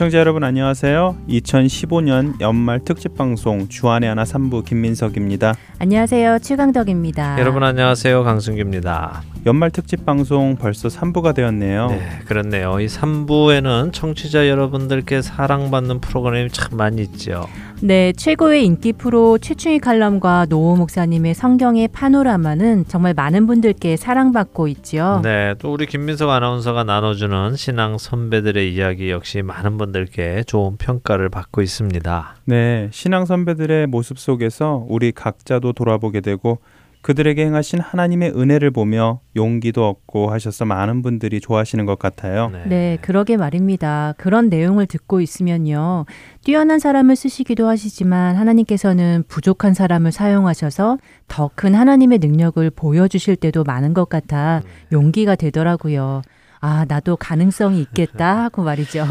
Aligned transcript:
애청자 0.00 0.18
여러분 0.18 0.44
안녕하세요. 0.44 1.14
2015년 1.28 2.40
연말 2.40 2.80
특집 2.82 3.14
방송 3.16 3.68
주안의 3.68 4.08
하나 4.08 4.24
3부 4.24 4.64
김민석입니다. 4.64 5.54
안녕하세요. 5.78 6.38
최강덕입니다. 6.38 7.38
여러분 7.38 7.62
안녕하세요. 7.62 8.24
강승규입니다. 8.24 9.22
연말 9.44 9.70
특집 9.70 10.06
방송 10.06 10.56
벌써 10.56 10.88
3부가 10.88 11.34
되었네요. 11.34 11.88
네, 11.88 12.00
그렇네요. 12.24 12.80
이 12.80 12.86
3부에는 12.86 13.92
청취자 13.92 14.48
여러분들께 14.48 15.20
사랑받는 15.20 16.00
프로그램이 16.00 16.48
참 16.48 16.78
많이 16.78 17.02
있죠. 17.02 17.46
네, 17.82 18.12
최고의 18.12 18.66
인기 18.66 18.92
프로 18.92 19.38
최충희 19.38 19.78
칼럼과 19.78 20.46
노호 20.50 20.76
목사님의 20.76 21.32
성경의 21.32 21.88
파노라마는 21.88 22.84
정말 22.88 23.14
많은 23.14 23.46
분들께 23.46 23.96
사랑받고 23.96 24.68
있지요. 24.68 25.20
네, 25.24 25.54
또 25.58 25.72
우리 25.72 25.86
김민석 25.86 26.28
아나운서가 26.28 26.84
나눠주는 26.84 27.56
신앙 27.56 27.96
선배들의 27.96 28.74
이야기 28.74 29.10
역시 29.10 29.40
많은 29.40 29.78
분들께 29.78 30.44
좋은 30.46 30.76
평가를 30.76 31.30
받고 31.30 31.62
있습니다. 31.62 32.36
네, 32.44 32.90
신앙 32.92 33.24
선배들의 33.24 33.86
모습 33.86 34.18
속에서 34.18 34.84
우리 34.86 35.10
각자도 35.10 35.72
돌아보게 35.72 36.20
되고 36.20 36.58
그들에게 37.02 37.44
행하신 37.44 37.80
하나님의 37.80 38.32
은혜를 38.36 38.70
보며 38.72 39.20
용기도 39.36 39.88
얻고 39.88 40.30
하셔서 40.30 40.64
많은 40.66 41.02
분들이 41.02 41.40
좋아하시는 41.40 41.86
것 41.86 41.98
같아요. 41.98 42.50
네. 42.50 42.64
네, 42.66 42.98
그러게 43.00 43.36
말입니다. 43.36 44.14
그런 44.18 44.48
내용을 44.48 44.86
듣고 44.86 45.20
있으면요. 45.20 46.04
뛰어난 46.44 46.78
사람을 46.78 47.16
쓰시기도 47.16 47.68
하시지만 47.68 48.36
하나님께서는 48.36 49.24
부족한 49.28 49.74
사람을 49.74 50.12
사용하셔서 50.12 50.98
더 51.28 51.50
큰 51.54 51.74
하나님의 51.74 52.18
능력을 52.20 52.70
보여주실 52.70 53.36
때도 53.36 53.64
많은 53.64 53.92
것 53.92 54.08
같아 54.08 54.62
용기가 54.92 55.34
되더라고요. 55.34 56.22
아, 56.60 56.84
나도 56.88 57.16
가능성이 57.16 57.80
있겠다 57.80 58.44
하고 58.44 58.62
말이죠. 58.62 59.06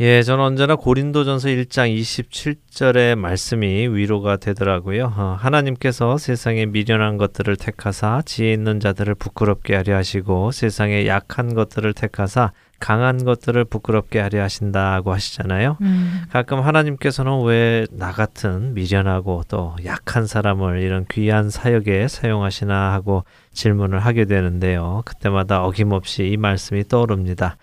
예, 0.00 0.22
저는 0.22 0.42
언제나 0.42 0.74
고린도전서 0.74 1.48
1장 1.48 1.94
27절의 1.94 3.14
말씀이 3.14 3.88
위로가 3.88 4.38
되더라고요. 4.38 5.12
어, 5.14 5.36
하나님께서 5.38 6.16
세상에 6.16 6.64
미련한 6.64 7.18
것들을 7.18 7.56
택하사 7.56 8.22
지혜 8.24 8.54
있는 8.54 8.80
자들을 8.80 9.14
부끄럽게 9.16 9.76
하려 9.76 9.94
하시고 9.96 10.50
세상에 10.50 11.06
약한 11.06 11.52
것들을 11.54 11.92
택하사 11.92 12.52
강한 12.80 13.22
것들을 13.24 13.66
부끄럽게 13.66 14.18
하려 14.18 14.42
하신다고 14.42 15.12
하시잖아요. 15.12 15.76
음. 15.82 16.22
가끔 16.30 16.60
하나님께서는 16.60 17.42
왜 17.44 17.86
나 17.92 18.12
같은 18.12 18.72
미련하고 18.72 19.42
또 19.48 19.76
약한 19.84 20.26
사람을 20.26 20.80
이런 20.80 21.04
귀한 21.10 21.50
사역에 21.50 22.08
사용하시나 22.08 22.92
하고 22.94 23.24
질문을 23.52 24.00
하게 24.00 24.24
되는데요. 24.24 25.02
그때마다 25.04 25.64
어김없이 25.64 26.28
이 26.28 26.36
말씀이 26.38 26.88
떠오릅니다. 26.88 27.58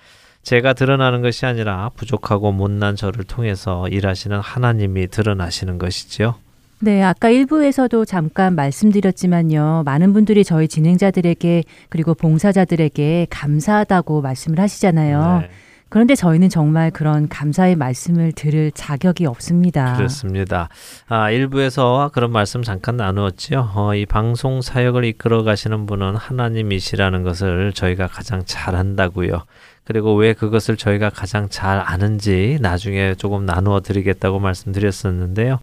제가 0.49 0.73
드러나는 0.73 1.21
것이 1.21 1.45
아니라 1.45 1.91
부족하고 1.95 2.51
못난 2.51 2.95
저를 2.95 3.23
통해서 3.23 3.87
일하시는 3.87 4.39
하나님이 4.39 5.09
드러나시는 5.09 5.77
것이지요. 5.77 6.33
네, 6.79 7.03
아까 7.03 7.29
1부에서도 7.29 8.07
잠깐 8.07 8.55
말씀드렸지만요. 8.55 9.83
많은 9.85 10.11
분들이 10.11 10.43
저희 10.43 10.67
진행자들에게 10.67 11.65
그리고 11.89 12.15
봉사자들에게 12.15 13.27
감사하다고 13.29 14.21
말씀을 14.21 14.59
하시잖아요. 14.59 15.41
네. 15.41 15.49
그런데 15.89 16.15
저희는 16.15 16.49
정말 16.49 16.89
그런 16.89 17.27
감사의 17.27 17.75
말씀을 17.75 18.31
들을 18.31 18.71
자격이 18.71 19.27
없습니다. 19.27 19.97
그렇습니다. 19.97 20.69
아, 21.07 21.29
일부에서 21.29 22.09
그런 22.11 22.31
말씀 22.31 22.63
잠깐 22.63 22.97
나누었지요. 22.97 23.71
어, 23.75 23.93
이 23.93 24.07
방송 24.07 24.61
사역을 24.61 25.03
이끌어 25.05 25.43
가시는 25.43 25.85
분은 25.85 26.15
하나님이시라는 26.15 27.21
것을 27.21 27.73
저희가 27.73 28.07
가장 28.07 28.43
잘 28.45 28.75
안다고요. 28.75 29.43
그리고 29.89 30.13
왜 30.13 30.33
그것을 30.33 30.77
저희가 30.77 31.09
가장 31.09 31.49
잘 31.49 31.79
아는지 31.83 32.59
나중에 32.61 33.15
조금 33.15 33.43
나누어 33.47 33.79
드리겠다고 33.79 34.37
말씀드렸었는데요. 34.37 35.57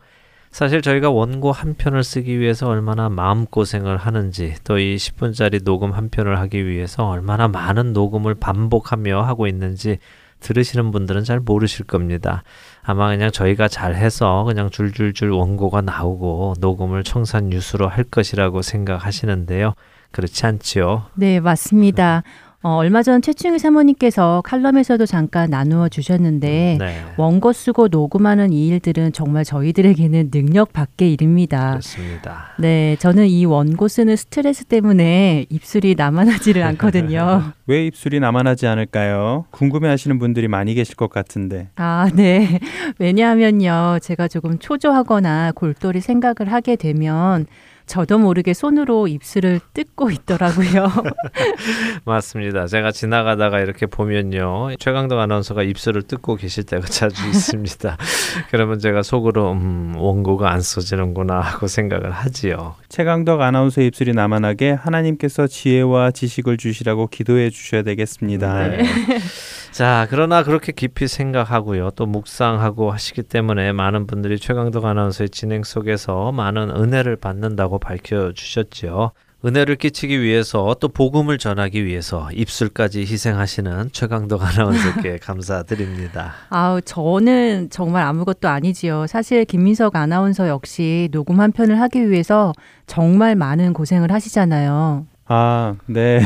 사실 0.50 0.82
저희가 0.82 1.10
원고 1.10 1.52
한 1.52 1.74
편을 1.74 2.02
쓰기 2.02 2.40
위해서 2.40 2.66
얼마나 2.66 3.08
마음고생을 3.08 3.96
하는지 3.98 4.54
또 4.64 4.78
이 4.78 4.96
10분짜리 4.96 5.62
녹음 5.62 5.92
한 5.92 6.08
편을 6.08 6.40
하기 6.40 6.66
위해서 6.66 7.06
얼마나 7.08 7.46
많은 7.46 7.92
녹음을 7.92 8.34
반복하며 8.34 9.22
하고 9.22 9.46
있는지 9.46 9.98
들으시는 10.40 10.90
분들은 10.90 11.22
잘 11.22 11.38
모르실 11.38 11.86
겁니다. 11.86 12.42
아마 12.82 13.08
그냥 13.10 13.30
저희가 13.30 13.68
잘해서 13.68 14.42
그냥 14.42 14.70
줄줄줄 14.70 15.30
원고가 15.30 15.82
나오고 15.82 16.54
녹음을 16.58 17.04
청산 17.04 17.52
유수로 17.52 17.86
할 17.86 18.02
것이라고 18.02 18.62
생각하시는데요. 18.62 19.74
그렇지 20.10 20.46
않지요? 20.46 21.04
네, 21.14 21.38
맞습니다. 21.38 22.22
어, 22.62 22.76
얼마 22.76 23.02
전 23.02 23.22
최충희 23.22 23.58
사모님께서 23.58 24.42
칼럼에서도 24.44 25.06
잠깐 25.06 25.50
나누어 25.50 25.88
주셨는데 25.88 26.76
네. 26.80 27.04
원고 27.16 27.52
쓰고 27.52 27.88
녹음하는 27.88 28.52
이 28.52 28.66
일들은 28.68 29.12
정말 29.12 29.44
저희들에게는 29.44 30.30
능력 30.30 30.72
밖의 30.72 31.12
일입니다. 31.12 31.70
그렇습니다. 31.70 32.54
네, 32.58 32.96
저는 32.98 33.26
이 33.28 33.44
원고 33.44 33.88
쓰는 33.88 34.16
스트레스 34.16 34.64
때문에 34.64 35.46
입술이 35.48 35.94
남아나지를 35.96 36.62
않거든요. 36.62 37.52
왜 37.66 37.86
입술이 37.86 38.20
남아나지 38.20 38.66
않을까요? 38.66 39.44
궁금해하시는 39.50 40.18
분들이 40.18 40.48
많이 40.48 40.74
계실 40.74 40.96
것 40.96 41.10
같은데. 41.10 41.68
아, 41.76 42.08
네. 42.14 42.58
왜냐하면요, 42.98 43.98
제가 44.02 44.28
조금 44.28 44.58
초조하거나 44.58 45.52
골똘히 45.54 46.00
생각을 46.00 46.50
하게 46.52 46.76
되면 46.76 47.46
저도 47.86 48.18
모르게 48.18 48.52
손으로 48.52 49.06
입술을 49.06 49.60
뜯고 49.72 50.10
있더라고요. 50.10 50.90
맞습니다. 52.04 52.66
제가 52.66 52.90
지나가다가 52.90 53.60
이렇게 53.60 53.86
보면요. 53.86 54.76
최강덕 54.78 55.20
아나운서가 55.20 55.62
입술을 55.62 56.02
뜯고 56.02 56.36
계실 56.36 56.64
때가 56.64 56.86
자주 56.86 57.26
있습니다. 57.28 57.96
그러면 58.50 58.80
제가 58.80 59.02
속으로 59.02 59.52
음, 59.52 59.94
원고가 59.96 60.50
안 60.50 60.60
써지는구나 60.60 61.38
하고 61.40 61.68
생각을 61.68 62.10
하지요. 62.10 62.74
최강덕 62.88 63.40
아나운서 63.40 63.80
입술이 63.80 64.12
남아나게 64.14 64.72
하나님께서 64.72 65.46
지혜와 65.46 66.10
지식을 66.10 66.56
주시라고 66.56 67.06
기도해 67.06 67.50
주셔야 67.50 67.82
되겠습니다. 67.82 68.68
네. 68.68 68.84
자, 69.76 70.06
그러나 70.08 70.42
그렇게 70.42 70.72
깊이 70.72 71.06
생각하고요. 71.06 71.90
또 71.96 72.06
묵상하고 72.06 72.92
하시기 72.92 73.22
때문에 73.22 73.72
많은 73.72 74.06
분들이 74.06 74.38
최강덕 74.38 74.86
아나운서의 74.86 75.28
진행 75.28 75.64
속에서 75.64 76.32
많은 76.32 76.70
은혜를 76.70 77.16
받는다고 77.16 77.78
밝혀 77.78 78.32
주셨죠. 78.32 79.10
은혜를 79.44 79.76
끼치기 79.76 80.22
위해서 80.22 80.74
또 80.80 80.88
복음을 80.88 81.36
전하기 81.36 81.84
위해서 81.84 82.30
입술까지 82.32 83.00
희생하시는 83.00 83.90
최강덕 83.92 84.44
아나운서께 84.44 85.18
감사드립니다. 85.20 86.32
아우 86.48 86.80
저는 86.80 87.68
정말 87.68 88.02
아무것도 88.04 88.48
아니지요. 88.48 89.06
사실 89.06 89.44
김민석 89.44 89.94
아나운서 89.94 90.48
역시 90.48 91.10
녹음 91.12 91.38
한 91.38 91.52
편을 91.52 91.78
하기 91.82 92.10
위해서 92.10 92.54
정말 92.86 93.36
많은 93.36 93.74
고생을 93.74 94.10
하시잖아요. 94.10 95.06
아, 95.26 95.74
네. 95.84 96.22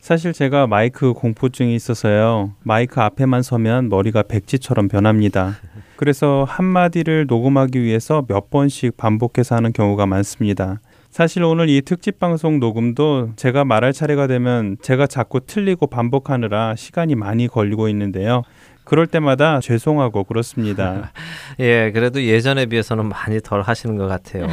사실 0.00 0.32
제가 0.32 0.66
마이크 0.66 1.12
공포증이 1.12 1.74
있어서요. 1.74 2.54
마이크 2.62 3.00
앞에만 3.00 3.42
서면 3.42 3.88
머리가 3.88 4.22
백지처럼 4.22 4.88
변합니다. 4.88 5.56
그래서 5.96 6.46
한마디를 6.48 7.26
녹음하기 7.26 7.82
위해서 7.82 8.24
몇 8.28 8.50
번씩 8.50 8.96
반복해서 8.96 9.56
하는 9.56 9.72
경우가 9.72 10.06
많습니다. 10.06 10.80
사실 11.10 11.42
오늘 11.42 11.68
이 11.68 11.82
특집 11.82 12.18
방송 12.18 12.60
녹음도 12.60 13.30
제가 13.34 13.64
말할 13.64 13.92
차례가 13.92 14.26
되면 14.26 14.76
제가 14.82 15.06
자꾸 15.06 15.40
틀리고 15.40 15.88
반복하느라 15.88 16.76
시간이 16.76 17.16
많이 17.16 17.48
걸리고 17.48 17.88
있는데요. 17.88 18.42
그럴 18.88 19.06
때마다 19.06 19.60
죄송하고 19.60 20.24
그렇습니다. 20.24 21.12
예, 21.60 21.92
그래도 21.92 22.22
예전에 22.22 22.66
비해서는 22.66 23.08
많이 23.08 23.40
덜 23.40 23.62
하시는 23.62 23.96
것 23.96 24.06
같아요. 24.06 24.46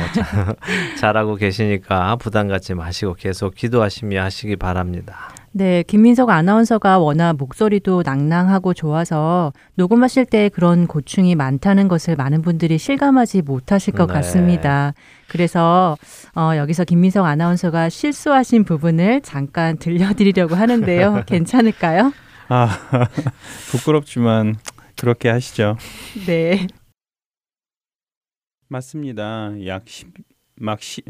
잘하고 1.00 1.36
계시니까 1.36 2.18
부담 2.18 2.50
갖지 2.50 2.74
마시고 2.74 3.14
계속 3.14 3.56
기도하시며 3.56 4.22
하시기 4.22 4.58
바랍니다. 4.58 5.30
네, 5.58 5.84
김민석 5.84 6.32
아나운서가 6.32 7.00
워낙 7.00 7.38
목소리도 7.38 8.04
낭낭하고 8.06 8.74
좋아서 8.74 9.54
녹음하실 9.76 10.26
때 10.26 10.50
그런 10.50 10.86
고충이 10.86 11.36
많다는 11.36 11.88
것을 11.88 12.18
많은 12.18 12.42
분들이 12.42 12.78
실감하지 12.78 13.42
못하실 13.44 13.94
것 13.94 14.08
네. 14.08 14.16
같습니다. 14.16 14.94
그래서 15.30 15.98
어, 16.36 16.52
여기서 16.58 16.84
김민석 16.84 17.26
아나운서가 17.26 17.88
실수하신 17.88 18.66
부분을 18.66 19.22
잠깐 19.22 19.78
들려드리려고 19.78 20.56
하는데요. 20.56 21.24
괜찮을까요? 21.28 22.12
아, 22.48 22.80
부끄럽지만 23.72 24.56
그렇게 24.98 25.30
하시죠. 25.30 25.78
네. 26.26 26.68
맞습니다. 28.68 29.54
약 29.66 29.88
10, 29.88 30.08
막 30.56 30.82
10, 30.82 31.06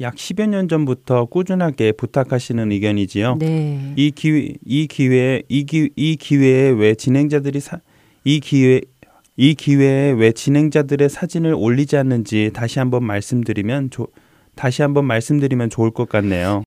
약 0.00 0.14
10여 0.14 0.48
년 0.48 0.68
전부터 0.68 1.26
꾸준하게 1.26 1.92
부탁하시는 1.92 2.70
의견이지요. 2.70 3.36
네. 3.36 3.94
이 3.96 4.10
기회 4.10 4.54
이 4.64 4.86
기회에 4.86 5.42
이, 5.48 5.64
기, 5.64 5.90
이 5.96 6.16
기회에 6.16 6.70
왜 6.70 6.94
진행자들이 6.94 7.60
사, 7.60 7.80
이 8.24 8.40
기회 8.40 8.80
이 9.36 9.54
기회에 9.54 10.12
왜 10.12 10.32
진행자들의 10.32 11.08
사진을 11.08 11.54
올리지 11.54 11.96
않는지 11.96 12.50
다시 12.52 12.78
한번 12.78 13.04
말씀드리면 13.04 13.90
조, 13.90 14.08
다시 14.54 14.82
한번 14.82 15.04
말씀드리면 15.04 15.70
좋을 15.70 15.90
것 15.90 16.08
같네요. 16.08 16.62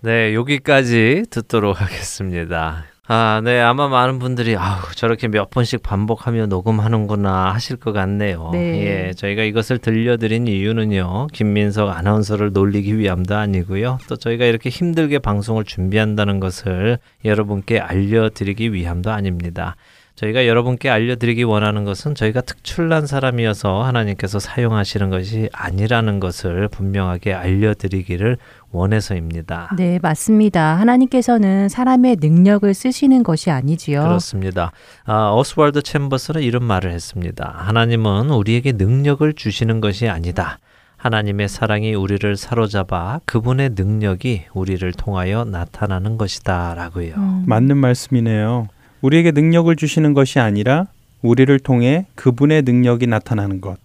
네, 0.00 0.34
여기까지 0.34 1.24
듣도록 1.30 1.80
하겠습니다. 1.80 2.86
아, 3.10 3.40
네. 3.42 3.58
아마 3.58 3.88
많은 3.88 4.18
분들이 4.18 4.54
아우, 4.54 4.92
저렇게 4.94 5.28
몇 5.28 5.48
번씩 5.48 5.82
반복하며 5.82 6.46
녹음하는구나 6.46 7.54
하실 7.54 7.76
것 7.76 7.92
같네요. 7.92 8.50
네. 8.52 9.08
예. 9.08 9.12
저희가 9.14 9.44
이것을 9.44 9.78
들려드린 9.78 10.46
이유는요. 10.46 11.28
김민석 11.32 11.88
아나운서를 11.88 12.52
놀리기 12.52 12.98
위함도 12.98 13.34
아니고요. 13.34 13.98
또 14.10 14.16
저희가 14.16 14.44
이렇게 14.44 14.68
힘들게 14.68 15.20
방송을 15.20 15.64
준비한다는 15.64 16.38
것을 16.38 16.98
여러분께 17.24 17.80
알려드리기 17.80 18.74
위함도 18.74 19.10
아닙니다. 19.10 19.76
저희가 20.18 20.48
여러분께 20.48 20.90
알려드리기 20.90 21.44
원하는 21.44 21.84
것은 21.84 22.16
저희가 22.16 22.40
특출난 22.40 23.06
사람이어서 23.06 23.84
하나님께서 23.84 24.40
사용하시는 24.40 25.10
것이 25.10 25.48
아니라는 25.52 26.18
것을 26.18 26.66
분명하게 26.66 27.34
알려드리기를 27.34 28.36
원해서입니다. 28.72 29.70
네, 29.76 30.00
맞습니다. 30.02 30.74
하나님께서는 30.74 31.68
사람의 31.68 32.16
능력을 32.20 32.74
쓰시는 32.74 33.22
것이 33.22 33.52
아니지요. 33.52 34.02
그렇습니다. 34.02 34.72
아, 35.04 35.30
오스왈드 35.30 35.82
챔버스는 35.82 36.42
이런 36.42 36.64
말을 36.64 36.90
했습니다. 36.90 37.54
하나님은 37.56 38.30
우리에게 38.30 38.72
능력을 38.72 39.32
주시는 39.34 39.80
것이 39.80 40.08
아니다. 40.08 40.58
하나님의 40.96 41.48
사랑이 41.48 41.94
우리를 41.94 42.36
사로잡아 42.36 43.20
그분의 43.24 43.70
능력이 43.76 44.46
우리를 44.52 44.92
통하여 44.94 45.44
나타나는 45.44 46.18
것이다. 46.18 46.74
라고요. 46.74 47.14
음. 47.16 47.44
맞는 47.46 47.76
말씀이네요. 47.76 48.66
우리에게 49.02 49.30
능력을 49.32 49.74
주시는 49.76 50.14
것이 50.14 50.38
아니라 50.40 50.86
우리를 51.22 51.58
통해 51.60 52.06
그분의 52.14 52.62
능력이 52.62 53.06
나타나는 53.06 53.60
것. 53.60 53.76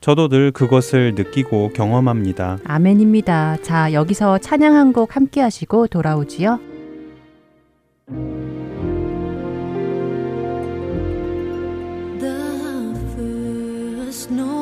저도 0.00 0.28
늘 0.28 0.50
그것을 0.50 1.14
느끼고 1.14 1.70
경험합니다. 1.74 2.58
아멘입니다. 2.64 3.58
자, 3.62 3.92
여기서 3.92 4.38
찬양 4.38 4.74
한 4.74 4.92
곡 4.92 5.14
함께 5.16 5.40
하시고 5.40 5.86
돌아오지요. 5.86 6.58
The 12.18 12.94
first 13.14 14.30
Noel, 14.32 14.61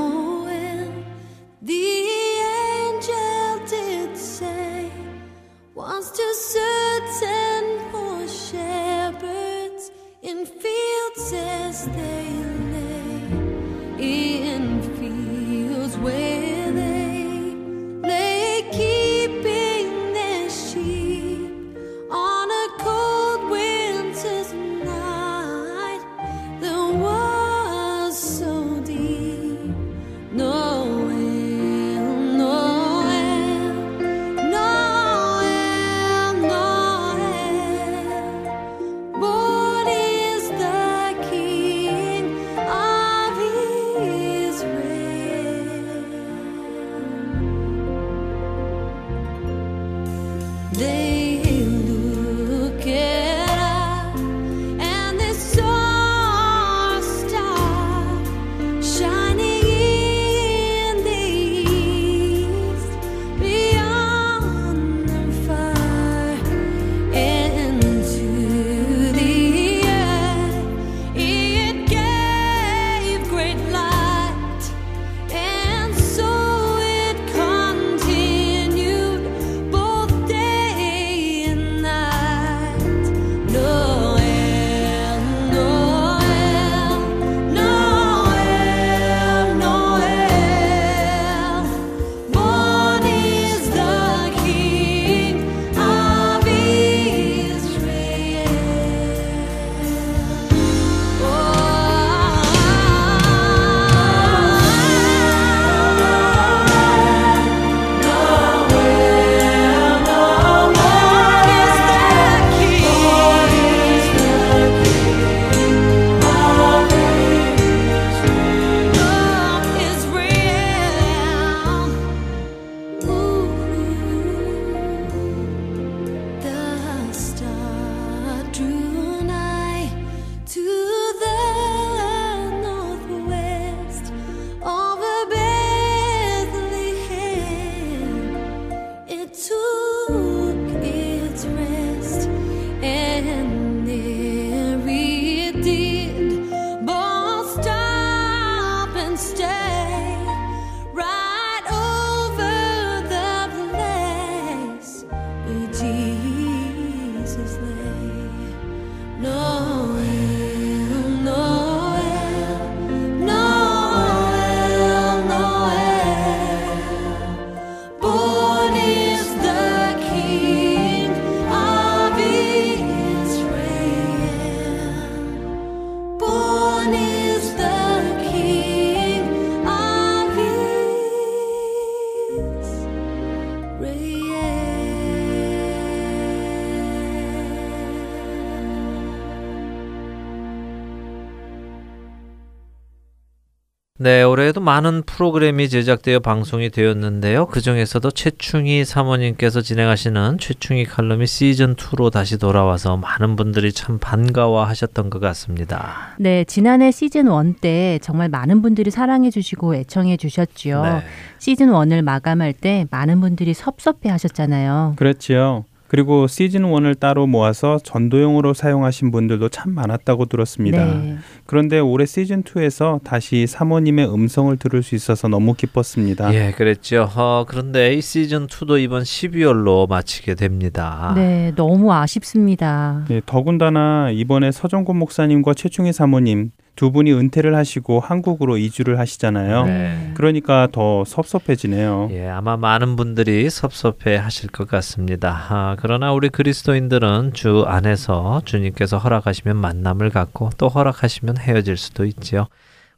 네, 194.10 194.24
올해에도 194.24 194.60
많은 194.60 195.04
프로그램이 195.04 195.68
제작되어 195.68 196.18
방송이 196.18 196.70
되었는데요. 196.70 197.46
그 197.46 197.60
중에서도 197.60 198.10
최충희 198.10 198.84
사모님께서 198.84 199.60
진행하시는 199.60 200.38
최충희 200.40 200.84
칼럼이 200.84 201.26
시즌2로 201.26 202.10
다시 202.10 202.36
돌아와서 202.36 202.96
많은 202.96 203.36
분들이 203.36 203.70
참 203.70 204.00
반가워 204.00 204.64
하셨던 204.64 205.10
것 205.10 205.20
같습니다. 205.20 206.16
네, 206.18 206.42
지난해 206.42 206.90
시즌 206.90 207.28
1 207.28 207.54
때 207.60 208.00
정말 208.02 208.28
많은 208.28 208.62
분들이 208.62 208.90
사랑해 208.90 209.30
주시고 209.30 209.76
애청해 209.76 210.16
주셨지요. 210.16 210.82
네. 210.82 211.02
시즌 211.38 211.68
1을 211.68 212.02
마감할 212.02 212.52
때 212.52 212.86
많은 212.90 213.20
분들이 213.20 213.54
섭섭해 213.54 214.08
하셨잖아요. 214.08 214.94
그렇지요. 214.96 215.66
그리고 215.90 216.28
시즌 216.28 216.62
1을 216.62 217.00
따로 217.00 217.26
모아서 217.26 217.80
전도용으로 217.82 218.54
사용하신 218.54 219.10
분들도 219.10 219.48
참 219.48 219.74
많았다고 219.74 220.26
들었습니다. 220.26 220.84
네. 220.84 221.16
그런데 221.46 221.80
올해 221.80 222.06
시즌 222.06 222.44
2에서 222.44 223.02
다시 223.02 223.48
사모님의 223.48 224.08
음성을 224.14 224.56
들을 224.56 224.84
수 224.84 224.94
있어서 224.94 225.26
너무 225.26 225.54
기뻤습니다. 225.54 226.32
예, 226.32 226.52
그랬죠. 226.52 227.08
어, 227.16 227.44
그런데 227.44 227.94
이 227.94 228.02
시즌 228.02 228.46
2도 228.46 228.80
이번 228.80 229.02
12월로 229.02 229.88
마치게 229.88 230.36
됩니다. 230.36 231.12
네, 231.16 231.52
너무 231.56 231.92
아쉽습니다. 231.92 233.04
네, 233.08 233.20
더군다나 233.26 234.10
이번에 234.12 234.52
서정곤 234.52 234.96
목사님과 234.96 235.54
최충희 235.54 235.92
사모님 235.92 236.52
두 236.76 236.92
분이 236.92 237.12
은퇴를 237.12 237.54
하시고 237.56 238.00
한국으로 238.00 238.56
이주를 238.56 238.98
하시잖아요. 238.98 239.66
네. 239.66 240.12
그러니까 240.14 240.68
더 240.72 241.04
섭섭해지네요. 241.04 242.08
예, 242.12 242.28
아마 242.28 242.56
많은 242.56 242.96
분들이 242.96 243.50
섭섭해 243.50 244.16
하실 244.16 244.50
것 244.50 244.66
같습니다. 244.68 245.46
아, 245.50 245.76
그러나 245.78 246.12
우리 246.12 246.28
그리스도인들은 246.28 247.32
주 247.34 247.64
안에서 247.66 248.42
주님께서 248.44 248.98
허락하시면 248.98 249.56
만남을 249.56 250.10
갖고 250.10 250.50
또 250.56 250.68
허락하시면 250.68 251.38
헤어질 251.38 251.76
수도 251.76 252.04
있지요. 252.04 252.46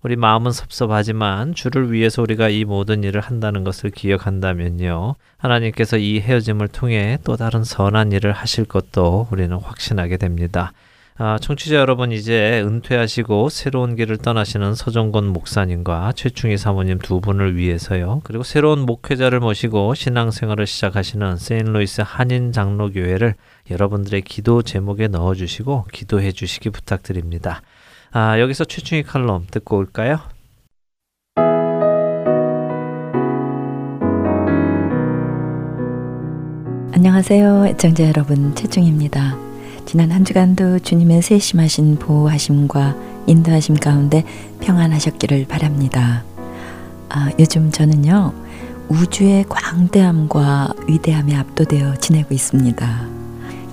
우리 0.02 0.16
마음은 0.16 0.50
섭섭하지만 0.50 1.54
주를 1.54 1.92
위해서 1.92 2.22
우리가 2.22 2.48
이 2.48 2.64
모든 2.64 3.04
일을 3.04 3.20
한다는 3.20 3.62
것을 3.62 3.90
기억한다면요. 3.90 5.14
하나님께서 5.36 5.96
이 5.96 6.20
헤어짐을 6.20 6.68
통해 6.68 7.18
또 7.22 7.36
다른 7.36 7.62
선한 7.62 8.10
일을 8.10 8.32
하실 8.32 8.64
것도 8.64 9.28
우리는 9.30 9.56
확신하게 9.56 10.16
됩니다. 10.16 10.72
아, 11.18 11.38
청취자 11.38 11.76
여러분 11.76 12.10
이제 12.10 12.62
은퇴하시고 12.64 13.50
새로운 13.50 13.96
길을 13.96 14.16
떠나시는 14.18 14.74
서정건 14.74 15.26
목사님과 15.28 16.12
최충희 16.16 16.56
사모님 16.56 16.98
두 16.98 17.20
분을 17.20 17.56
위해서요. 17.56 18.22
그리고 18.24 18.42
새로운 18.42 18.80
목회자를 18.80 19.40
모시고 19.40 19.94
신앙생활을 19.94 20.66
시작하시는 20.66 21.36
세인루이스 21.36 22.02
한인 22.04 22.50
장로교회를 22.50 23.34
여러분들의 23.70 24.22
기도 24.22 24.62
제목에 24.62 25.08
넣어주시고 25.08 25.86
기도해 25.92 26.32
주시기 26.32 26.70
부탁드립니다. 26.70 27.60
아, 28.10 28.40
여기서 28.40 28.64
최충희 28.64 29.02
칼럼 29.02 29.46
듣고 29.50 29.76
올까요? 29.76 30.18
안녕하세요. 36.94 37.66
애청자 37.66 38.06
여러분, 38.06 38.54
최중입니다. 38.54 39.51
지난 39.92 40.10
한 40.10 40.24
주간도 40.24 40.78
주님의 40.78 41.20
세심하신 41.20 41.96
보호하심과 41.96 42.96
인도하심 43.26 43.74
가운데 43.74 44.24
평안하셨기를 44.62 45.44
바랍니다. 45.46 46.24
아, 47.10 47.30
요즘 47.38 47.70
저는요, 47.70 48.32
우주의 48.88 49.44
광대함과 49.46 50.72
위대함에 50.88 51.36
압도되어 51.36 51.96
지내고 51.96 52.32
있습니다. 52.32 53.06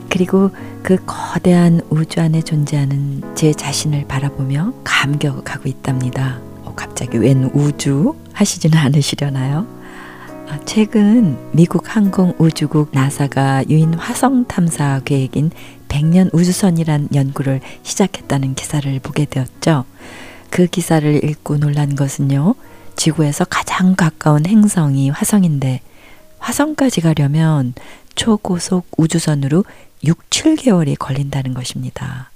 그리고 0.09 0.51
그 0.83 0.97
거대한 1.05 1.79
우주 1.89 2.19
안에 2.19 2.41
존재하는 2.41 3.23
제 3.33 3.53
자신을 3.53 4.05
바라보며 4.09 4.73
감격하고 4.83 5.69
있답니다. 5.69 6.41
어, 6.65 6.73
갑자기 6.75 7.17
웬 7.17 7.49
우주 7.53 8.13
하시지는 8.33 8.77
않으시려나요? 8.77 9.65
아, 10.49 10.59
최근 10.65 11.37
미국 11.53 11.95
항공우주국 11.95 12.89
나사가 12.91 13.63
유인 13.69 13.93
화성 13.93 14.47
탐사 14.47 14.99
계획인 15.05 15.51
100년 15.89 16.33
우주선이란 16.33 17.09
연구를 17.13 17.59
시작했다는 17.83 18.55
기사를 18.55 18.99
보게 19.01 19.25
되었죠. 19.25 19.85
그 20.49 20.67
기사를 20.67 21.23
읽고 21.23 21.57
놀란 21.57 21.95
것은요. 21.95 22.55
지구에서 22.95 23.45
가장 23.45 23.95
가까운 23.95 24.45
행성이 24.45 25.09
화성인데 25.09 25.81
화성까지 26.39 27.01
가려면 27.01 27.73
초고속 28.15 28.87
우주선으로 28.97 29.65
6, 30.03 30.29
7개월이 30.29 30.97
걸린다는 30.97 31.53
것입니다. 31.53 32.31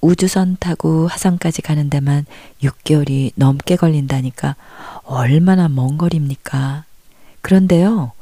우주선 0.00 0.56
타고 0.60 1.08
화성까지 1.08 1.62
가는 1.62 1.88
데만 1.88 2.26
6개월이 2.62 3.32
넘게 3.36 3.76
걸린다니까 3.76 4.56
얼마나 5.04 5.68
먼 5.68 5.96
거리입니까? 5.96 6.84
그런데요, 7.40 8.12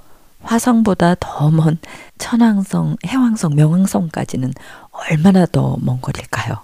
화성보다 0.43 1.17
더 1.21 1.51
먼 1.51 1.79
천왕성, 2.19 2.97
해왕성, 3.07 3.55
명왕성까지는 3.55 4.53
얼마나 4.91 5.47
더 5.47 5.77
먼 5.81 6.01
거리일까요? 6.01 6.59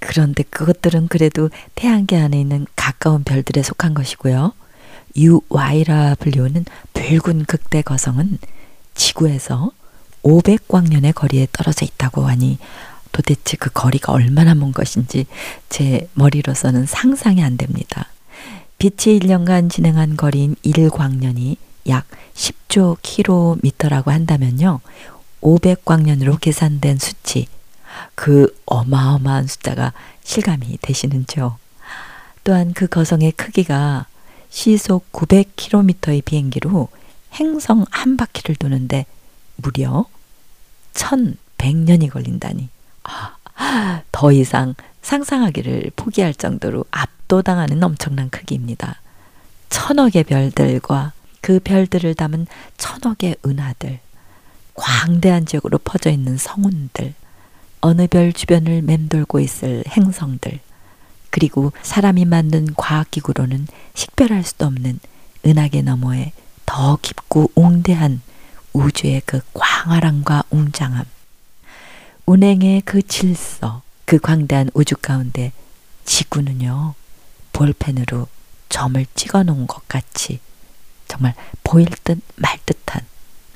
그런데 0.00 0.42
그것들은 0.44 1.08
그래도 1.08 1.50
태양계 1.74 2.18
안에 2.18 2.40
있는 2.40 2.66
가까운 2.76 3.24
별들에 3.24 3.62
속한 3.62 3.94
것이고요. 3.94 4.52
UY라 5.16 6.16
불리우는 6.18 6.64
붉은 6.94 7.44
극대 7.44 7.82
거성은 7.82 8.38
지구에서 8.94 9.70
500광년의 10.22 11.14
거리에 11.14 11.46
떨어져 11.52 11.84
있다고 11.84 12.26
하니 12.26 12.58
도대체 13.12 13.56
그 13.56 13.70
거리가 13.70 14.12
얼마나 14.12 14.54
먼 14.54 14.72
것인지 14.72 15.26
제 15.68 16.08
머리로서는 16.14 16.86
상상이 16.86 17.42
안 17.42 17.56
됩니다. 17.56 18.06
빛이 18.78 19.18
1년간 19.18 19.70
진행한 19.70 20.16
거리인 20.16 20.54
1광년이 20.64 21.56
약 21.88 22.06
10조 22.34 22.98
킬로미터라고 23.02 24.10
한다면요. 24.10 24.80
500광년으로 25.40 26.40
계산된 26.40 26.98
수치, 26.98 27.46
그 28.14 28.54
어마어마한 28.66 29.46
숫자가 29.46 29.92
실감이 30.24 30.78
되시는죠. 30.82 31.56
또한 32.44 32.72
그 32.72 32.86
거성의 32.86 33.32
크기가 33.32 34.06
시속 34.50 35.10
900km의 35.12 36.24
비행기로 36.24 36.88
행성 37.34 37.84
한 37.90 38.16
바퀴를 38.16 38.56
도는데 38.56 39.06
무려 39.56 40.06
1100년이 40.94 42.10
걸린다니. 42.10 42.68
아, 43.04 44.02
더 44.12 44.32
이상 44.32 44.74
상상하기를 45.02 45.92
포기할 45.96 46.34
정도로 46.34 46.84
압도당하는 46.90 47.82
엄청난 47.82 48.30
크기입니다. 48.30 49.00
천억의 49.68 50.24
별들과 50.24 51.12
그 51.40 51.60
별들을 51.60 52.14
담은 52.14 52.46
천억의 52.76 53.36
은하들, 53.44 54.00
광대한 54.74 55.46
지역으로 55.46 55.78
퍼져 55.78 56.10
있는 56.10 56.36
성운들, 56.36 57.14
어느 57.80 58.06
별 58.06 58.32
주변을 58.32 58.82
맴돌고 58.82 59.40
있을 59.40 59.84
행성들, 59.88 60.60
그리고 61.30 61.72
사람이 61.82 62.24
만든 62.24 62.66
과학기구로는 62.74 63.66
식별할 63.94 64.44
수도 64.44 64.66
없는 64.66 64.98
은하계 65.46 65.82
너머에 65.82 66.32
더 66.66 66.98
깊고 67.00 67.52
웅대한 67.54 68.20
우주의 68.72 69.22
그 69.24 69.40
광활함과 69.54 70.44
웅장함, 70.50 71.04
운행의 72.26 72.82
그 72.82 73.02
질서, 73.02 73.82
그 74.04 74.18
광대한 74.18 74.70
우주 74.74 74.96
가운데 74.96 75.52
지구는요, 76.04 76.94
볼펜으로 77.52 78.26
점을 78.68 79.06
찍어 79.14 79.42
놓은 79.44 79.66
것 79.66 79.86
같이 79.88 80.40
정말 81.08 81.34
보일 81.64 81.88
듯 82.04 82.20
말 82.36 82.58
듯한 82.66 83.02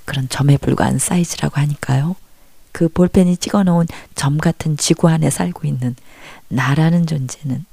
그런 0.04 0.28
점에 0.28 0.56
불과한 0.56 0.98
사이즈라고 0.98 1.60
하니까요. 1.60 2.16
그 2.72 2.88
볼펜이 2.88 3.36
찍어 3.36 3.62
놓은 3.64 3.86
점 4.14 4.38
같은 4.38 4.76
지구 4.76 5.08
안에 5.08 5.30
살고 5.30 5.66
있는 5.66 5.94
나라는 6.48 7.06
존재는 7.06 7.64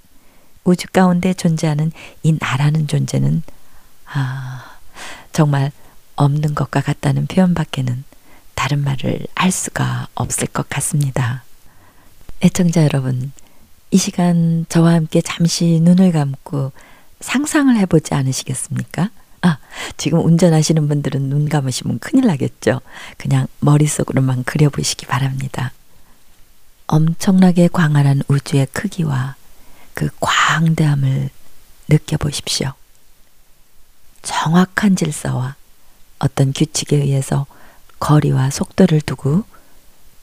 우주 0.64 0.88
가운데 0.92 1.34
존재하는 1.34 1.92
이 2.22 2.38
나라는 2.40 2.88
존재는 2.88 3.44
아 4.06 4.78
정말 5.32 5.72
없는 6.16 6.54
것과 6.54 6.82
같다는 6.82 7.28
표현밖에는 7.28 8.04
다른 8.56 8.84
말을 8.84 9.26
할 9.36 9.52
수가 9.52 10.08
없을 10.16 10.48
것 10.48 10.68
같습니다. 10.70 11.44
애청자 12.42 12.84
여러분, 12.84 13.32
이 13.92 13.98
시간 13.98 14.66
저와 14.70 14.94
함께 14.94 15.22
잠시 15.22 15.80
눈을 15.82 16.12
감고 16.12 16.72
상상을 17.22 17.76
해보지 17.78 18.14
않으시겠습니까? 18.14 19.10
아, 19.42 19.58
지금 19.98 20.26
운전하시는 20.26 20.88
분들은 20.88 21.30
눈 21.30 21.48
감으시면 21.48 22.00
큰일 22.00 22.28
나겠죠. 22.28 22.82
그냥 23.18 23.48
머릿속으로만 23.60 24.44
그려보시기 24.44 25.06
바랍니다. 25.06 25.72
엄청나게 26.88 27.70
광활한 27.70 28.24
우주의 28.28 28.66
크기와 28.68 29.36
그 29.94 30.10
광대함을 30.20 31.30
느껴보십시오. 31.88 32.74
정확한 34.22 34.96
질서와 34.96 35.56
어떤 36.20 36.52
규칙에 36.54 36.98
의해서 36.98 37.46
거리와 38.00 38.50
속도를 38.50 39.02
두고 39.02 39.44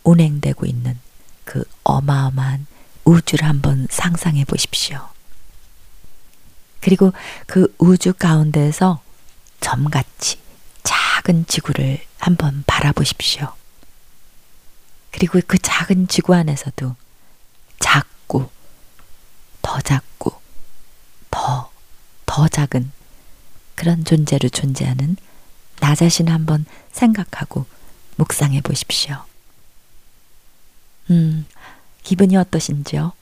운행되고 0.03 0.67
있는 0.67 0.99
그 1.45 1.65
어마어마한 1.85 2.67
우주를 3.05 3.47
한번 3.47 3.87
상상해 3.91 4.45
보십시오. 4.45 5.09
그리고 6.81 7.13
그 7.47 7.75
우주 7.79 8.13
가운데에서 8.13 9.01
점같이 9.61 10.39
작은 10.83 11.47
지구를 11.47 12.05
한번 12.19 12.63
바라보십시오. 12.67 13.53
그리고 15.11 15.41
그 15.47 15.59
작은 15.59 16.09
지구 16.09 16.35
안에서도 16.35 16.95
작고 17.79 18.51
더 19.63 19.81
작고 19.81 20.41
더, 21.31 21.71
더 22.27 22.49
작은 22.49 22.93
그런 23.75 24.05
존재로 24.05 24.49
존재하는 24.49 25.17
나 25.81 25.95
자신 25.95 26.29
한번 26.29 26.65
생각하고 26.93 27.67
묵상해 28.17 28.61
보십시오. 28.63 29.25
음, 31.11 31.47
기분이 32.03 32.37
어떠신지요? 32.37 33.13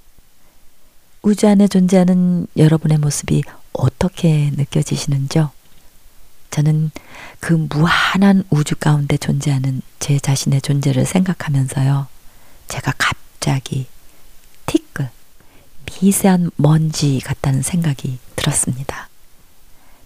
우주 1.23 1.49
안에 1.49 1.69
존재하는 1.69 2.47
여러분의 2.57 2.99
모습이 2.99 3.43
어떻게 3.73 4.51
느껴지시는지요? 4.55 5.51
저는 6.55 6.93
그 7.41 7.53
무한한 7.53 8.45
우주 8.49 8.77
가운데 8.77 9.17
존재하는 9.17 9.83
제 9.99 10.21
자신의 10.21 10.61
존재를 10.61 11.05
생각하면서요. 11.05 12.07
제가 12.69 12.93
갑자기 12.97 13.89
티끌, 14.65 15.11
미세한 15.85 16.53
먼지 16.55 17.21
같다는 17.25 17.61
생각이 17.61 18.21
들었습니다. 18.37 19.09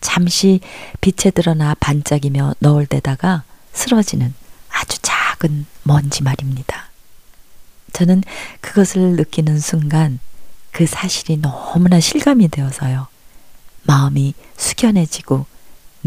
잠시 0.01 0.61
빛에 1.03 1.33
드러나 1.33 1.75
반짝이며 1.81 2.55
너울 2.61 2.87
때다가 2.87 3.45
쓰러지는 3.75 4.33
아주 4.71 4.97
작은 5.03 5.67
먼지 5.83 6.23
말입니다. 6.23 6.89
저는 7.93 8.23
그것을 8.63 9.17
느끼는 9.17 9.61
순간 9.61 10.19
그 10.73 10.87
사실이 10.87 11.43
너무나 11.43 12.01
실감이 12.01 12.49
되어서요. 12.49 13.07
마음이 13.83 14.33
숙연해지고 14.57 15.58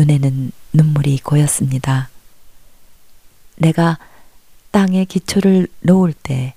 눈에는 0.02 0.52
눈물이 0.74 1.20
고였습니다. 1.20 2.10
내가 3.58 4.00
땅에 4.72 5.06
기초를 5.06 5.68
놓을 5.82 6.14
때 6.14 6.56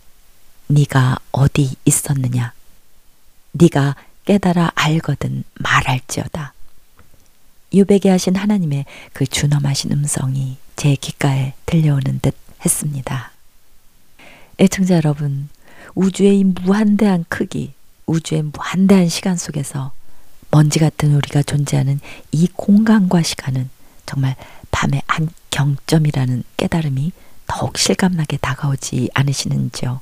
네가 0.69 1.17
어디 1.31 1.77
있었느냐? 1.85 2.55
네가 3.53 3.97
깨달아 4.25 4.73
알거든 4.75 5.45
말할지어다. 5.55 6.55
유배게 7.75 8.09
하신 8.09 8.37
하나님의 8.37 8.87
그 9.13 9.27
준엄하신 9.27 9.93
음성이 9.93 10.57
제 10.77 10.95
귓가에 10.95 11.53
들려오는 11.67 12.21
듯 12.23 12.35
했습니다. 12.65 13.33
애청자 14.59 14.97
여러분, 14.97 15.51
우주의 15.95 16.39
이 16.39 16.45
무한대한 16.45 17.25
크기, 17.29 17.75
우주의 18.07 18.43
무한대한 18.43 19.09
시간 19.09 19.37
속에서 19.37 19.93
먼지 20.55 20.79
같은 20.79 21.13
우리가 21.17 21.43
존재하는 21.43 21.99
이 22.31 22.47
공간과 22.47 23.25
시간은 23.25 23.69
정말 24.07 24.37
밤의 24.71 25.03
한 25.09 25.29
경점이라는 25.51 26.45
깨달음이 26.57 27.11
더욱 27.49 27.77
실감나게 27.77 28.37
다가오지 28.37 29.11
않으시는지요? 29.15 30.01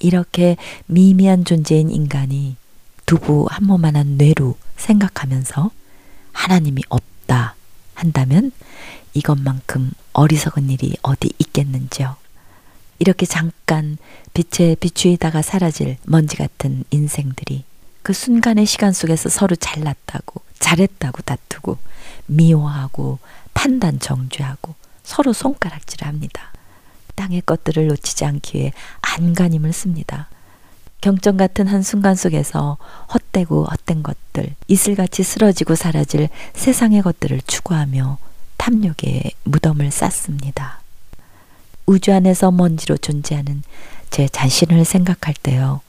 이렇게 0.00 0.56
미미한 0.86 1.44
존재인 1.44 1.90
인간이 1.90 2.56
두부 3.06 3.46
한 3.48 3.64
모만한 3.64 4.16
뇌로 4.16 4.58
생각하면서 4.78 5.70
하나님이 6.32 6.82
없다 6.88 7.54
한다면 7.94 8.50
이것만큼 9.14 9.92
어리석은 10.12 10.70
일이 10.70 10.96
어디 11.02 11.30
있겠는지요? 11.38 12.16
이렇게 12.98 13.26
잠깐 13.26 13.96
빛에 14.34 14.74
비추이다가 14.74 15.40
사라질 15.40 15.98
먼지 16.02 16.36
같은 16.36 16.82
인생들이 16.90 17.62
그 18.02 18.12
순간의 18.12 18.66
시간 18.66 18.92
속에서 18.92 19.28
서로 19.28 19.54
잘났다고 19.56 20.42
잘했다고 20.58 21.22
다투고 21.22 21.78
미워하고 22.26 23.18
판단 23.54 23.98
정죄하고 24.00 24.74
서로 25.02 25.32
손가락질 25.32 26.04
합니다. 26.04 26.52
땅의 27.14 27.42
것들을 27.42 27.86
놓치지 27.88 28.24
않기 28.24 28.58
위해 28.58 28.72
안간힘을 29.02 29.72
씁니다. 29.72 30.28
경점 31.00 31.36
같은 31.36 31.66
한 31.66 31.82
순간 31.82 32.14
속에서 32.14 32.78
헛되고 33.12 33.64
헛된 33.64 34.02
것들, 34.04 34.54
이슬같이 34.68 35.24
쓰러지고 35.24 35.74
사라질 35.74 36.28
세상의 36.54 37.02
것들을 37.02 37.40
추구하며 37.46 38.18
탐욕의 38.56 39.32
무덤을 39.42 39.90
쌓습니다. 39.90 40.80
우주 41.86 42.12
안에서 42.12 42.52
먼지로 42.52 42.96
존재하는 42.96 43.64
제 44.10 44.28
자신을 44.28 44.84
생각할 44.84 45.34
때요. 45.42 45.80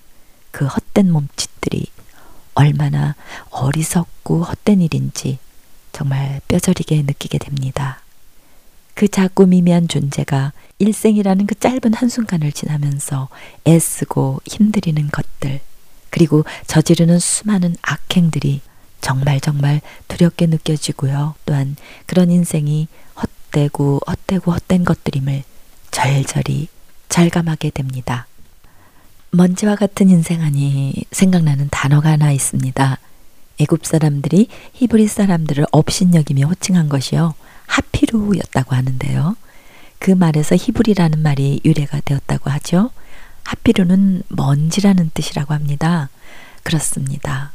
그 0.50 0.65
헛된 0.65 1.12
몸짓들이 1.12 1.86
얼마나 2.55 3.15
어리석고 3.50 4.43
헛된 4.43 4.81
일인지 4.81 5.39
정말 5.91 6.41
뼈저리게 6.47 7.04
느끼게 7.04 7.38
됩니다. 7.38 8.01
그 8.95 9.08
작고 9.08 9.47
미미한 9.47 9.88
존재가 9.88 10.54
일생이라는 10.80 11.47
그 11.47 11.56
짧은 11.56 11.93
한순간을 11.93 12.51
지나면서 12.51 13.30
애쓰고 13.67 14.41
힘들이는 14.45 15.10
것들, 15.12 15.62
그리고 16.10 16.43
저지르는 16.67 17.19
수많은 17.19 17.75
악행들이 17.82 18.62
정말 19.01 19.39
정말 19.39 19.82
두렵게 20.08 20.45
느껴지고요. 20.45 21.36
또한 21.45 21.75
그런 22.06 22.32
인생이 22.32 22.88
헛되고 23.15 24.01
헛되고 24.08 24.51
헛된 24.51 24.86
것들임을 24.86 25.43
절절히 25.91 26.67
절감하게 27.10 27.71
됩니다. 27.71 28.27
먼지와 29.36 29.76
같은 29.76 30.12
인생 30.12 30.41
하니 30.43 30.93
생각나는 31.12 31.67
단어가 31.72 32.12
하나 32.12 32.32
있습니다. 32.32 33.00
애굽 33.58 33.84
사람들이 33.84 34.48
히브리 34.74 35.08
사람들을 35.08 35.65
업신여기며 35.72 36.46
호칭한 36.50 36.88
것이요. 36.88 37.34
하피루였다고 37.65 38.76
하는데요. 38.76 39.36
그 39.98 40.12
말에서 40.12 40.56
히브리라는 40.56 41.19
말이 41.19 41.62
유래가 41.65 42.00
되었다고 42.02 42.52
하죠. 42.52 42.91
하피루는 43.43 44.22
먼지라는 44.30 45.10
뜻이라고 45.15 45.56
합니다. 45.56 46.10
그렇습니다. 46.62 47.54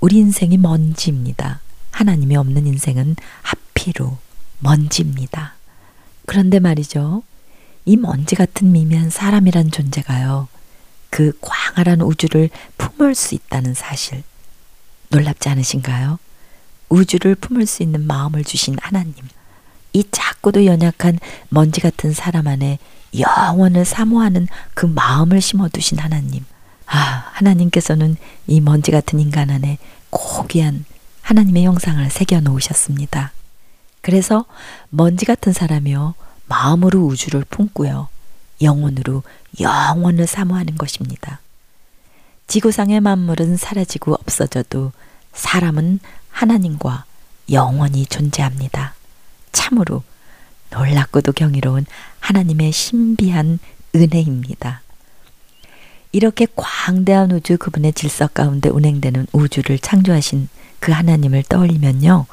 우리 0.00 0.16
인생이 0.16 0.56
먼지입니다. 0.56 1.60
하나님이 1.92 2.34
없는 2.36 2.66
인생은 2.66 3.14
하피루, 3.42 4.16
먼지입니다. 4.58 5.54
그런데 6.26 6.58
말이죠. 6.58 7.22
이 7.84 7.96
먼지 7.96 8.34
같은 8.34 8.72
미미한 8.72 9.10
사람이란 9.10 9.70
존재가요. 9.70 10.48
그 11.10 11.32
광활한 11.40 12.00
우주를 12.00 12.50
품을 12.76 13.14
수 13.14 13.34
있다는 13.34 13.74
사실. 13.74 14.22
놀랍지 15.10 15.48
않으신가요? 15.48 16.18
우주를 16.88 17.34
품을 17.34 17.66
수 17.66 17.82
있는 17.82 18.06
마음을 18.06 18.44
주신 18.44 18.76
하나님. 18.80 19.14
이 19.92 20.04
작고도 20.10 20.66
연약한 20.66 21.18
먼지 21.48 21.80
같은 21.80 22.12
사람 22.12 22.46
안에 22.46 22.78
영원을 23.18 23.84
사모하는 23.84 24.48
그 24.74 24.86
마음을 24.86 25.40
심어두신 25.40 25.98
하나님. 25.98 26.44
아, 26.86 27.30
하나님께서는 27.32 28.16
이 28.46 28.60
먼지 28.60 28.90
같은 28.90 29.20
인간 29.20 29.50
안에 29.50 29.78
고귀한 30.10 30.84
하나님의 31.22 31.64
형상을 31.64 32.08
새겨 32.10 32.40
놓으셨습니다. 32.40 33.32
그래서 34.00 34.46
먼지 34.88 35.26
같은 35.26 35.52
사람이요. 35.52 36.14
마음으로 36.46 37.00
우주를 37.04 37.44
품고요. 37.50 38.08
영혼으로 38.62 39.22
영원을 39.60 40.26
사모하는 40.26 40.76
것입니다. 40.76 41.40
지구상의 42.46 43.00
만물은 43.00 43.56
사라지고 43.56 44.14
없어져도 44.14 44.92
사람은 45.32 46.00
하나님과 46.30 47.04
영원히 47.50 48.06
존재합니다. 48.06 48.94
참으로 49.52 50.02
놀랍고도 50.70 51.32
경이로운 51.32 51.86
하나님의 52.20 52.72
신비한 52.72 53.58
은혜입니다. 53.94 54.82
이렇게 56.12 56.46
광대한 56.56 57.32
우주 57.32 57.58
그분의 57.58 57.92
질서 57.92 58.26
가운데 58.28 58.68
운행되는 58.68 59.26
우주를 59.32 59.78
창조하신 59.78 60.48
그 60.80 60.92
하나님을 60.92 61.42
떠올리면요. 61.44 62.26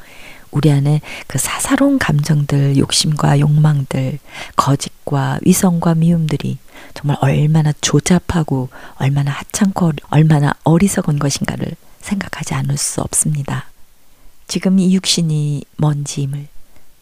우리 0.52 0.72
안에 0.72 1.02
그 1.28 1.38
사사로운 1.38 2.00
감정들, 2.00 2.78
욕심과 2.78 3.40
욕망들, 3.40 4.20
거짓과 4.56 5.40
위선과 5.46 5.96
미움들이 5.96 6.58
정말 6.94 7.18
얼마나 7.22 7.72
조잡하고 7.82 8.70
얼마나 8.96 9.32
하찮고 9.32 9.94
얼마나 10.10 10.54
어리석은 10.64 11.20
것인가를 11.20 11.74
생각하지 12.00 12.54
않을 12.54 12.78
수 12.78 13.02
없습니다. 13.02 13.66
지금 14.48 14.80
이 14.80 14.94
육신이 14.94 15.64
먼지임을 15.78 16.48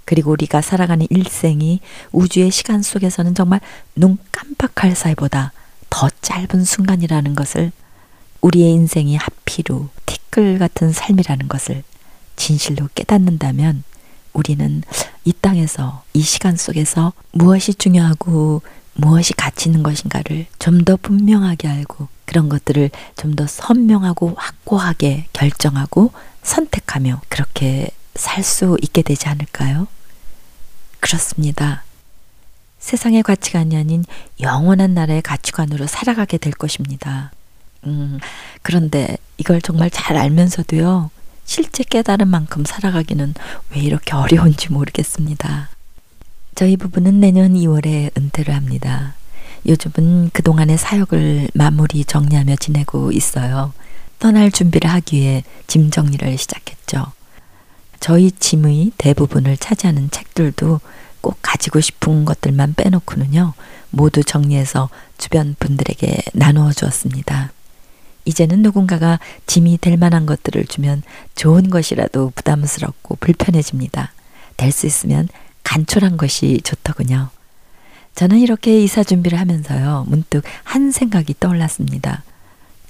그리고 0.05 0.31
우리가 0.31 0.61
살아가는 0.61 1.05
일생이 1.09 1.79
우주의 2.11 2.51
시간 2.51 2.81
속에서는 2.81 3.35
정말 3.35 3.61
눈 3.95 4.17
깜빡할 4.31 4.95
사이보다 4.95 5.51
더 5.89 6.09
짧은 6.21 6.65
순간이라는 6.65 7.35
것을 7.35 7.71
우리의 8.41 8.71
인생이 8.71 9.15
하피로 9.15 9.89
티끌 10.05 10.59
같은 10.59 10.91
삶이라는 10.91 11.47
것을 11.47 11.83
진실로 12.35 12.89
깨닫는다면 12.95 13.83
우리는 14.33 14.83
이 15.25 15.33
땅에서 15.33 16.03
이 16.13 16.21
시간 16.21 16.57
속에서 16.57 17.13
무엇이 17.31 17.73
중요하고 17.75 18.61
무엇이 18.95 19.33
가치 19.33 19.69
있는 19.69 19.83
것인가를 19.83 20.45
좀 20.59 20.83
더 20.85 20.97
분명하게 20.97 21.67
알고 21.67 22.07
그런 22.25 22.49
것들을 22.49 22.89
좀 23.15 23.35
더 23.35 23.47
선명하고 23.47 24.33
확고하게 24.37 25.27
결정하고 25.33 26.11
선택하며 26.43 27.21
그렇게 27.29 27.89
살 28.15 28.43
수 28.43 28.77
있게 28.81 29.01
되지 29.01 29.27
않을까요? 29.29 29.87
그렇습니다. 30.99 31.83
세상의 32.79 33.23
가치관이 33.23 33.75
아닌 33.77 34.03
영원한 34.39 34.93
나라의 34.93 35.21
가치관으로 35.21 35.87
살아가게 35.87 36.37
될 36.37 36.53
것입니다. 36.53 37.31
음, 37.85 38.19
그런데 38.61 39.17
이걸 39.37 39.61
정말 39.61 39.89
잘 39.89 40.17
알면서도요, 40.17 41.09
실제 41.45 41.83
깨달은 41.83 42.27
만큼 42.27 42.63
살아가기는 42.65 43.33
왜 43.71 43.81
이렇게 43.81 44.15
어려운지 44.15 44.71
모르겠습니다. 44.71 45.69
저희 46.55 46.77
부부는 46.77 47.19
내년 47.19 47.53
2월에 47.53 48.15
은퇴를 48.17 48.53
합니다. 48.53 49.15
요즘은 49.65 50.31
그동안의 50.33 50.77
사역을 50.77 51.49
마무리 51.53 52.03
정리하며 52.03 52.57
지내고 52.57 53.11
있어요. 53.11 53.73
떠날 54.19 54.51
준비를 54.51 54.89
하기 54.89 55.17
위해 55.17 55.43
짐 55.67 55.89
정리를 55.89 56.37
시작했죠. 56.37 57.11
저희 57.99 58.31
짐의 58.31 58.91
대부분을 58.97 59.55
차지하는 59.57 60.11
책들도 60.11 60.81
꼭 61.21 61.37
가지고 61.41 61.79
싶은 61.79 62.25
것들만 62.25 62.73
빼놓고는요, 62.73 63.53
모두 63.91 64.23
정리해서 64.23 64.89
주변 65.17 65.55
분들에게 65.57 66.17
나누어 66.33 66.73
주었습니다. 66.73 67.52
이제는 68.25 68.61
누군가가 68.61 69.19
짐이 69.47 69.79
될 69.79 69.97
만한 69.97 70.25
것들을 70.25 70.65
주면 70.65 71.03
좋은 71.35 71.69
것이라도 71.69 72.31
부담스럽고 72.35 73.17
불편해집니다. 73.17 74.11
될 74.57 74.71
수 74.71 74.85
있으면 74.85 75.27
간촐한 75.63 76.17
것이 76.17 76.61
좋더군요. 76.63 77.29
저는 78.15 78.39
이렇게 78.39 78.81
이사 78.83 79.03
준비를 79.03 79.39
하면서요, 79.39 80.05
문득 80.07 80.43
한 80.63 80.91
생각이 80.91 81.35
떠올랐습니다. 81.39 82.23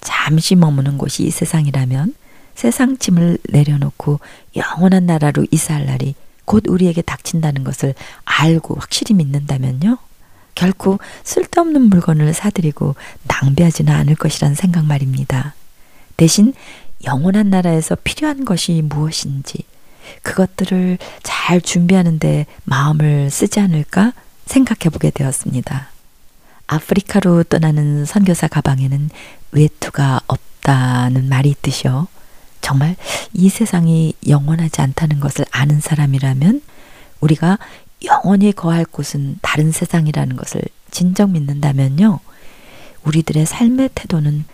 잠시 0.01 0.55
머무는 0.55 0.97
곳이 0.97 1.23
이 1.23 1.31
세상이라면 1.31 2.13
세상 2.55 2.97
짐을 2.97 3.37
내려놓고 3.49 4.19
영원한 4.55 5.05
나라로 5.05 5.45
이사할 5.49 5.85
날이 5.85 6.15
곧 6.45 6.65
우리에게 6.67 7.01
닥친다는 7.01 7.63
것을 7.63 7.95
알고 8.25 8.75
확실히 8.75 9.15
믿는다면요. 9.15 9.97
결코 10.55 10.99
쓸데없는 11.23 11.81
물건을 11.83 12.33
사들이고 12.33 12.95
낭비하지는 13.23 13.93
않을 13.93 14.15
것이란 14.15 14.55
생각 14.55 14.85
말입니다. 14.85 15.53
대신 16.17 16.53
영원한 17.05 17.49
나라에서 17.49 17.95
필요한 18.03 18.45
것이 18.45 18.81
무엇인지 18.83 19.63
그것들을 20.21 20.97
잘 21.23 21.61
준비하는데 21.61 22.45
마음을 22.65 23.29
쓰지 23.29 23.59
않을까 23.59 24.13
생각해 24.45 24.89
보게 24.91 25.09
되었습니다. 25.09 25.89
아프리카로 26.67 27.43
떠나는 27.43 28.05
선교사 28.05 28.47
가방에는 28.47 29.09
외투가 29.51 30.21
없다는 30.27 31.29
말이 31.29 31.49
있듯이요. 31.49 32.07
정말 32.61 32.95
이 33.33 33.49
세상이 33.49 34.13
영원하지 34.27 34.81
않다는 34.81 35.19
것을 35.19 35.45
아는 35.51 35.81
사람이라면 35.81 36.61
우리가 37.19 37.59
영원히 38.03 38.51
거할 38.51 38.85
곳은 38.85 39.37
다른 39.41 39.71
세상이라는 39.71 40.35
것을 40.35 40.61
진정 40.91 41.31
믿는다면요. 41.33 42.19
우리들의 43.03 43.45
삶의 43.45 43.89
태도는 43.95 44.45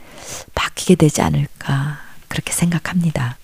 바뀌게 0.56 0.96
되지 0.96 1.22
않을까 1.22 2.00
그렇게 2.28 2.54
생각합니다. 2.54 3.38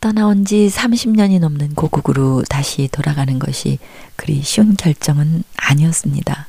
떠나온 0.00 0.44
지 0.44 0.68
30년이 0.68 1.38
넘는 1.38 1.74
고국으로 1.74 2.42
다시 2.48 2.88
돌아가는 2.90 3.38
것이 3.38 3.78
그리 4.16 4.42
쉬운 4.42 4.76
결정은 4.76 5.44
아니었습니다. 5.56 6.48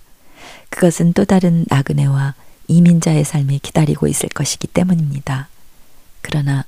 그것은 0.69 1.13
또 1.13 1.23
다른 1.23 1.65
나그네와 1.69 2.34
이민자의 2.67 3.23
삶이 3.23 3.60
기다리고 3.60 4.08
있을 4.08 4.29
것이기 4.29 4.67
때문입니다. 4.67 5.49
그러나 6.21 6.65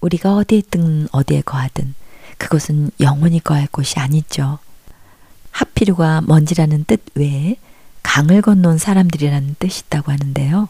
우리가 0.00 0.34
어디에 0.34 0.58
있든 0.58 1.08
어디에 1.12 1.42
거하든 1.42 1.94
그것은 2.38 2.90
영원히 3.00 3.38
거할 3.38 3.68
곳이 3.70 4.00
아니죠. 4.00 4.58
하피루가 5.54 6.20
먼지라는 6.26 6.84
뜻 6.84 7.00
외에 7.14 7.56
강을 8.02 8.42
건너온 8.42 8.76
사람들이라는 8.76 9.56
뜻이 9.60 9.84
있다고 9.86 10.10
하는데요. 10.10 10.68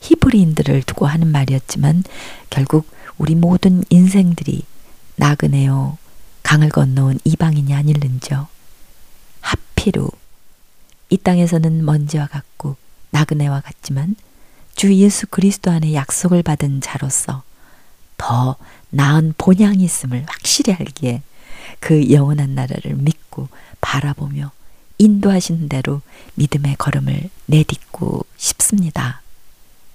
히브리인들을 0.00 0.82
두고 0.84 1.06
하는 1.06 1.28
말이었지만 1.28 2.02
결국 2.48 2.88
우리 3.18 3.34
모든 3.34 3.84
인생들이 3.90 4.64
나그네요 5.16 5.98
강을 6.42 6.70
건너온 6.70 7.20
이방인이 7.24 7.74
아닐는죠. 7.74 8.48
하피루 9.42 10.10
이 11.10 11.16
땅에서는 11.18 11.84
먼지와 11.84 12.26
같고 12.26 12.76
나그네와 13.10 13.60
같지만 13.60 14.16
주 14.74 14.94
예수 14.94 15.26
그리스도 15.26 15.70
안에 15.70 15.92
약속을 15.92 16.42
받은 16.42 16.80
자로서 16.80 17.42
더 18.16 18.56
나은 18.88 19.34
본향이 19.36 19.84
있음을 19.84 20.24
확실히 20.26 20.72
알기에 20.72 21.20
그 21.80 22.10
영원한 22.10 22.54
나라를 22.54 22.94
믿고 22.94 23.48
바라보며 23.82 24.50
인도하시는 24.96 25.68
대로 25.68 26.00
믿음의 26.36 26.76
걸음을 26.78 27.28
내딛고 27.46 28.24
싶습니다. 28.38 29.20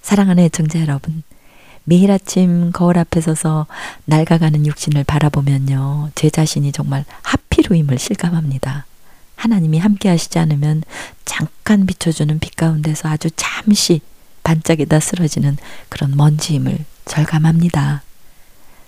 사랑하는 0.02 0.44
애청자 0.44 0.80
여러분, 0.80 1.24
매일 1.84 2.10
아침 2.12 2.70
거울 2.70 2.98
앞에 2.98 3.20
서서 3.20 3.66
낡아가는 4.04 4.64
육신을 4.66 5.04
바라보면요, 5.04 6.10
제 6.14 6.30
자신이 6.30 6.70
정말 6.70 7.04
하피루임을 7.22 7.98
실감합니다. 7.98 8.84
하나님이 9.36 9.78
함께 9.78 10.08
하시지 10.08 10.38
않으면 10.38 10.82
잠깐 11.24 11.86
비춰주는 11.86 12.38
빛 12.40 12.56
가운데서 12.56 13.08
아주 13.08 13.30
잠시 13.36 14.00
반짝이다 14.42 15.00
쓰러지는 15.00 15.56
그런 15.88 16.16
먼지임을 16.16 16.84
절감합니다. 17.04 18.02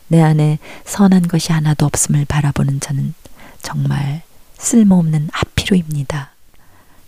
내 0.08 0.20
안에 0.20 0.58
선한 0.84 1.28
것이 1.28 1.52
하나도 1.52 1.86
없음을 1.86 2.24
바라보는 2.24 2.80
저는 2.80 3.14
정말 3.62 4.22
쓸모없는 4.60 5.30
하피루입니다. 5.32 6.30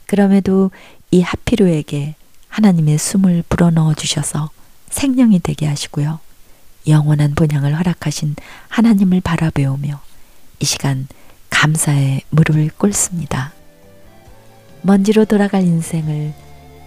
그럼에도 0.06 0.70
이 1.10 1.20
하피루에게 1.20 2.14
하나님의 2.48 2.98
숨을 2.98 3.44
불어넣어 3.48 3.94
주셔서 3.94 4.50
생명이 4.90 5.40
되게 5.40 5.66
하시고요. 5.66 6.18
영원한 6.88 7.34
본향을 7.34 7.76
허락하신 7.76 8.36
하나님을 8.68 9.20
바라배우며 9.20 10.00
이 10.60 10.64
시간 10.64 11.06
감사의 11.50 12.22
무릎을 12.30 12.70
꿇습니다. 12.76 13.52
먼지로 14.80 15.26
돌아갈 15.26 15.62
인생을 15.62 16.34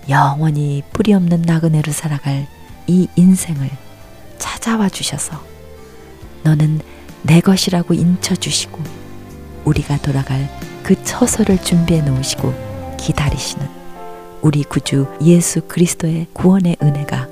영원히 0.09 0.83
뿌리 0.91 1.13
없는 1.13 1.43
나그네로 1.43 1.91
살아갈 1.91 2.47
이 2.87 3.07
인생을 3.15 3.69
찾아와 4.37 4.89
주셔서 4.89 5.41
너는 6.43 6.81
내 7.23 7.39
것이라고 7.39 7.93
인쳐 7.93 8.35
주시고 8.35 9.04
우리가 9.65 9.97
돌아갈 9.97 10.49
그 10.83 11.01
처소를 11.03 11.61
준비해 11.61 12.01
놓으시고 12.01 12.95
기다리시는 12.97 13.67
우리 14.41 14.63
구주 14.63 15.07
예수 15.23 15.61
그리스도의 15.61 16.27
구원의 16.33 16.77
은혜가 16.81 17.27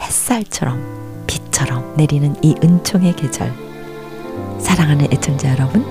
햇살처럼 0.00 1.24
빛처럼 1.26 1.96
내리는 1.96 2.36
이 2.42 2.54
은총의 2.62 3.16
계절 3.16 3.52
사랑하는 4.60 5.12
애청자 5.12 5.50
여러분 5.50 5.84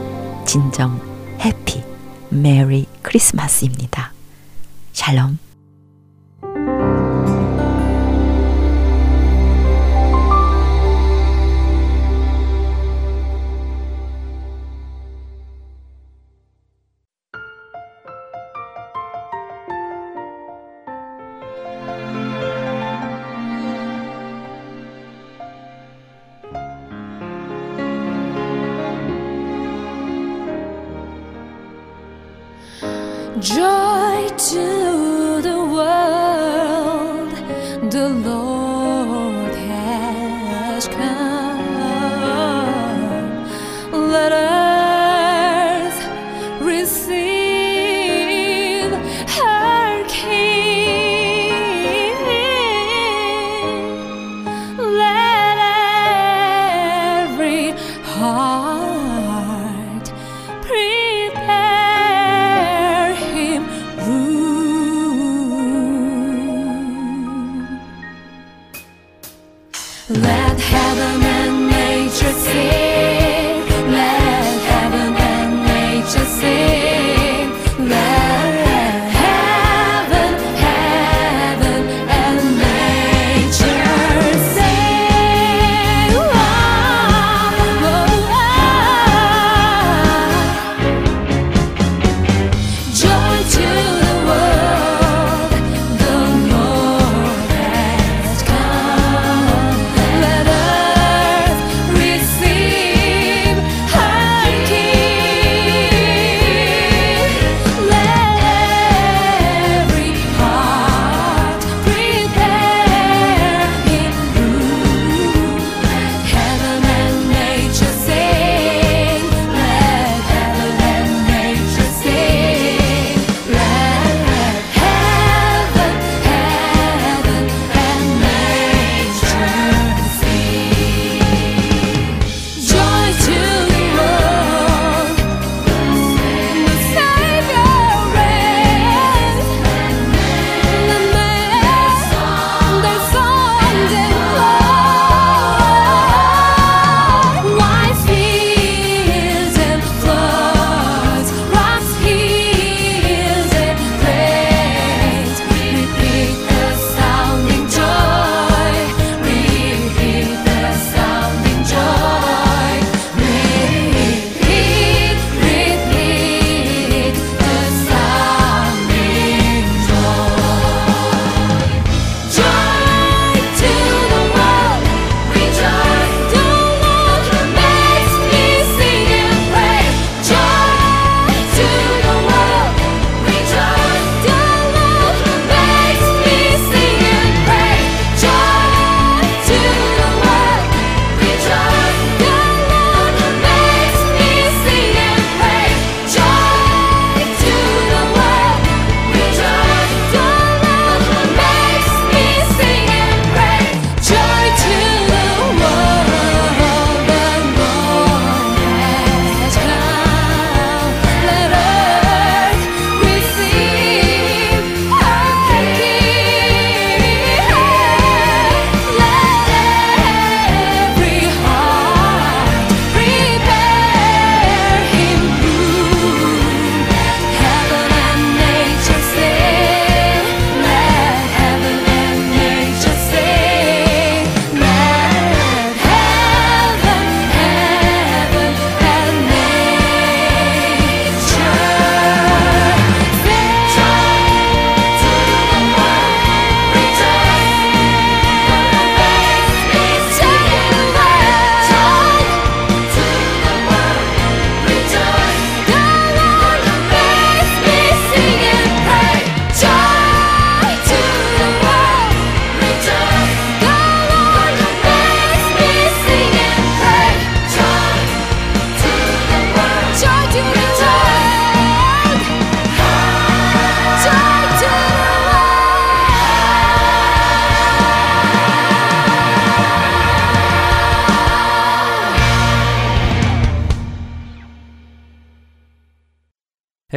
진정 0.45 1.01
해피 1.39 1.83
메리 2.29 2.85
크리스마스입니다. 3.01 4.13
샬롬 4.93 5.39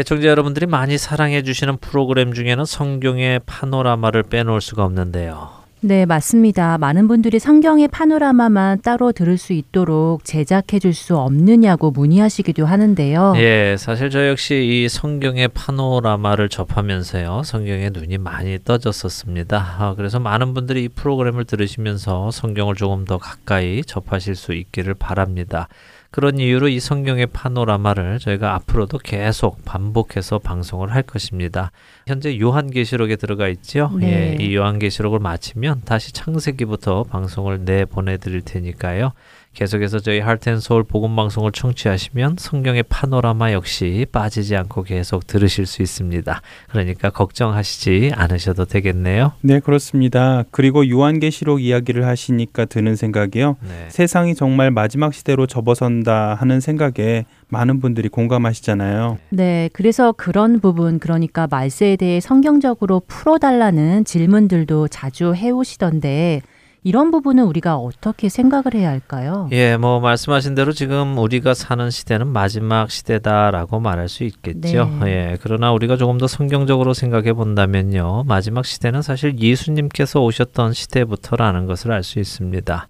애청자 0.02 0.26
여러분들이 0.26 0.66
많이 0.66 0.98
사랑해 0.98 1.42
주시는 1.42 1.76
프로그램 1.76 2.34
중에는 2.34 2.64
성경의 2.64 3.40
파노라마를 3.46 4.24
빼놓을 4.24 4.60
수가 4.60 4.84
없는데요. 4.84 5.62
네, 5.78 6.06
맞습니다. 6.06 6.76
많은 6.78 7.06
분들이 7.06 7.38
성경의 7.38 7.86
파노라마만 7.86 8.82
따로 8.82 9.12
들을 9.12 9.38
수 9.38 9.52
있도록 9.52 10.24
제작해 10.24 10.80
줄 10.80 10.92
수 10.92 11.16
없느냐고 11.16 11.92
문의하시기도 11.92 12.66
하는데요. 12.66 13.34
예, 13.36 13.76
사실 13.78 14.10
저 14.10 14.28
역시 14.28 14.54
이 14.64 14.88
성경의 14.88 15.48
파노라마를 15.48 16.48
접하면서요, 16.48 17.42
성경에 17.44 17.90
눈이 17.90 18.18
많이 18.18 18.58
떠졌었습니다. 18.64 19.76
아, 19.78 19.94
그래서 19.96 20.18
많은 20.18 20.52
분들이 20.54 20.84
이 20.84 20.88
프로그램을 20.88 21.44
들으시면서 21.44 22.32
성경을 22.32 22.74
조금 22.74 23.04
더 23.04 23.18
가까이 23.18 23.82
접하실 23.82 24.34
수 24.34 24.52
있기를 24.52 24.94
바랍니다. 24.94 25.68
그런 26.12 26.38
이유로 26.38 26.68
이 26.68 26.78
성경의 26.78 27.28
파노라마를 27.28 28.18
저희가 28.18 28.54
앞으로도 28.54 28.98
계속 28.98 29.64
반복해서 29.64 30.38
방송을 30.38 30.94
할 30.94 31.02
것입니다. 31.02 31.72
현재 32.06 32.38
요한계시록에 32.38 33.16
들어가 33.16 33.48
있죠. 33.48 33.90
네. 33.98 34.36
예, 34.38 34.44
이 34.44 34.54
요한계시록을 34.54 35.20
마치면 35.20 35.82
다시 35.86 36.12
창세기부터 36.12 37.04
방송을 37.04 37.64
내 37.64 37.86
보내드릴 37.86 38.42
테니까요. 38.42 39.12
계속해서 39.54 39.98
저희 39.98 40.20
할텐 40.20 40.60
서울 40.60 40.82
복음 40.82 41.14
방송을 41.14 41.52
청취하시면 41.52 42.36
성경의 42.38 42.84
파노라마 42.84 43.52
역시 43.52 44.06
빠지지 44.10 44.56
않고 44.56 44.82
계속 44.82 45.26
들으실 45.26 45.66
수 45.66 45.82
있습니다. 45.82 46.40
그러니까 46.70 47.10
걱정하시지 47.10 48.12
않으셔도 48.14 48.64
되겠네요. 48.64 49.32
네, 49.42 49.60
그렇습니다. 49.60 50.44
그리고 50.50 50.88
요한계시록 50.88 51.62
이야기를 51.62 52.06
하시니까 52.06 52.64
드는 52.64 52.96
생각이요. 52.96 53.56
네. 53.60 53.86
세상이 53.90 54.34
정말 54.34 54.70
마지막 54.70 55.12
시대로 55.12 55.46
접어선다 55.46 56.34
하는 56.34 56.60
생각에 56.60 57.26
많은 57.48 57.80
분들이 57.80 58.08
공감하시잖아요. 58.08 59.18
네, 59.28 59.68
그래서 59.74 60.12
그런 60.12 60.60
부분, 60.60 60.98
그러니까 60.98 61.46
말세에 61.50 61.96
대해 61.96 62.18
성경적으로 62.20 63.02
풀어달라는 63.06 64.06
질문들도 64.06 64.88
자주 64.88 65.34
해오시던데, 65.34 66.40
이런 66.84 67.12
부분은 67.12 67.44
우리가 67.44 67.76
어떻게 67.76 68.28
생각을 68.28 68.74
해야 68.74 68.88
할까요? 68.88 69.48
예, 69.52 69.76
뭐 69.76 70.00
말씀하신 70.00 70.56
대로 70.56 70.72
지금 70.72 71.16
우리가 71.16 71.54
사는 71.54 71.88
시대는 71.90 72.26
마지막 72.26 72.90
시대다라고 72.90 73.78
말할 73.78 74.08
수 74.08 74.24
있겠죠. 74.24 74.90
네. 75.00 75.06
예, 75.06 75.38
그러나 75.40 75.72
우리가 75.72 75.96
조금 75.96 76.18
더 76.18 76.26
성경적으로 76.26 76.92
생각해 76.92 77.34
본다면요, 77.34 78.24
마지막 78.26 78.66
시대는 78.66 79.02
사실 79.02 79.38
예수님께서 79.38 80.20
오셨던 80.22 80.72
시대부터라는 80.72 81.66
것을 81.66 81.92
알 81.92 82.02
수 82.02 82.18
있습니다. 82.18 82.88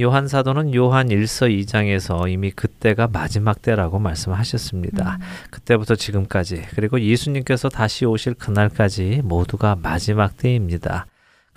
요한 0.00 0.28
사도는 0.28 0.74
요한 0.74 1.08
1서 1.08 1.48
2장에서 1.64 2.30
이미 2.30 2.50
그때가 2.50 3.08
마지막 3.12 3.60
때라고 3.62 3.98
말씀하셨습니다. 3.98 5.18
그때부터 5.50 5.94
지금까지 5.94 6.62
그리고 6.74 7.00
예수님께서 7.00 7.68
다시 7.68 8.04
오실 8.04 8.34
그날까지 8.34 9.20
모두가 9.24 9.76
마지막 9.82 10.36
때입니다. 10.36 11.06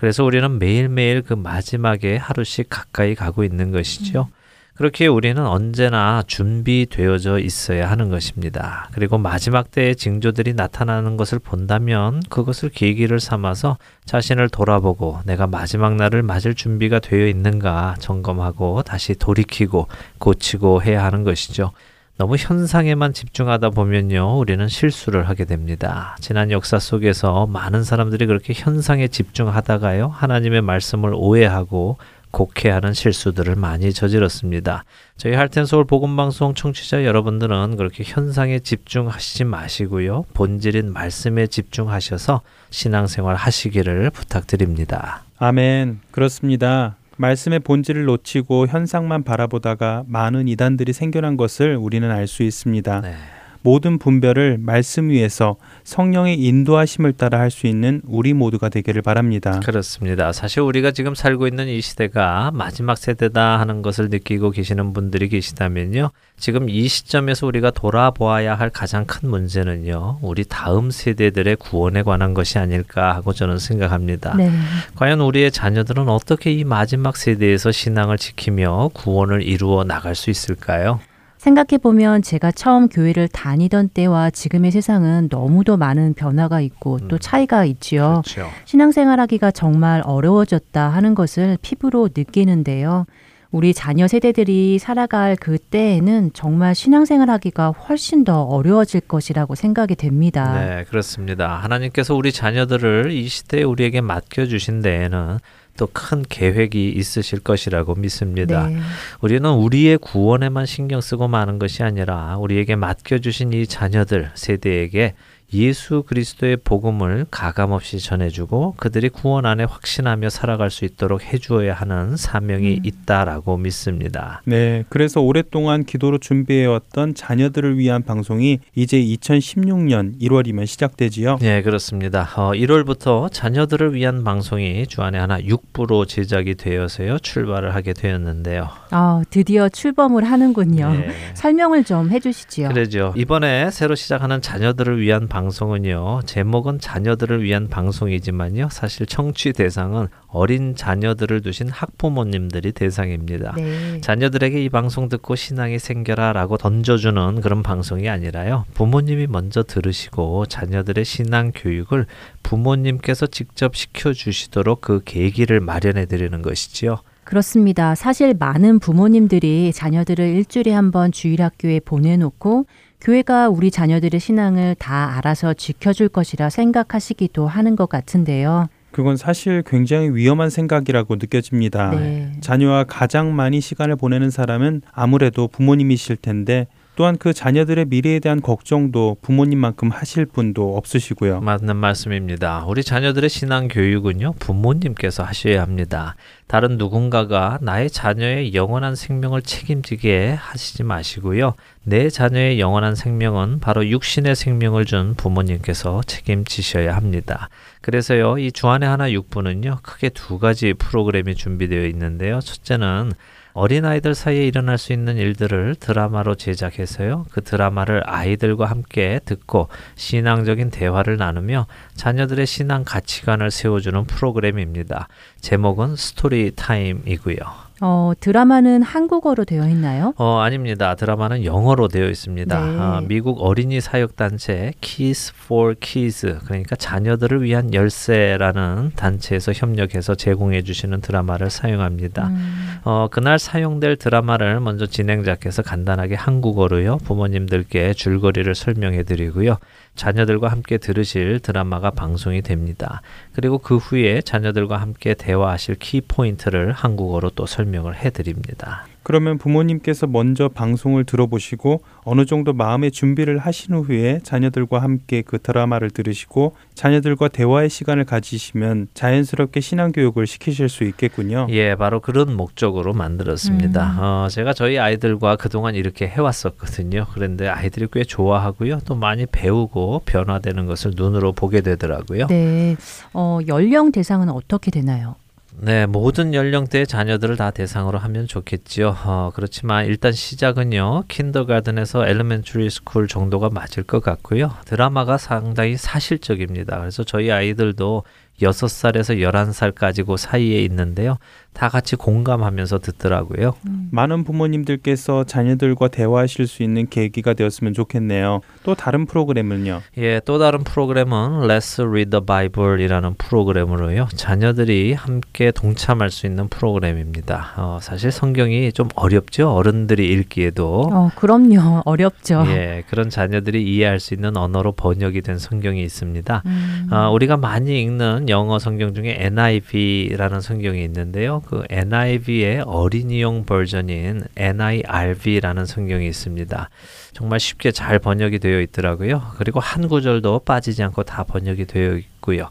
그래서 0.00 0.24
우리는 0.24 0.58
매일매일 0.58 1.20
그 1.20 1.34
마지막에 1.34 2.16
하루씩 2.16 2.68
가까이 2.70 3.14
가고 3.14 3.44
있는 3.44 3.70
것이죠. 3.70 4.28
그렇게 4.74 5.06
우리는 5.06 5.46
언제나 5.46 6.22
준비되어져 6.26 7.38
있어야 7.40 7.90
하는 7.90 8.08
것입니다. 8.08 8.88
그리고 8.94 9.18
마지막 9.18 9.70
때의 9.70 9.94
징조들이 9.94 10.54
나타나는 10.54 11.18
것을 11.18 11.38
본다면 11.38 12.22
그것을 12.30 12.70
계기를 12.70 13.20
삼아서 13.20 13.76
자신을 14.06 14.48
돌아보고 14.48 15.18
내가 15.26 15.46
마지막 15.46 15.96
날을 15.96 16.22
맞을 16.22 16.54
준비가 16.54 16.98
되어 16.98 17.26
있는가 17.26 17.96
점검하고 17.98 18.82
다시 18.84 19.14
돌이키고 19.14 19.86
고치고 20.18 20.82
해야 20.82 21.04
하는 21.04 21.24
것이죠. 21.24 21.72
너무 22.20 22.36
현상에만 22.36 23.14
집중하다 23.14 23.70
보면요, 23.70 24.36
우리는 24.38 24.68
실수를 24.68 25.26
하게 25.26 25.46
됩니다. 25.46 26.18
지난 26.20 26.50
역사 26.50 26.78
속에서 26.78 27.46
많은 27.46 27.82
사람들이 27.82 28.26
그렇게 28.26 28.52
현상에 28.54 29.08
집중하다가요, 29.08 30.08
하나님의 30.08 30.60
말씀을 30.60 31.12
오해하고 31.14 31.96
곡해하는 32.30 32.92
실수들을 32.92 33.56
많이 33.56 33.94
저질렀습니다. 33.94 34.84
저희 35.16 35.32
할텐 35.32 35.64
서울 35.64 35.86
복음 35.86 36.14
방송 36.14 36.52
청취자 36.52 37.06
여러분들은 37.06 37.76
그렇게 37.78 38.04
현상에 38.04 38.58
집중하시지 38.58 39.44
마시고요, 39.44 40.26
본질인 40.34 40.92
말씀에 40.92 41.46
집중하셔서 41.46 42.42
신앙생활 42.68 43.34
하시기를 43.34 44.10
부탁드립니다. 44.10 45.22
아멘. 45.38 46.00
그렇습니다. 46.10 46.96
말씀의 47.20 47.60
본질을 47.60 48.04
놓치고 48.06 48.66
현상만 48.68 49.24
바라보다가 49.24 50.04
많은 50.06 50.48
이단들이 50.48 50.92
생겨난 50.94 51.36
것을 51.36 51.76
우리는 51.76 52.10
알 52.10 52.26
수 52.26 52.42
있습니다. 52.42 53.00
네. 53.00 53.14
모든 53.62 53.98
분별을 53.98 54.58
말씀 54.58 55.10
위에서 55.10 55.56
성령의 55.84 56.42
인도하심을 56.42 57.12
따라 57.12 57.38
할 57.38 57.50
수 57.50 57.66
있는 57.66 58.00
우리 58.04 58.32
모두가 58.32 58.68
되기를 58.68 59.02
바랍니다. 59.02 59.60
그렇습니다. 59.64 60.32
사실 60.32 60.60
우리가 60.60 60.92
지금 60.92 61.16
살고 61.16 61.48
있는 61.48 61.66
이 61.66 61.80
시대가 61.80 62.52
마지막 62.54 62.96
세대다 62.96 63.58
하는 63.58 63.82
것을 63.82 64.08
느끼고 64.08 64.52
계시는 64.52 64.92
분들이 64.92 65.28
계시다면요. 65.28 66.10
지금 66.38 66.68
이 66.70 66.86
시점에서 66.86 67.46
우리가 67.48 67.72
돌아보아야 67.72 68.54
할 68.54 68.70
가장 68.70 69.04
큰 69.04 69.28
문제는요. 69.28 70.20
우리 70.22 70.44
다음 70.44 70.90
세대들의 70.90 71.56
구원에 71.56 72.02
관한 72.02 72.32
것이 72.34 72.58
아닐까 72.58 73.14
하고 73.14 73.32
저는 73.32 73.58
생각합니다. 73.58 74.34
네. 74.36 74.50
과연 74.94 75.20
우리의 75.20 75.50
자녀들은 75.50 76.08
어떻게 76.08 76.52
이 76.52 76.64
마지막 76.64 77.16
세대에서 77.16 77.72
신앙을 77.72 78.16
지키며 78.16 78.90
구원을 78.94 79.42
이루어 79.42 79.84
나갈 79.84 80.14
수 80.14 80.30
있을까요? 80.30 81.00
생각해보면 81.40 82.20
제가 82.20 82.52
처음 82.52 82.86
교회를 82.88 83.26
다니던 83.28 83.88
때와 83.88 84.28
지금의 84.28 84.70
세상은 84.72 85.28
너무도 85.30 85.78
많은 85.78 86.12
변화가 86.12 86.60
있고 86.60 86.98
또 87.08 87.16
차이가 87.16 87.64
있지요. 87.64 88.20
그렇죠. 88.24 88.50
신앙생활하기가 88.66 89.50
정말 89.50 90.02
어려워졌다 90.04 90.88
하는 90.88 91.14
것을 91.14 91.56
피부로 91.62 92.10
느끼는데요. 92.14 93.06
우리 93.52 93.72
자녀 93.72 94.06
세대들이 94.06 94.78
살아갈 94.78 95.34
그 95.34 95.58
때에는 95.58 96.30
정말 96.34 96.74
신앙생활하기가 96.74 97.70
훨씬 97.70 98.22
더 98.22 98.42
어려워질 98.42 99.00
것이라고 99.00 99.54
생각이 99.54 99.96
됩니다. 99.96 100.60
네, 100.60 100.84
그렇습니다. 100.84 101.56
하나님께서 101.56 102.14
우리 102.14 102.32
자녀들을 102.32 103.10
이 103.10 103.26
시대에 103.28 103.62
우리에게 103.62 104.02
맡겨 104.02 104.44
주신 104.44 104.82
데에는 104.82 105.38
또 105.80 105.88
큰 105.94 106.22
계획이 106.28 106.90
있으실 106.90 107.40
것이라고 107.40 107.94
믿습니다. 107.94 108.68
네. 108.68 108.78
우리는 109.22 109.48
우리의 109.48 109.96
구원에만 109.96 110.66
신경 110.66 111.00
쓰고 111.00 111.26
마는 111.26 111.58
것이 111.58 111.82
아니라 111.82 112.36
우리에게 112.36 112.76
맡겨주신 112.76 113.54
이 113.54 113.66
자녀들 113.66 114.30
세대에게 114.34 115.14
예수 115.52 116.04
그리스도의 116.06 116.58
복음을 116.58 117.26
가감없이 117.30 117.98
전해주고 117.98 118.74
그들이 118.76 119.08
구원 119.08 119.46
안에 119.46 119.64
확신하며 119.64 120.30
살아갈 120.30 120.70
수 120.70 120.84
있도록 120.84 121.22
해주어야 121.24 121.74
하는 121.74 122.16
사명이 122.16 122.76
음. 122.76 122.80
있다라고 122.84 123.56
믿습니다. 123.56 124.42
네, 124.44 124.84
그래서 124.88 125.20
오랫동안 125.20 125.84
기도로 125.84 126.18
준비해왔던 126.18 127.14
자녀들을 127.14 127.78
위한 127.78 128.02
방송이 128.02 128.60
이제 128.74 129.00
2016년 129.00 130.20
1월이면 130.20 130.66
시작되지요. 130.66 131.38
네, 131.40 131.62
그렇습니다. 131.62 132.28
어, 132.36 132.52
1월부터 132.52 133.32
자녀들을 133.32 133.94
위한 133.94 134.22
방송이 134.22 134.86
주안에 134.86 135.18
하나 135.18 135.40
6부로 135.40 136.06
제작이 136.06 136.54
되어서요 136.54 137.18
출발을 137.18 137.74
하게 137.74 137.92
되었는데요. 137.92 138.68
아, 138.90 139.22
드디어 139.30 139.68
출범을 139.68 140.24
하는군요. 140.24 140.92
네. 140.92 141.10
설명을 141.34 141.84
좀 141.84 142.10
해주시지요. 142.10 142.68
그러죠. 142.68 143.12
이번에 143.16 143.70
새로 143.70 143.94
시작하는 143.94 144.40
자녀들을 144.40 145.00
위한 145.00 145.28
방 145.28 145.39
송은요. 145.48 146.22
제목은 146.26 146.80
자녀들을 146.80 147.42
위한 147.42 147.68
방송이지만요. 147.68 148.68
사실 148.70 149.06
청취 149.06 149.52
대상은 149.54 150.08
어린 150.26 150.74
자녀들을 150.74 151.40
두신 151.40 151.68
학부모님들이 151.70 152.72
대상입니다. 152.72 153.54
네. 153.56 154.00
자녀들에게 154.00 154.62
이 154.62 154.68
방송 154.68 155.08
듣고 155.08 155.36
신앙이 155.36 155.78
생겨라 155.78 156.32
라고 156.34 156.56
던져주는 156.58 157.40
그런 157.40 157.62
방송이 157.62 158.08
아니라요. 158.08 158.66
부모님이 158.74 159.28
먼저 159.28 159.62
들으시고 159.62 160.46
자녀들의 160.46 161.04
신앙 161.04 161.52
교육을 161.54 162.06
부모님께서 162.42 163.26
직접 163.28 163.76
시켜주시도록 163.76 164.80
그 164.80 165.00
계기를 165.04 165.60
마련해 165.60 166.06
드리는 166.06 166.42
것이지요. 166.42 166.98
그렇습니다. 167.22 167.94
사실 167.94 168.34
많은 168.36 168.80
부모님들이 168.80 169.72
자녀들을 169.72 170.24
일주일에 170.26 170.72
한 170.72 170.90
번 170.90 171.12
주일학교에 171.12 171.78
보내놓고 171.84 172.66
교회가 173.00 173.48
우리 173.48 173.70
자녀들의 173.70 174.20
신앙을 174.20 174.76
다 174.78 175.16
알아서 175.16 175.54
지켜줄 175.54 176.10
것이라 176.10 176.50
생각하시기도 176.50 177.46
하는 177.46 177.76
것 177.76 177.88
같은데요. 177.88 178.68
그건 178.90 179.16
사실 179.16 179.62
굉장히 179.64 180.10
위험한 180.10 180.50
생각이라고 180.50 181.16
느껴집니다. 181.16 181.90
네. 181.90 182.32
자녀와 182.40 182.84
가장 182.84 183.34
많이 183.34 183.60
시간을 183.60 183.96
보내는 183.96 184.30
사람은 184.30 184.82
아무래도 184.92 185.48
부모님이실 185.48 186.16
텐데 186.16 186.66
또한 187.00 187.16
그 187.16 187.32
자녀들의 187.32 187.86
미래에 187.86 188.18
대한 188.18 188.42
걱정도 188.42 189.16
부모님만큼 189.22 189.88
하실 189.88 190.26
분도 190.26 190.76
없으시고요. 190.76 191.40
맞는 191.40 191.74
말씀입니다. 191.74 192.66
우리 192.66 192.84
자녀들의 192.84 193.30
신앙 193.30 193.68
교육은요, 193.68 194.34
부모님께서 194.38 195.22
하셔야 195.22 195.62
합니다. 195.62 196.14
다른 196.46 196.76
누군가가 196.76 197.58
나의 197.62 197.88
자녀의 197.88 198.52
영원한 198.52 198.96
생명을 198.96 199.40
책임지게 199.40 200.36
하시지 200.38 200.82
마시고요. 200.82 201.54
내 201.84 202.10
자녀의 202.10 202.60
영원한 202.60 202.94
생명은 202.94 203.60
바로 203.60 203.88
육신의 203.88 204.36
생명을 204.36 204.84
준 204.84 205.14
부모님께서 205.14 206.02
책임지셔야 206.06 206.94
합니다. 206.94 207.48
그래서요, 207.80 208.36
이 208.36 208.52
주안의 208.52 208.86
하나 208.86 209.10
육부는요, 209.10 209.78
크게 209.82 210.10
두 210.10 210.38
가지 210.38 210.74
프로그램이 210.74 211.34
준비되어 211.34 211.86
있는데요. 211.86 212.40
첫째는 212.40 213.12
어린아이들 213.52 214.14
사이에 214.14 214.46
일어날 214.46 214.78
수 214.78 214.92
있는 214.92 215.16
일들을 215.16 215.76
드라마로 215.76 216.34
제작해서요. 216.34 217.26
그 217.30 217.42
드라마를 217.42 218.02
아이들과 218.06 218.66
함께 218.66 219.20
듣고 219.24 219.68
신앙적인 219.96 220.70
대화를 220.70 221.16
나누며 221.16 221.66
자녀들의 221.94 222.46
신앙 222.46 222.84
가치관을 222.84 223.50
세워주는 223.50 224.04
프로그램입니다. 224.04 225.08
제목은 225.40 225.96
스토리 225.96 226.52
타임이고요. 226.54 227.69
어, 227.82 228.12
드라마는 228.20 228.82
한국어로 228.82 229.46
되어 229.46 229.66
있나요? 229.68 230.12
어, 230.18 230.40
아닙니다. 230.40 230.94
드라마는 230.94 231.44
영어로 231.44 231.88
되어 231.88 232.10
있습니다. 232.10 232.66
네. 232.66 232.76
아, 232.78 233.00
미국 233.06 233.38
어린이 233.40 233.80
사역 233.80 234.16
단체 234.16 234.72
Kids 234.82 235.32
for 235.44 235.74
Kids 235.80 236.38
그러니까 236.44 236.76
자녀들을 236.76 237.42
위한 237.42 237.72
열쇠라는 237.72 238.92
단체에서 238.96 239.52
협력해서 239.52 240.14
제공해 240.14 240.62
주시는 240.62 241.00
드라마를 241.00 241.48
사용합니다. 241.48 242.28
음, 242.28 242.80
어, 242.84 243.08
그날 243.10 243.38
사용될 243.38 243.96
드라마를 243.96 244.60
먼저 244.60 244.84
진행자께서 244.84 245.62
간단하게 245.62 246.16
한국어로요. 246.16 246.98
부모님들께 246.98 247.94
줄거리를 247.94 248.54
설명해 248.54 249.04
드리고요. 249.04 249.56
자녀들과 250.00 250.48
함께 250.48 250.78
들으실 250.78 251.40
드라마가 251.40 251.90
방송이 251.90 252.40
됩니다. 252.40 253.02
그리고 253.34 253.58
그 253.58 253.76
후에 253.76 254.22
자녀들과 254.22 254.78
함께 254.78 255.12
대화하실 255.12 255.74
키포인트를 255.74 256.72
한국어로 256.72 257.28
또 257.28 257.44
설명을 257.44 257.96
해 257.96 258.08
드립니다. 258.08 258.86
그러면 259.02 259.38
부모님께서 259.38 260.06
먼저 260.06 260.48
방송을 260.48 261.04
들어보시고 261.04 261.82
어느 262.04 262.24
정도 262.24 262.52
마음의 262.52 262.90
준비를 262.90 263.38
하신 263.38 263.74
후에 263.74 264.20
자녀들과 264.22 264.80
함께 264.80 265.22
그 265.22 265.38
드라마를 265.38 265.90
들으시고 265.90 266.54
자녀들과 266.74 267.28
대화의 267.28 267.70
시간을 267.70 268.04
가지시면 268.04 268.88
자연스럽게 268.94 269.60
신앙 269.60 269.92
교육을 269.92 270.26
시키실 270.26 270.68
수 270.68 270.84
있겠군요. 270.84 271.46
예, 271.50 271.74
바로 271.74 272.00
그런 272.00 272.36
목적으로 272.36 272.92
만들었습니다. 272.92 273.92
음. 273.92 273.98
어, 273.98 274.28
제가 274.30 274.52
저희 274.52 274.78
아이들과 274.78 275.36
그동안 275.36 275.74
이렇게 275.74 276.06
해왔었거든요. 276.06 277.06
그런데 277.12 277.48
아이들이 277.48 277.86
꽤 277.92 278.04
좋아하고요. 278.04 278.80
또 278.84 278.94
많이 278.94 279.26
배우고 279.26 280.02
변화되는 280.04 280.66
것을 280.66 280.92
눈으로 280.96 281.32
보게 281.32 281.60
되더라고요. 281.60 282.26
네. 282.26 282.76
어, 283.12 283.38
연령 283.46 283.92
대상은 283.92 284.28
어떻게 284.28 284.70
되나요? 284.70 285.16
네, 285.58 285.84
모든 285.86 286.32
연령대의 286.32 286.86
자녀들을 286.86 287.36
다 287.36 287.50
대상으로 287.50 287.98
하면 287.98 288.26
좋겠지요. 288.26 288.96
어, 289.04 289.32
그렇지만 289.34 289.86
일단 289.86 290.12
시작은요, 290.12 291.04
kindergarten에서 291.08 292.06
elementary 292.06 292.70
school 292.70 293.08
정도가 293.08 293.50
맞을 293.50 293.82
것 293.82 294.00
같고요. 294.00 294.54
드라마가 294.64 295.18
상당히 295.18 295.76
사실적입니다. 295.76 296.78
그래서 296.78 297.02
저희 297.02 297.30
아이들도 297.32 298.04
6살에서 298.40 299.18
11살까지 299.20 300.06
그 300.06 300.16
사이에 300.16 300.62
있는데요. 300.62 301.16
다 301.52 301.68
같이 301.68 301.96
공감하면서 301.96 302.78
듣더라고요. 302.78 303.54
많은 303.90 304.22
부모님들께서 304.24 305.24
자녀들과 305.24 305.88
대화하실 305.88 306.46
수 306.46 306.62
있는 306.62 306.88
계기가 306.88 307.34
되었으면 307.34 307.74
좋겠네요. 307.74 308.40
또 308.62 308.74
다른 308.74 309.04
프로그램은요. 309.04 309.82
예, 309.98 310.20
또 310.24 310.38
다른 310.38 310.62
프로그램은 310.62 311.40
Let's 311.42 311.84
Read 311.84 312.10
the 312.10 312.24
Bible이라는 312.24 313.14
프로그램으로요. 313.18 314.08
자녀들이 314.14 314.92
함께 314.92 315.50
동참할 315.50 316.10
수 316.10 316.26
있는 316.26 316.48
프로그램입니다. 316.48 317.54
어, 317.56 317.78
사실 317.82 318.12
성경이 318.12 318.72
좀 318.72 318.88
어렵죠. 318.94 319.50
어른들이 319.50 320.08
읽기에도. 320.12 320.88
어, 320.92 321.10
그럼요. 321.16 321.82
어렵죠. 321.84 322.44
예, 322.46 322.84
그런 322.88 323.10
자녀들이 323.10 323.62
이해할 323.64 323.98
수 323.98 324.14
있는 324.14 324.36
언어로 324.36 324.72
번역이 324.72 325.20
된 325.22 325.38
성경이 325.38 325.82
있습니다. 325.82 326.42
음, 326.46 326.86
아, 326.90 327.10
우리가 327.10 327.36
많이 327.36 327.82
읽는 327.82 328.28
영어 328.30 328.58
성경 328.58 328.94
중에 328.94 329.16
NIV라는 329.18 330.40
성경이 330.40 330.82
있는데요. 330.84 331.42
그 331.46 331.64
NIV의 331.68 332.60
어린이용 332.60 333.44
버전인 333.44 334.22
NIRV라는 334.36 335.66
성경이 335.66 336.06
있습니다. 336.06 336.70
정말 337.12 337.40
쉽게 337.40 337.72
잘 337.72 337.98
번역이 337.98 338.38
되어 338.38 338.60
있더라고요. 338.60 339.22
그리고 339.36 339.60
한 339.60 339.88
구절도 339.88 340.40
빠지지 340.40 340.82
않고 340.82 341.02
다 341.02 341.24
번역이 341.24 341.66
되어 341.66 341.96
있고요. 341.96 342.50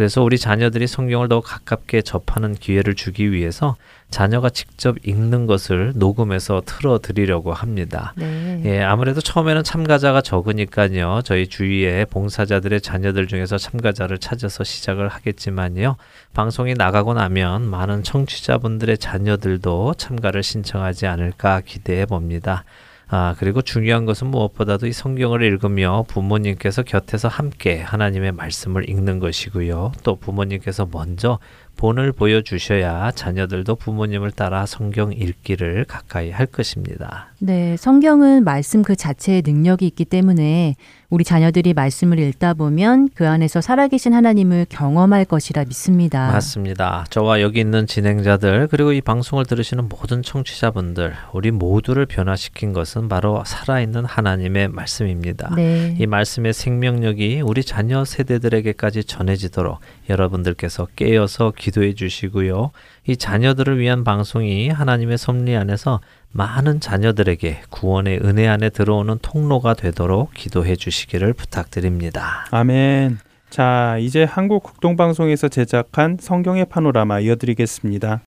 그래서 0.00 0.22
우리 0.22 0.38
자녀들이 0.38 0.86
성경을 0.86 1.28
더 1.28 1.42
가깝게 1.42 2.00
접하는 2.00 2.54
기회를 2.54 2.94
주기 2.94 3.32
위해서 3.32 3.76
자녀가 4.08 4.48
직접 4.48 4.96
읽는 5.06 5.46
것을 5.46 5.92
녹음해서 5.94 6.62
틀어 6.64 7.00
드리려고 7.00 7.52
합니다. 7.52 8.14
네. 8.16 8.62
예, 8.64 8.82
아무래도 8.82 9.20
처음에는 9.20 9.62
참가자가 9.62 10.22
적으니까요. 10.22 11.20
저희 11.22 11.48
주위에 11.48 12.06
봉사자들의 12.06 12.80
자녀들 12.80 13.26
중에서 13.26 13.58
참가자를 13.58 14.16
찾아서 14.16 14.64
시작을 14.64 15.08
하겠지만요. 15.08 15.96
방송이 16.32 16.72
나가고 16.72 17.12
나면 17.12 17.68
많은 17.68 18.02
청취자분들의 18.02 18.96
자녀들도 18.96 19.96
참가를 19.98 20.42
신청하지 20.42 21.08
않을까 21.08 21.60
기대해 21.60 22.06
봅니다. 22.06 22.64
아, 23.12 23.34
그리고 23.38 23.60
중요한 23.60 24.04
것은 24.04 24.28
무엇보다도 24.28 24.86
이 24.86 24.92
성경을 24.92 25.42
읽으며 25.42 26.04
부모님께서 26.06 26.84
곁에서 26.84 27.26
함께 27.26 27.80
하나님의 27.80 28.30
말씀을 28.32 28.88
읽는 28.88 29.18
것이고요. 29.18 29.90
또 30.04 30.14
부모님께서 30.14 30.88
먼저 30.92 31.40
본을 31.76 32.12
보여주셔야 32.12 33.10
자녀들도 33.10 33.74
부모님을 33.74 34.30
따라 34.30 34.64
성경 34.64 35.12
읽기를 35.12 35.86
가까이 35.86 36.30
할 36.30 36.46
것입니다. 36.46 37.32
네, 37.40 37.76
성경은 37.76 38.44
말씀 38.44 38.82
그 38.82 38.94
자체의 38.94 39.42
능력이 39.44 39.88
있기 39.88 40.04
때문에 40.04 40.76
우리 41.10 41.24
자녀들이 41.24 41.74
말씀을 41.74 42.20
읽다 42.20 42.54
보면 42.54 43.08
그 43.14 43.28
안에서 43.28 43.60
살아계신 43.60 44.14
하나님을 44.14 44.66
경험할 44.68 45.24
것이라 45.24 45.64
믿습니다. 45.64 46.30
맞습니다. 46.30 47.04
저와 47.10 47.40
여기 47.40 47.58
있는 47.58 47.88
진행자들 47.88 48.68
그리고 48.70 48.92
이 48.92 49.00
방송을 49.00 49.44
들으시는 49.44 49.88
모든 49.88 50.22
청취자분들 50.22 51.14
우리 51.32 51.50
모두를 51.50 52.06
변화시킨 52.06 52.72
것은 52.72 53.08
바로 53.08 53.42
살아있는 53.44 54.04
하나님의 54.04 54.68
말씀입니다. 54.68 55.52
네. 55.56 55.96
이 55.98 56.06
말씀의 56.06 56.52
생명력이 56.52 57.40
우리 57.44 57.64
자녀 57.64 58.04
세대들에게까지 58.04 59.02
전해지도록 59.02 59.80
여러분들께서 60.08 60.86
깨어서 60.94 61.52
기도해 61.56 61.94
주시고요. 61.94 62.70
이 63.08 63.16
자녀들을 63.16 63.80
위한 63.80 64.04
방송이 64.04 64.68
하나님의 64.68 65.18
섭리 65.18 65.56
안에서 65.56 66.00
많은 66.32 66.80
자녀들에게 66.80 67.62
구원의 67.70 68.20
은혜 68.24 68.46
안에 68.46 68.70
들어오는 68.70 69.18
통로가 69.20 69.74
되도록 69.74 70.32
기도해 70.34 70.76
주시기를 70.76 71.32
부탁드립니다. 71.32 72.46
아멘. 72.50 73.18
자, 73.50 73.96
이제 73.98 74.22
한국 74.22 74.62
국동방송에서 74.62 75.48
제작한 75.48 76.18
성경의 76.20 76.66
파노라마 76.66 77.20
이어드리겠습니다. 77.20 78.20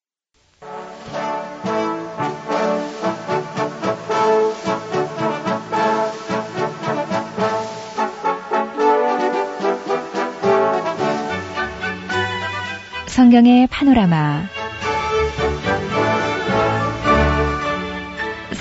성경의 13.08 13.68
파노라마 13.68 14.62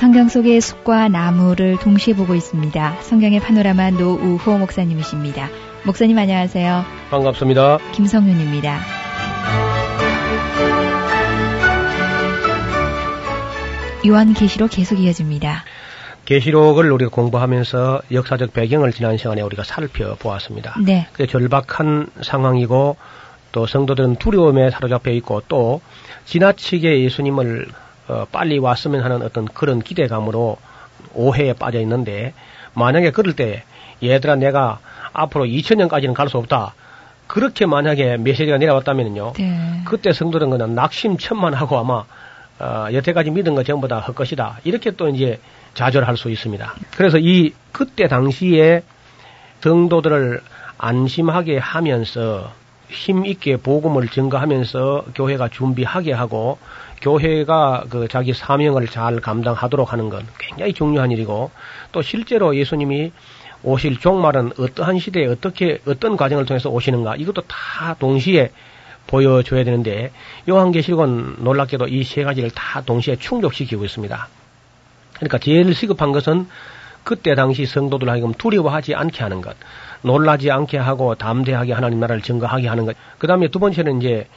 성경 0.02 0.28
속의 0.28 0.60
숲과 0.60 1.06
나무를 1.06 1.78
동시에 1.78 2.14
보고 2.14 2.34
있습니다. 2.34 3.02
성경의 3.02 3.38
파노라마 3.38 3.92
노우호 3.92 4.58
목사님이십니다. 4.58 5.48
목사님 5.86 6.18
안녕하세요. 6.18 6.84
반갑습니다. 7.08 7.78
김성윤입니다. 7.92 8.80
요한계시록 14.04 14.70
계속 14.72 14.98
이어집니다. 14.98 15.62
계시록을 16.24 16.90
우리가 16.90 17.08
공부하면서 17.08 18.02
역사적 18.10 18.52
배경을 18.52 18.90
지난 18.90 19.16
시간에 19.16 19.40
우리가 19.42 19.62
살펴보았습니다. 19.62 20.80
네. 20.84 21.06
그 21.12 21.28
절박한 21.28 22.08
상황이고 22.22 22.96
또 23.52 23.66
성도들은 23.68 24.16
두려움에 24.16 24.70
사로잡혀 24.70 25.12
있고 25.12 25.42
또 25.46 25.80
지나치게 26.24 27.04
예수님을 27.04 27.68
어, 28.08 28.26
빨리 28.30 28.58
왔으면 28.58 29.02
하는 29.04 29.22
어떤 29.22 29.46
그런 29.46 29.80
기대감으로 29.80 30.58
오해에 31.14 31.52
빠져 31.52 31.80
있는데 31.80 32.34
만약에 32.74 33.10
그럴 33.10 33.34
때 33.34 33.64
얘들아 34.02 34.36
내가 34.36 34.80
앞으로 35.12 35.44
2000년까지는 35.44 36.14
갈 36.14 36.28
수 36.28 36.38
없다. 36.38 36.74
그렇게 37.26 37.66
만약에 37.66 38.16
메시지가 38.18 38.58
내려왔다면요. 38.58 39.32
네. 39.38 39.80
그때 39.86 40.12
성도들은 40.12 40.50
그냥 40.50 40.74
낙심천만하고 40.74 41.78
아마 41.78 42.04
어, 42.58 42.86
여태까지 42.92 43.30
믿은 43.30 43.54
거 43.54 43.62
전부 43.62 43.88
다 43.88 44.00
헛것이다. 44.00 44.60
이렇게 44.64 44.90
또 44.92 45.08
이제 45.08 45.40
좌절할 45.74 46.16
수 46.16 46.30
있습니다. 46.30 46.74
그래서 46.96 47.18
이 47.18 47.52
그때 47.72 48.06
당시에 48.08 48.82
성도들을 49.62 50.40
안심하게 50.78 51.58
하면서 51.58 52.52
힘 52.88 53.24
있게 53.24 53.56
복음을 53.56 54.08
증거하면서 54.08 55.06
교회가 55.14 55.48
준비하게 55.48 56.12
하고 56.12 56.58
교회가 57.02 57.84
그 57.90 58.08
자기 58.08 58.32
사명을 58.32 58.86
잘 58.86 59.20
감당하도록 59.20 59.92
하는 59.92 60.08
건 60.08 60.26
굉장히 60.38 60.72
중요한 60.72 61.10
일이고 61.10 61.50
또 61.90 62.00
실제로 62.00 62.56
예수님이 62.56 63.12
오실 63.64 63.98
종말은 63.98 64.52
어떠한 64.58 64.98
시대에 64.98 65.26
어떻게 65.26 65.80
어떤 65.86 66.16
과정을 66.16 66.46
통해서 66.46 66.70
오시는가 66.70 67.16
이것도 67.16 67.42
다 67.42 67.94
동시에 67.98 68.50
보여줘야 69.06 69.64
되는데 69.64 70.12
요한계시록은 70.48 71.36
놀랍게도 71.40 71.88
이 71.88 72.04
세 72.04 72.22
가지를 72.24 72.50
다 72.50 72.82
동시에 72.82 73.16
충족시키고 73.16 73.84
있습니다. 73.84 74.28
그러니까 75.16 75.38
제일 75.38 75.74
시급한 75.74 76.12
것은 76.12 76.46
그때 77.04 77.34
당시 77.34 77.66
성도들 77.66 78.08
하여금 78.08 78.32
두려워하지 78.32 78.94
않게 78.94 79.22
하는 79.22 79.40
것, 79.40 79.56
놀라지 80.02 80.50
않게 80.50 80.78
하고 80.78 81.16
담대하게 81.16 81.72
하나님 81.72 81.98
나라를 82.00 82.22
증거하게 82.22 82.68
하는 82.68 82.86
것. 82.86 82.96
그 83.18 83.26
다음에 83.26 83.48
두 83.48 83.58
번째는 83.58 84.00
이제 84.00 84.28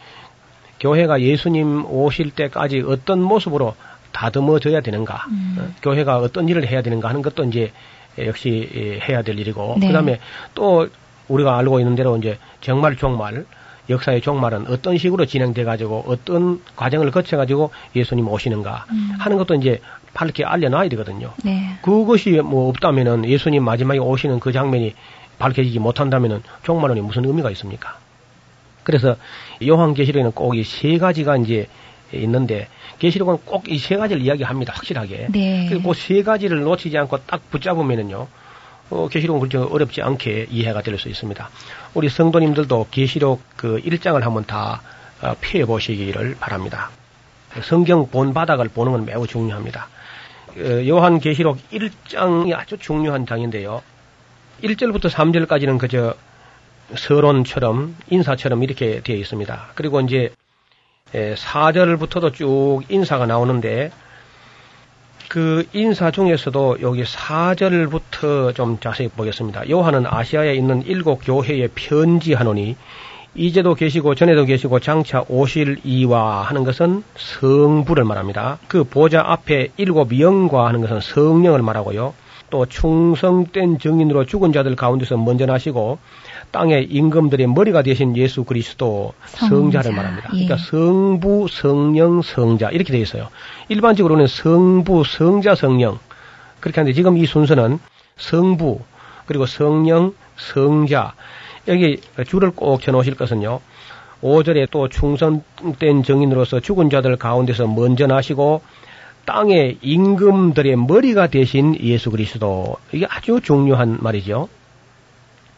교회가 0.85 1.21
예수님 1.21 1.85
오실 1.87 2.29
때까지 2.29 2.83
어떤 2.85 3.19
모습으로 3.19 3.75
다듬어져야 4.11 4.81
되는가, 4.81 5.25
음. 5.29 5.57
어, 5.59 5.81
교회가 5.81 6.19
어떤 6.19 6.47
일을 6.47 6.67
해야 6.67 6.83
되는가 6.83 7.09
하는 7.09 7.23
것도 7.23 7.43
이제 7.45 7.73
역시 8.19 8.69
예, 8.75 8.99
해야 8.99 9.23
될 9.23 9.39
일이고, 9.39 9.77
네. 9.79 9.87
그 9.87 9.93
다음에 9.93 10.19
또 10.53 10.87
우리가 11.27 11.57
알고 11.57 11.79
있는 11.79 11.95
대로 11.95 12.15
이제 12.17 12.37
정말 12.61 12.95
종말, 12.97 13.45
역사의 13.89 14.21
종말은 14.21 14.67
어떤 14.67 14.97
식으로 14.99 15.25
진행돼 15.25 15.63
가지고 15.63 16.05
어떤 16.07 16.61
과정을 16.75 17.09
거쳐 17.09 17.35
가지고 17.35 17.71
예수님 17.95 18.27
오시는가 18.27 18.85
음. 18.91 19.15
하는 19.19 19.37
것도 19.37 19.55
이제 19.55 19.81
밝게 20.13 20.45
알려놔야 20.45 20.89
되거든요. 20.89 21.33
네. 21.43 21.77
그것이 21.81 22.41
뭐 22.41 22.69
없다면은 22.69 23.25
예수님 23.25 23.63
마지막에 23.63 23.99
오시는 23.99 24.39
그 24.39 24.51
장면이 24.51 24.93
밝혀지지 25.39 25.79
못한다면은 25.79 26.43
종말론이 26.63 27.01
무슨 27.01 27.25
의미가 27.25 27.49
있습니까? 27.51 27.97
그래서 28.83 29.17
요한 29.67 29.93
계시록에는 29.93 30.31
꼭 30.33 30.55
이 30.55 30.63
세 30.63 30.97
가지가 30.97 31.37
이제 31.37 31.67
있는데 32.13 32.67
계시록은 32.99 33.37
꼭 33.45 33.67
이 33.67 33.77
세 33.77 33.97
가지를 33.97 34.21
이야기합니다. 34.21 34.73
확실하게. 34.73 35.27
네. 35.31 35.67
그리고 35.69 35.91
그 35.91 35.95
세 35.95 36.23
가지를 36.23 36.61
놓치지 36.61 36.97
않고 36.97 37.19
딱 37.25 37.41
붙잡으면은요. 37.51 38.27
어, 38.91 39.07
계시록은 39.09 39.47
그렇게 39.49 39.57
어렵지 39.73 40.01
않게 40.03 40.47
이해가 40.51 40.81
될 40.83 40.97
수 40.99 41.09
있습니다. 41.09 41.49
우리 41.95 42.07
성도님들도 42.09 42.87
계시록 42.91 43.41
그 43.55 43.81
1장을 43.83 44.19
한번 44.21 44.45
다 44.45 44.81
어, 45.21 45.33
펴 45.41 45.65
보시기를 45.65 46.35
바랍니다. 46.39 46.91
성경 47.63 48.07
본 48.09 48.33
바닥을 48.33 48.69
보는 48.69 48.91
건 48.91 49.05
매우 49.05 49.25
중요합니다. 49.25 49.87
어, 50.57 50.87
요한 50.87 51.19
계시록 51.19 51.57
1장이 51.71 52.53
아주 52.55 52.77
중요한 52.77 53.25
장인데요. 53.25 53.81
1절부터 54.63 55.09
3절까지는 55.09 55.77
그저 55.79 56.13
서론처럼 56.93 57.95
인사처럼 58.09 58.63
이렇게 58.63 59.01
되어 59.01 59.15
있습니다. 59.15 59.69
그리고 59.75 60.01
이제 60.01 60.31
4절부터도 61.13 62.33
쭉 62.33 62.81
인사가 62.89 63.25
나오는데 63.25 63.91
그 65.29 65.65
인사 65.73 66.11
중에서도 66.11 66.77
여기 66.81 67.03
4절부터 67.03 68.53
좀 68.55 68.79
자세히 68.79 69.09
보겠습니다. 69.09 69.69
요한은 69.69 70.05
아시아에 70.05 70.53
있는 70.53 70.83
일곱 70.85 71.21
교회에 71.25 71.67
편지하노니 71.73 72.75
이제도 73.33 73.75
계시고 73.75 74.15
전에도 74.15 74.45
계시고 74.45 74.79
장차 74.79 75.25
오실 75.27 75.79
이와 75.83 76.43
하는 76.43 76.63
것은 76.63 77.03
성부를 77.17 78.05
말합니다. 78.05 78.59
그 78.67 78.85
보좌 78.85 79.23
앞에 79.25 79.69
일곱 79.75 80.17
영과 80.17 80.67
하는 80.67 80.79
것은 80.81 81.01
성령을 81.01 81.61
말하고요. 81.61 82.13
또 82.49 82.65
충성된 82.65 83.79
증인으로 83.79 84.25
죽은 84.25 84.53
자들 84.53 84.75
가운데서 84.75 85.17
먼저 85.17 85.45
나시고 85.45 85.97
땅의 86.55 86.85
임금들의 86.89 87.47
머리가 87.47 87.81
되신 87.81 88.15
예수 88.15 88.45
그리스도 88.45 89.13
성자, 89.25 89.49
성자 89.49 89.81
를 89.81 89.91
말합니다. 89.91 90.29
예. 90.35 90.45
그러니까 90.45 90.55
성부, 90.55 91.47
성령, 91.49 92.21
성자 92.21 92.69
이렇게 92.69 92.93
되어 92.93 93.01
있어요. 93.01 93.27
일반적으로는 93.67 94.27
성부, 94.27 95.03
성자, 95.03 95.55
성령 95.55 95.99
그렇게 96.61 96.79
하는데 96.79 96.95
지금 96.95 97.17
이 97.17 97.25
순서는 97.25 97.79
성부 98.15 98.79
그리고 99.25 99.45
성령, 99.45 100.13
성자 100.37 101.15
여기 101.67 101.99
줄을 102.25 102.51
꼭 102.51 102.81
쳐놓으실 102.81 103.15
것은요. 103.15 103.59
5절에 104.21 104.69
또 104.71 104.87
충성된 104.87 106.03
정인으로서 106.03 106.61
죽은 106.61 106.89
자들 106.89 107.17
가운데서 107.17 107.67
먼저 107.67 108.07
나시고 108.07 108.61
땅의 109.25 109.79
임금들의 109.81 110.77
머리가 110.77 111.27
되신 111.27 111.75
예수 111.81 112.11
그리스도 112.11 112.77
이게 112.93 113.05
아주 113.09 113.41
중요한 113.43 113.97
말이죠. 113.99 114.47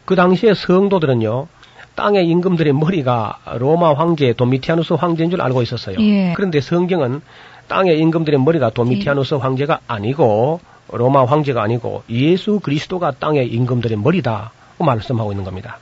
그 0.08 0.16
당시에 0.16 0.54
성도들은요. 0.54 1.48
땅의 1.96 2.28
임금들의 2.30 2.72
머리가 2.72 3.40
로마 3.58 3.94
황제 3.94 4.32
도미티아누스 4.32 4.94
황제인 4.94 5.30
줄 5.30 5.42
알고 5.42 5.62
있었어요. 5.62 5.98
예. 6.00 6.32
그런데 6.34 6.62
성경은 6.62 7.22
땅의 7.68 8.00
임금들의 8.00 8.40
머리가 8.40 8.70
도미티아누스 8.70 9.36
황제가 9.36 9.82
아니고 9.86 10.62
로마 10.94 11.26
황제가 11.26 11.62
아니고 11.62 12.04
예수 12.10 12.62
그리스도가 12.62 13.12
땅의 13.20 13.50
임금들의 13.50 13.98
머리다 13.98 14.52
고 14.78 14.86
말씀하고 14.86 15.34
있는 15.34 15.44
겁니다. 15.44 15.78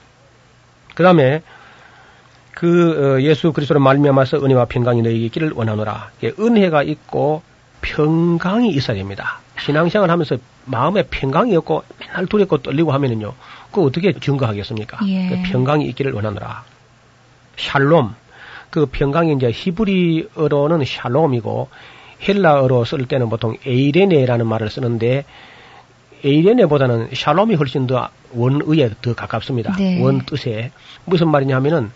그 0.96 1.04
다음에 1.04 1.44
그 2.52 3.18
어, 3.18 3.22
예수 3.22 3.54
그리스도를 3.54 3.80
말미암아서 3.80 4.38
은혜와 4.38 4.66
평강이 4.66 5.04
너희에게 5.04 5.26
있기를 5.26 5.52
원하노라. 5.54 6.10
은혜가 6.40 6.82
있고 6.82 7.44
평강이 7.82 8.70
있어야 8.70 8.98
됩니다. 8.98 9.40
신앙생활 9.60 10.10
하면서 10.10 10.38
마음에 10.66 11.04
평강이 11.04 11.56
없고 11.58 11.84
맨날 12.00 12.26
두렵고 12.26 12.64
떨리고 12.64 12.92
하면은요. 12.92 13.34
그거 13.76 13.88
어떻게 13.88 14.14
증거하겠습니까? 14.14 15.00
예. 15.10 15.28
그 15.28 15.52
평강이 15.52 15.86
있기를 15.88 16.14
원하노라. 16.14 16.64
샬롬. 17.58 18.16
그 18.70 18.86
평강이 18.86 19.34
이제 19.34 19.52
히브리어로는 19.52 20.86
샬롬이고 20.86 21.68
헬라어로 22.26 22.86
쓸 22.86 23.06
때는 23.06 23.30
보통 23.30 23.58
에이레네라는 23.66 24.48
말을 24.48 24.70
쓰는데 24.70 25.26
에이레네보다는 26.24 27.10
샬롬이 27.14 27.56
훨씬 27.56 27.86
더 27.86 28.08
원의에 28.32 28.92
더 29.02 29.14
가깝습니다. 29.14 29.76
네. 29.78 30.02
원 30.02 30.26
뜻에 30.26 30.72
무슨 31.04 31.28
말이냐 31.28 31.58
하면은 31.58 31.92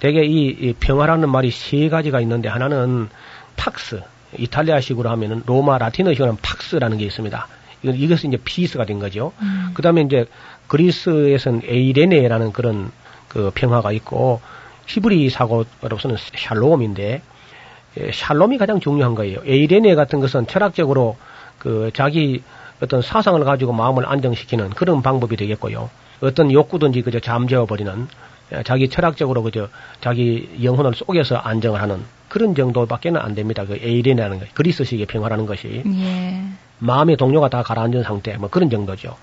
대개 0.00 0.24
이, 0.24 0.48
이 0.48 0.74
평화라는 0.80 1.30
말이 1.30 1.52
세 1.52 1.88
가지가 1.88 2.20
있는데 2.22 2.48
하나는 2.48 3.08
pax 3.56 4.02
이탈리아식으로 4.36 5.08
하면은 5.10 5.44
로마 5.46 5.78
라틴어식으로 5.78 6.26
하면 6.26 6.38
pax라는 6.42 6.98
게 6.98 7.04
있습니다. 7.04 7.46
이건 7.82 7.94
이것은 7.96 8.32
이제 8.32 8.42
peace가 8.44 8.84
된 8.84 8.98
거죠. 8.98 9.32
음. 9.40 9.70
그 9.74 9.82
다음에 9.82 10.02
이제 10.02 10.26
그리스에서는 10.70 11.62
에이레네라는 11.64 12.52
그런 12.52 12.92
그 13.28 13.50
평화가 13.54 13.90
있고 13.92 14.40
히브리 14.86 15.28
사고로서는 15.28 16.16
샬롬인데 16.16 17.22
예, 17.98 18.12
샬롬이 18.12 18.56
가장 18.56 18.78
중요한 18.78 19.16
거예요. 19.16 19.40
에이레네 19.44 19.96
같은 19.96 20.20
것은 20.20 20.46
철학적으로 20.46 21.16
그 21.58 21.90
자기 21.92 22.42
어떤 22.80 23.02
사상을 23.02 23.42
가지고 23.44 23.72
마음을 23.72 24.06
안정시키는 24.06 24.70
그런 24.70 25.02
방법이 25.02 25.36
되겠고요. 25.36 25.90
어떤 26.20 26.52
욕구든지 26.52 27.02
그저 27.02 27.18
잠재워 27.18 27.66
버리는 27.66 28.06
예, 28.52 28.62
자기 28.62 28.88
철학적으로 28.88 29.42
그저 29.42 29.68
자기 30.00 30.48
영혼을 30.62 30.94
속여서 30.94 31.36
안정을 31.36 31.82
하는 31.82 32.04
그런 32.28 32.54
정도밖에는 32.54 33.20
안 33.20 33.34
됩니다. 33.34 33.64
그 33.64 33.74
에이레네라는 33.74 34.38
거, 34.38 34.46
그리스식의 34.54 35.06
평화라는 35.06 35.46
것이 35.46 35.82
예. 35.84 36.42
마음의 36.80 37.16
동료가 37.16 37.48
다 37.48 37.62
가라앉은 37.62 38.02
상태, 38.02 38.36
뭐 38.36 38.48
그런 38.50 38.68
정도죠. 38.70 39.16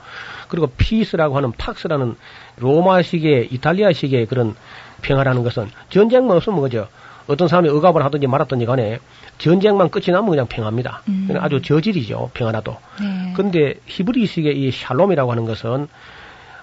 그리고 0.48 0.68
피스라고 0.68 1.36
하는 1.36 1.52
팍스라는 1.52 2.16
로마식의 2.58 3.50
이탈리아식의 3.52 4.28
그런 4.28 4.56
평화라는 5.02 5.44
것은 5.44 5.70
전쟁만 5.90 6.38
없으면 6.38 6.62
그죠. 6.62 6.88
어떤 7.28 7.48
사람이 7.48 7.70
억압을 7.70 8.04
하든지 8.06 8.26
말았든지 8.26 8.66
간에 8.66 9.00
전쟁만 9.38 9.90
끝이 9.90 10.06
나면 10.08 10.30
그냥 10.30 10.48
평화입니다. 10.48 11.02
음. 11.10 11.30
아주 11.40 11.62
저질이죠. 11.62 12.32
평화라도. 12.34 12.78
네. 13.02 13.34
근데 13.36 13.74
히브리식의 13.86 14.58
이 14.58 14.72
샬롬이라고 14.72 15.32
하는 15.32 15.46
것은 15.46 15.88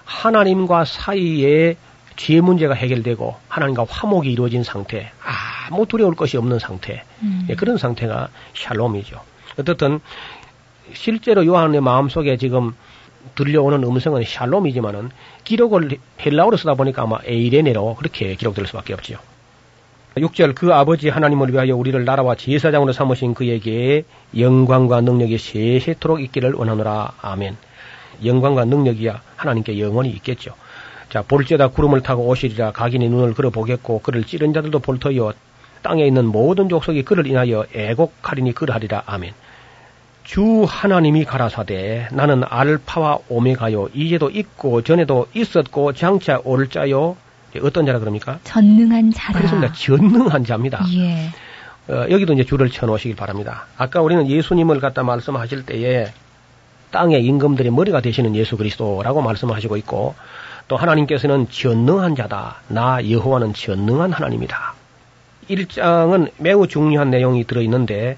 하나님과 0.05 0.85
사이에 0.85 1.77
죄 2.15 2.41
문제가 2.41 2.73
해결되고 2.73 3.35
하나님과 3.47 3.85
화목이 3.87 4.31
이루어진 4.31 4.63
상태, 4.63 5.11
아무 5.69 5.85
두려울 5.85 6.15
것이 6.15 6.37
없는 6.37 6.59
상태, 6.59 7.03
음. 7.21 7.45
예, 7.49 7.55
그런 7.55 7.77
상태가 7.77 8.29
샬롬이죠. 8.53 9.19
어떻든 9.59 9.99
실제로 10.95 11.45
요한의 11.45 11.81
마음속에 11.81 12.37
지금 12.37 12.73
들려오는 13.35 13.83
음성은 13.83 14.23
샬롬이지만은 14.23 15.09
기록을 15.43 15.97
헬라어로 16.23 16.57
쓰다 16.57 16.75
보니까 16.75 17.03
아마 17.03 17.17
에이레네로 17.25 17.95
그렇게 17.95 18.35
기록될 18.35 18.67
수밖에 18.67 18.93
없지요. 18.93 19.17
6절 20.15 20.55
그 20.55 20.73
아버지 20.73 21.09
하나님을 21.09 21.51
위하여 21.51 21.75
우리를 21.75 22.05
나라와 22.05 22.35
제사장으로 22.35 22.93
삼으신 22.93 23.33
그에게 23.33 24.03
영광과 24.37 25.01
능력이 25.01 25.37
세세토록 25.37 26.21
있기를 26.21 26.53
원하노라. 26.53 27.13
아멘. 27.21 27.57
영광과 28.23 28.63
능력이야 28.65 29.21
하나님께 29.35 29.79
영원히 29.79 30.09
있겠죠. 30.11 30.53
자, 31.09 31.21
볼지어다 31.21 31.69
구름을 31.69 32.01
타고 32.01 32.27
오시리라 32.27 32.71
각인의 32.71 33.09
눈을 33.09 33.33
걸어 33.33 33.49
보겠고 33.49 33.99
그를 33.99 34.23
찌른 34.23 34.53
자들도 34.53 34.79
볼 34.79 34.99
터이요 34.99 35.33
땅에 35.81 36.05
있는 36.05 36.25
모든 36.25 36.69
족속이 36.69 37.03
그를 37.03 37.27
인하여 37.27 37.65
애곡하리니 37.73 38.53
그러하리라 38.53 39.03
아멘. 39.05 39.33
주 40.25 40.65
하나님이 40.67 41.23
가라사대 41.23 42.09
나는 42.11 42.43
알파와 42.43 43.19
오메가요 43.29 43.89
이제도 43.93 44.29
있고 44.29 44.81
전에도 44.81 45.27
있었고 45.33 45.93
장차 45.93 46.41
올 46.43 46.67
자요 46.69 47.15
어떤 47.61 47.85
자라 47.85 47.99
그럽니까? 47.99 48.39
전능한 48.43 49.11
자라. 49.11 49.39
그렇습니다. 49.39 49.71
전능한 49.73 50.43
자입니다. 50.43 50.83
예. 50.95 51.29
어, 51.87 52.05
여기도 52.09 52.33
이제 52.33 52.43
줄을 52.43 52.69
쳐놓으시길 52.69 53.15
바랍니다. 53.15 53.67
아까 53.77 54.01
우리는 54.01 54.27
예수님을 54.27 54.81
갖다 54.81 55.03
말씀하실 55.03 55.65
때에 55.65 56.11
땅의 56.91 57.23
임금들의 57.23 57.71
머리가 57.71 58.01
되시는 58.01 58.35
예수 58.35 58.57
그리스도라고 58.57 59.21
말씀하시고 59.21 59.77
있고 59.77 60.15
또 60.67 60.75
하나님께서는 60.75 61.47
전능한 61.49 62.15
자다. 62.15 62.57
나 62.67 62.99
여호와는 63.09 63.53
전능한 63.53 64.11
하나님이다. 64.11 64.73
1장은 65.49 66.31
매우 66.37 66.67
중요한 66.67 67.09
내용이 67.11 67.45
들어있는데 67.45 68.17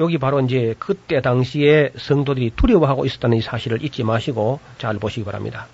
여기 0.00 0.18
바로 0.18 0.40
이제 0.40 0.74
그때 0.78 1.20
당시에 1.20 1.90
성도들이 1.96 2.52
두려워하고 2.56 3.06
있었다는 3.06 3.38
이 3.38 3.40
사실을 3.40 3.84
잊지 3.84 4.02
마시고 4.02 4.60
잘 4.78 4.98
보시기 4.98 5.24
바랍니다. 5.24 5.66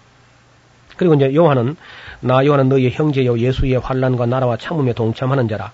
그리고 0.97 1.14
이제 1.14 1.35
요한은 1.35 1.77
나 2.21 2.45
요한은 2.45 2.68
너희 2.68 2.91
형제요 2.91 3.39
예수의 3.39 3.79
환란과 3.79 4.27
나라와 4.27 4.59
참음에 4.59 4.93
동참하는 4.93 5.49
자라 5.49 5.73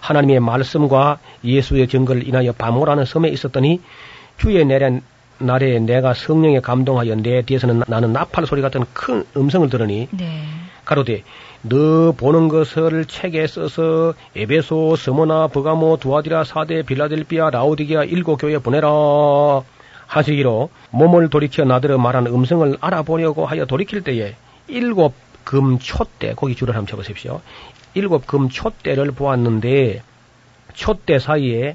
하나님의 0.00 0.38
말씀과 0.38 1.18
예수의 1.42 1.88
증거를 1.88 2.28
인하여 2.28 2.52
바모라는 2.52 3.04
섬에 3.04 3.28
있었더니 3.30 3.80
주의 4.36 4.64
내란 4.64 5.02
날에 5.38 5.80
내가 5.80 6.14
성령에 6.14 6.60
감동하여 6.60 7.16
내 7.16 7.42
뒤에서는 7.42 7.82
나는 7.88 8.12
나팔 8.12 8.46
소리 8.46 8.62
같은 8.62 8.84
큰 8.92 9.24
음성을 9.36 9.68
들으니 9.68 10.08
네. 10.12 10.44
가로되 10.84 11.22
너 11.62 12.12
보는 12.12 12.48
것을 12.48 13.04
책에 13.06 13.46
써서 13.46 14.14
에베소, 14.36 14.94
스모나, 14.94 15.48
버가모, 15.48 15.96
두아디라, 15.98 16.44
사대, 16.44 16.82
빌라델비아, 16.82 17.50
라오디게아 17.50 18.04
일곱 18.04 18.36
교회 18.36 18.58
보내라 18.58 18.88
하시기로 20.06 20.70
몸을 20.90 21.28
돌이켜 21.30 21.64
나들어 21.64 21.98
말하는 21.98 22.32
음성을 22.32 22.76
알아보려고 22.80 23.44
하여 23.44 23.66
돌이킬 23.66 24.02
때에 24.02 24.36
일곱 24.68 25.14
금 25.44 25.78
촛대 25.78 26.34
거기 26.34 26.54
줄을 26.54 26.74
한번 26.74 26.86
쳐보십시오. 26.86 27.40
일곱 27.94 28.26
금 28.26 28.48
촛대를 28.48 29.10
보았는데 29.10 30.02
촛대 30.74 31.18
사이에 31.18 31.74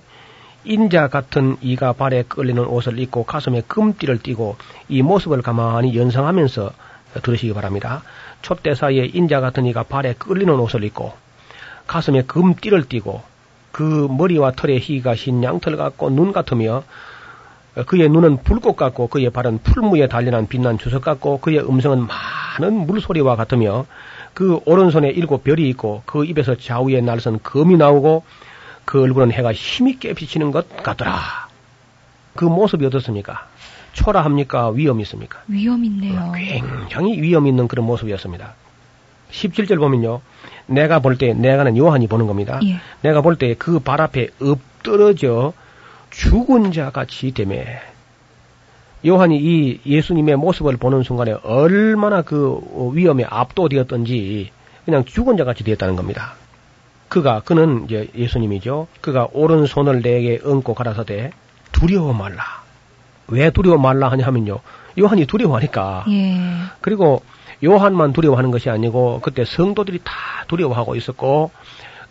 인자 0.63 1.09
같은 1.09 1.57
이가 1.61 1.91
발에 1.91 2.23
끌리는 2.23 2.63
옷을 2.63 2.99
입고 2.99 3.25
가슴에 3.25 3.61
금띠를 3.67 4.19
띠고 4.19 4.55
이 4.87 5.01
모습을 5.01 5.41
가만히 5.41 5.97
연상하면서 5.97 6.71
들으시기 7.21 7.53
바랍니다. 7.53 8.01
촛대 8.41 8.75
사이에 8.75 9.09
인자 9.13 9.39
같은 9.39 9.65
이가 9.65 9.83
발에 9.83 10.13
끌리는 10.17 10.53
옷을 10.53 10.83
입고 10.83 11.13
가슴에 11.87 12.23
금띠를 12.23 12.87
띠고 12.87 13.21
그 13.71 14.07
머리와 14.09 14.51
털의 14.51 14.79
희가 14.79 15.15
흰 15.15 15.43
양털 15.43 15.77
같고 15.77 16.09
눈 16.09 16.31
같으며 16.31 16.83
그의 17.87 18.07
눈은 18.09 18.43
불꽃 18.43 18.75
같고 18.75 19.07
그의 19.07 19.31
발은 19.31 19.59
풀무에 19.63 20.07
단련한 20.07 20.47
빛난 20.47 20.77
주석 20.77 21.03
같고 21.03 21.39
그의 21.39 21.59
음성은 21.59 22.07
많은 22.07 22.85
물소리와 22.85 23.35
같으며 23.35 23.85
그 24.33 24.59
오른손에 24.65 25.09
일곱 25.09 25.43
별이 25.43 25.67
있고 25.69 26.03
그 26.05 26.25
입에서 26.25 26.55
좌우에 26.55 27.01
날선 27.01 27.39
검이 27.41 27.77
나오고 27.77 28.23
그 28.85 29.01
얼굴은 29.01 29.31
해가 29.31 29.53
힘있게 29.53 30.13
비치는 30.13 30.51
것 30.51 30.75
같더라. 30.77 31.47
그 32.35 32.45
모습이 32.45 32.85
어떻습니까? 32.85 33.47
초라합니까? 33.93 34.69
위험 34.69 34.99
있습니까? 35.01 35.39
위험 35.47 35.83
있네요. 35.85 36.31
굉장히 36.33 37.21
위험 37.21 37.47
있는 37.47 37.67
그런 37.67 37.85
모습이었습니다. 37.85 38.53
17절 39.31 39.77
보면요. 39.79 40.21
내가 40.67 40.99
볼 40.99 41.17
때, 41.17 41.33
내가는 41.33 41.75
요한이 41.77 42.07
보는 42.07 42.27
겁니다. 42.27 42.59
예. 42.63 42.77
내가 43.01 43.21
볼 43.21 43.35
때 43.37 43.53
그 43.55 43.79
발 43.79 44.01
앞에 44.01 44.29
엎드러져 44.41 45.53
죽은 46.11 46.71
자 46.71 46.89
같이 46.91 47.31
되매. 47.33 47.65
요한이 49.05 49.37
이 49.37 49.79
예수님의 49.85 50.37
모습을 50.37 50.77
보는 50.77 51.03
순간에 51.03 51.33
얼마나 51.43 52.21
그 52.21 52.59
위험에 52.93 53.25
압도되었던지 53.27 54.51
그냥 54.85 55.03
죽은 55.05 55.35
자 55.37 55.43
같이 55.43 55.63
되었다는 55.63 55.95
겁니다. 55.95 56.35
그가, 57.09 57.41
그는 57.41 57.85
이제 57.85 58.09
예수님이죠. 58.15 58.87
그가 59.01 59.27
오른손을 59.33 60.01
내게 60.01 60.39
얹고 60.43 60.73
가라사대 60.73 61.31
두려워 61.71 62.13
말라. 62.13 62.62
왜 63.27 63.49
두려워 63.51 63.77
말라 63.77 64.09
하냐 64.11 64.25
하면요. 64.25 64.59
요한이 64.99 65.25
두려워하니까. 65.25 66.05
예. 66.09 66.37
그리고 66.81 67.23
요한만 67.63 68.13
두려워하는 68.13 68.51
것이 68.51 68.69
아니고 68.69 69.21
그때 69.21 69.45
성도들이 69.45 69.99
다 70.03 70.13
두려워하고 70.47 70.95
있었고 70.95 71.51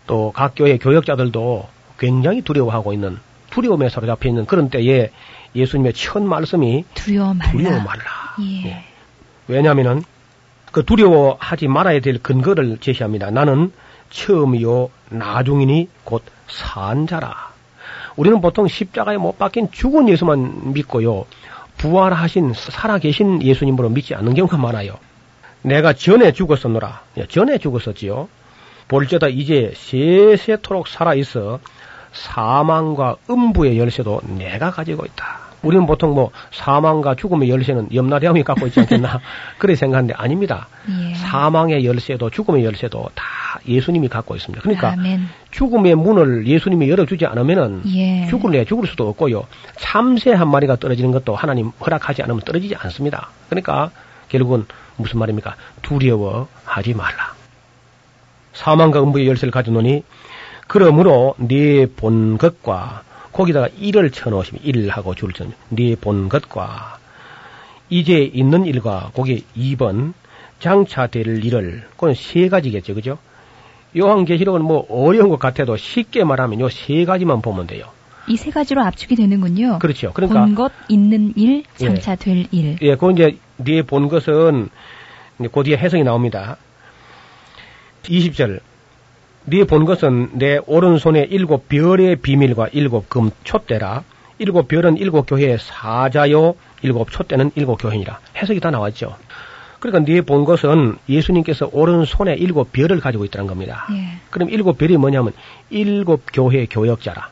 또 0.07 0.31
각 0.33 0.53
교회 0.55 0.77
교역자들도 0.77 1.67
굉장히 1.99 2.41
두려워하고 2.41 2.91
있는 2.93 3.19
두려움에 3.51 3.87
사로잡혀 3.89 4.29
있는 4.29 4.45
그런 4.45 4.69
때에 4.69 5.11
예수님의 5.55 5.93
첫 5.93 6.23
말씀이 6.23 6.83
두려워 6.95 7.33
말라. 7.35 7.51
두려워 7.51 7.77
말라. 7.79 8.03
예. 8.41 8.67
예. 8.67 8.83
왜냐하면은 9.47 10.03
그 10.71 10.83
두려워하지 10.83 11.67
말아야 11.67 11.99
될 11.99 12.17
근거를 12.21 12.79
제시합니다. 12.79 13.29
나는 13.29 13.71
처음이요 14.09 14.89
나중이니 15.09 15.87
곧 16.03 16.23
산자라. 16.47 17.52
우리는 18.15 18.41
보통 18.41 18.67
십자가에 18.67 19.17
못 19.17 19.37
박힌 19.37 19.71
죽은 19.71 20.09
예수만 20.09 20.73
믿고요. 20.73 21.25
부활하신 21.77 22.53
살아계신 22.53 23.41
예수님으로 23.41 23.89
믿지 23.89 24.15
않는 24.15 24.35
경우가 24.35 24.57
많아요. 24.57 24.95
내가 25.63 25.93
전에 25.93 26.31
죽었었노라. 26.31 27.01
예, 27.17 27.25
전에 27.25 27.57
죽었었지요. 27.57 28.27
볼저다 28.87 29.29
이제 29.29 29.73
세세토록 29.75 30.87
살아있어 30.87 31.59
사망과 32.11 33.15
음부의 33.29 33.79
열쇠도 33.79 34.21
내가 34.37 34.71
가지고 34.71 35.05
있다. 35.05 35.39
우리는 35.63 35.85
보통 35.85 36.13
뭐 36.13 36.31
사망과 36.51 37.15
죽음의 37.15 37.49
열쇠는 37.49 37.89
염라대왕이 37.93 38.43
갖고 38.43 38.67
있지 38.67 38.81
않겠나 38.81 39.21
그렇게 39.57 39.75
생각하는데 39.77 40.13
아닙니다. 40.15 40.67
예. 40.89 41.15
사망의 41.15 41.85
열쇠도 41.85 42.29
죽음의 42.29 42.65
열쇠도 42.65 43.09
다 43.15 43.23
예수님이 43.67 44.07
갖고 44.09 44.35
있습니다. 44.35 44.61
그러니까 44.61 44.91
아멘. 44.91 45.27
죽음의 45.51 45.95
문을 45.95 46.47
예수님이 46.47 46.89
열어주지 46.89 47.25
않으면은 47.25 47.83
예. 47.95 48.27
죽을래 48.29 48.65
죽을 48.65 48.87
수도 48.87 49.07
없고요. 49.09 49.45
참새 49.77 50.31
한 50.31 50.49
마리가 50.49 50.77
떨어지는 50.77 51.11
것도 51.11 51.35
하나님 51.35 51.69
허락하지 51.79 52.23
않으면 52.23 52.41
떨어지지 52.41 52.75
않습니다. 52.75 53.29
그러니까 53.49 53.91
결국은 54.29 54.65
무슨 54.97 55.19
말입니까? 55.19 55.55
두려워하지 55.81 56.93
말라. 56.93 57.33
사망과 58.53 59.01
음부의 59.01 59.27
열쇠를 59.27 59.51
가져노니 59.51 60.03
그러므로 60.67 61.35
네 61.37 61.85
본 61.87 62.37
것과 62.37 63.03
거기다가 63.31 63.67
일을 63.79 64.11
쳐놓으시면 64.11 64.63
일하고 64.63 65.15
줄을 65.15 65.33
쳐놓으면 65.33 65.57
네본 65.69 66.29
것과 66.29 66.97
이제 67.89 68.19
있는 68.23 68.65
일과 68.65 69.09
거기에 69.15 69.39
2번 69.57 70.13
장차 70.59 71.07
될 71.07 71.43
일을 71.43 71.87
그건 71.91 72.13
세 72.13 72.47
가지겠죠 72.47 72.93
그죠 72.95 73.17
요한계시록은 73.95 74.61
뭐 74.63 74.85
어려운 74.89 75.29
것 75.29 75.39
같아도 75.39 75.77
쉽게 75.77 76.23
말하면 76.23 76.59
요 76.61 76.69
세 76.69 77.05
가지만 77.05 77.41
보면 77.41 77.67
돼요 77.67 77.85
이 78.27 78.35
세 78.37 78.51
가지로 78.51 78.81
압축이 78.83 79.15
되는군요. 79.17 79.79
그렇죠 79.79 80.11
그러니까 80.13 80.45
본 80.45 80.55
것, 80.55 80.71
있는 80.87 81.33
일, 81.35 81.63
예. 81.81 81.85
장차 81.85 82.15
될 82.15 82.47
일. 82.51 82.77
예, 82.81 82.95
그 82.95 83.11
이제 83.11 83.37
네본 83.57 84.07
것은 84.07 84.69
이제 85.39 85.49
그 85.51 85.63
뒤에 85.63 85.75
해석이 85.77 86.03
나옵니다. 86.03 86.55
20절. 88.03 88.59
네 89.45 89.65
본 89.65 89.83
것은 89.83 90.29
내 90.33 90.57
오른손에 90.67 91.27
일곱 91.29 91.67
별의 91.67 92.15
비밀과 92.15 92.69
일곱 92.71 93.09
금 93.09 93.29
촛대라. 93.43 94.03
일곱 94.39 94.69
별은 94.69 94.95
일곱 94.97 95.25
교회의 95.27 95.57
사자요, 95.59 96.55
일곱 96.81 97.11
촛대는 97.11 97.51
일곱 97.55 97.75
교회니라. 97.81 98.19
해석이 98.37 98.61
다 98.61 98.71
나왔죠. 98.71 99.15
그러니까 99.83 100.09
네 100.09 100.21
본 100.21 100.45
것은 100.45 100.95
예수님께서 101.09 101.69
오른손에 101.73 102.35
일곱 102.35 102.71
별을 102.71 103.01
가지고 103.01 103.25
있다는 103.25 103.47
겁니다. 103.47 103.85
예. 103.91 104.17
그럼 104.29 104.49
일곱 104.49 104.77
별이 104.77 104.95
뭐냐면 104.95 105.33
일곱 105.69 106.23
교회 106.31 106.65
교역자라. 106.67 107.27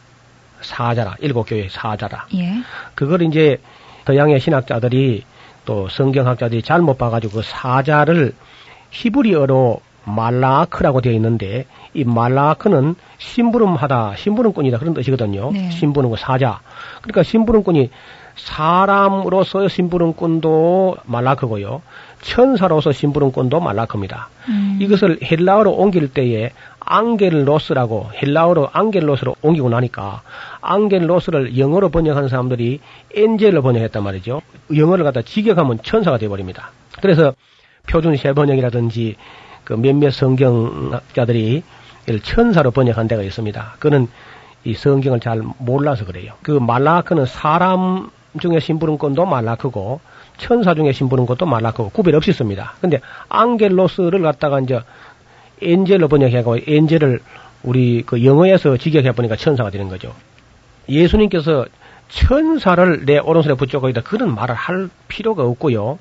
사자라. 0.59 1.15
일곱 1.21 1.43
교회 1.47 1.69
사자라. 1.69 2.25
예. 2.35 2.55
그걸 2.93 3.21
이제 3.21 3.57
서양의 4.05 4.41
신학자들이 4.41 5.23
또 5.63 5.87
성경학자들이 5.87 6.61
잘못 6.61 6.97
봐가지고 6.97 7.35
그 7.35 7.41
사자를 7.41 8.33
히브리어로 8.89 9.79
말라크라고 10.03 10.99
되어 10.99 11.13
있는데 11.13 11.65
이 11.93 12.03
말라크는 12.03 12.95
심부름하다, 13.17 14.15
심부름꾼이다 14.17 14.77
그런 14.79 14.93
뜻이거든요. 14.93 15.51
네. 15.53 15.71
심부름꾼 15.71 16.17
사자. 16.17 16.59
그러니까 17.01 17.23
심부름꾼이 17.23 17.91
사람으로서 18.35 19.67
심부름꾼도 19.67 20.97
말라크고요. 21.05 21.81
천사로서 22.21 22.91
심부름꾼도 22.91 23.59
말라크입니다. 23.59 24.29
음. 24.49 24.77
이것을 24.79 25.19
헬라어로 25.23 25.71
옮길 25.71 26.13
때에 26.13 26.51
앙겔로스라고 26.79 28.11
헬라어로 28.21 28.69
앙겔로스로 28.71 29.35
옮기고 29.41 29.69
나니까 29.69 30.21
앙겔로스를 30.61 31.57
영어로 31.57 31.89
번역하는 31.89 32.29
사람들이 32.29 32.79
엔젤로 33.15 33.61
번역했단 33.61 34.03
말이죠. 34.03 34.41
영어를 34.75 35.03
갖다 35.03 35.21
직역하면 35.21 35.79
천사가 35.83 36.17
되어버립니다. 36.17 36.71
그래서 37.01 37.33
표준 37.87 38.15
세 38.15 38.33
번역이라든지 38.33 39.15
그 39.63 39.73
몇몇 39.73 40.11
성경학자들이 40.11 41.63
이를 42.07 42.19
천사로 42.19 42.71
번역한 42.71 43.07
데가 43.07 43.21
있습니다. 43.21 43.75
그는 43.79 44.07
이 44.63 44.73
성경을 44.73 45.19
잘 45.19 45.41
몰라서 45.57 46.05
그래요. 46.05 46.33
그 46.41 46.51
말라크는 46.51 47.25
사람 47.25 48.09
중에 48.39 48.59
심부름 48.59 48.97
건도 48.97 49.25
말라크고 49.25 49.99
천사 50.37 50.73
중에 50.73 50.91
심부름 50.91 51.25
것도 51.25 51.45
말라크고 51.45 51.89
구별 51.89 52.15
없이 52.15 52.33
씁니다. 52.33 52.73
근데 52.81 52.99
앙겔로스를 53.29 54.21
갖다가 54.21 54.59
이제 54.59 54.81
엔젤로 55.61 56.07
번역해가고 56.07 56.59
엔젤을 56.65 57.19
우리 57.63 58.03
그 58.05 58.23
영어에서 58.23 58.77
직역해 58.77 59.11
보니까 59.11 59.35
천사가 59.35 59.69
되는 59.69 59.87
거죠. 59.87 60.13
예수님께서 60.89 61.65
천사를 62.09 63.05
내 63.05 63.19
오른손에 63.19 63.55
붙잡고 63.55 63.89
있다 63.89 64.01
그런 64.01 64.33
말을 64.35 64.55
할 64.55 64.89
필요가 65.07 65.43
없고요. 65.43 65.99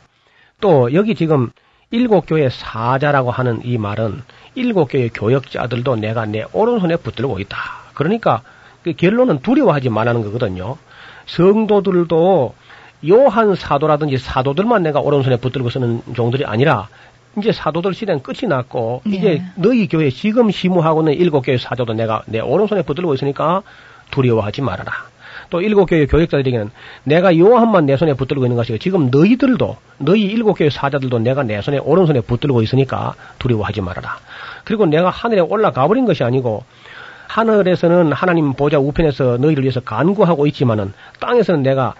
또 0.60 0.92
여기 0.94 1.14
지금 1.14 1.50
일곱 1.90 2.26
교회 2.26 2.48
사자라고 2.48 3.30
하는 3.30 3.60
이 3.64 3.78
말은 3.78 4.22
일곱 4.54 4.86
교회 4.86 5.08
교역자들도 5.08 5.96
내가 5.96 6.24
내 6.26 6.44
오른손에 6.52 6.96
붙들고 6.96 7.40
있다. 7.40 7.58
그러니까 7.94 8.42
그 8.82 8.92
결론은 8.92 9.40
두려워하지 9.40 9.90
말라는 9.90 10.22
거거든요. 10.22 10.78
성도들도 11.26 12.54
요한 13.08 13.54
사도라든지 13.54 14.18
사도들만 14.18 14.82
내가 14.82 15.00
오른손에 15.00 15.36
붙들고 15.36 15.70
쓰는 15.70 16.02
종들이 16.14 16.44
아니라 16.44 16.88
이제 17.38 17.52
사도들 17.52 17.94
시대는 17.94 18.22
끝이 18.22 18.48
났고 18.48 19.02
네. 19.04 19.16
이제 19.16 19.42
너희 19.54 19.86
교회 19.88 20.10
지금 20.10 20.50
시무하고는 20.50 21.14
일곱 21.14 21.42
교회 21.42 21.56
사도도 21.56 21.94
내가 21.94 22.22
내 22.26 22.40
오른손에 22.40 22.82
붙들고 22.82 23.14
있으니까 23.14 23.62
두려워하지 24.10 24.62
말아라. 24.62 24.92
또 25.48 25.60
일곱 25.60 25.86
교회 25.86 26.06
교역자들에게는 26.06 26.70
내가 27.04 27.36
요한만 27.36 27.86
내 27.86 27.96
손에 27.96 28.14
붙들고 28.14 28.44
있는 28.44 28.56
것이고 28.56 28.78
지금 28.78 29.10
너희들도 29.10 29.76
너희 29.98 30.22
일곱 30.22 30.54
교회 30.54 30.70
사자들도 30.70 31.18
내가 31.20 31.42
내 31.42 31.60
손에 31.60 31.78
오른손에 31.78 32.20
붙들고 32.20 32.62
있으니까 32.62 33.14
두려워하지 33.38 33.80
말아라. 33.80 34.18
그리고 34.64 34.86
내가 34.86 35.10
하늘에 35.10 35.40
올라가 35.40 35.86
버린 35.86 36.04
것이 36.04 36.22
아니고 36.22 36.64
하늘에서는 37.26 38.12
하나님 38.12 38.54
보좌 38.54 38.78
우편에서 38.78 39.38
너희를 39.38 39.64
위해서 39.64 39.80
간구하고 39.80 40.46
있지만은 40.46 40.92
땅에서는 41.20 41.62
내가 41.62 41.94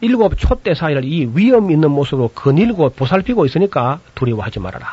일곱 0.00 0.38
촛대 0.38 0.74
사이를 0.74 1.04
이 1.04 1.30
위험 1.34 1.70
있는 1.70 1.90
모습으로 1.90 2.28
거닐고 2.28 2.90
보살피고 2.90 3.44
있으니까 3.46 4.00
두려워하지 4.14 4.60
말아라. 4.60 4.86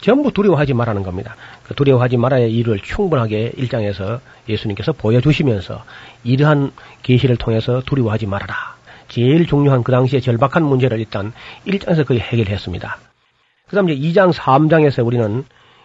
전부 0.00 0.32
두려워하지 0.32 0.74
말라는 0.74 1.02
겁니다. 1.02 1.36
그 1.62 1.74
두려워하지 1.74 2.16
말아야 2.18 2.46
이를 2.46 2.78
충분하게 2.78 3.52
일장에서 3.56 4.20
예수님께서 4.48 4.92
보여주시면서 4.92 5.82
이러한 6.24 6.72
계시를 7.02 7.36
통해서 7.36 7.82
두려워하지 7.86 8.26
말아라. 8.26 8.74
제일 9.08 9.46
중요한 9.46 9.82
그 9.82 9.92
당시에 9.92 10.20
절박한 10.20 10.62
문제를 10.62 10.98
일단 10.98 11.32
1장에서 11.66 12.06
거의 12.06 12.20
해결했습니다. 12.20 12.98
그 13.68 13.76
다음 13.76 13.88
이제 13.88 14.20
2장, 14.20 14.32
3장에서 14.32 15.04
우리는 15.06 15.44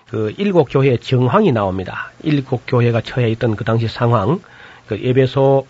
그 0.10 0.34
일곱 0.38 0.70
교회의 0.70 1.00
정황이 1.00 1.52
나옵니다. 1.52 2.12
일곱 2.24 2.64
교회가 2.68 3.02
처해 3.02 3.30
있던 3.32 3.56
그 3.56 3.64
당시 3.64 3.88
상황, 3.88 4.42
그 4.88 5.00
에베소, 5.02 5.66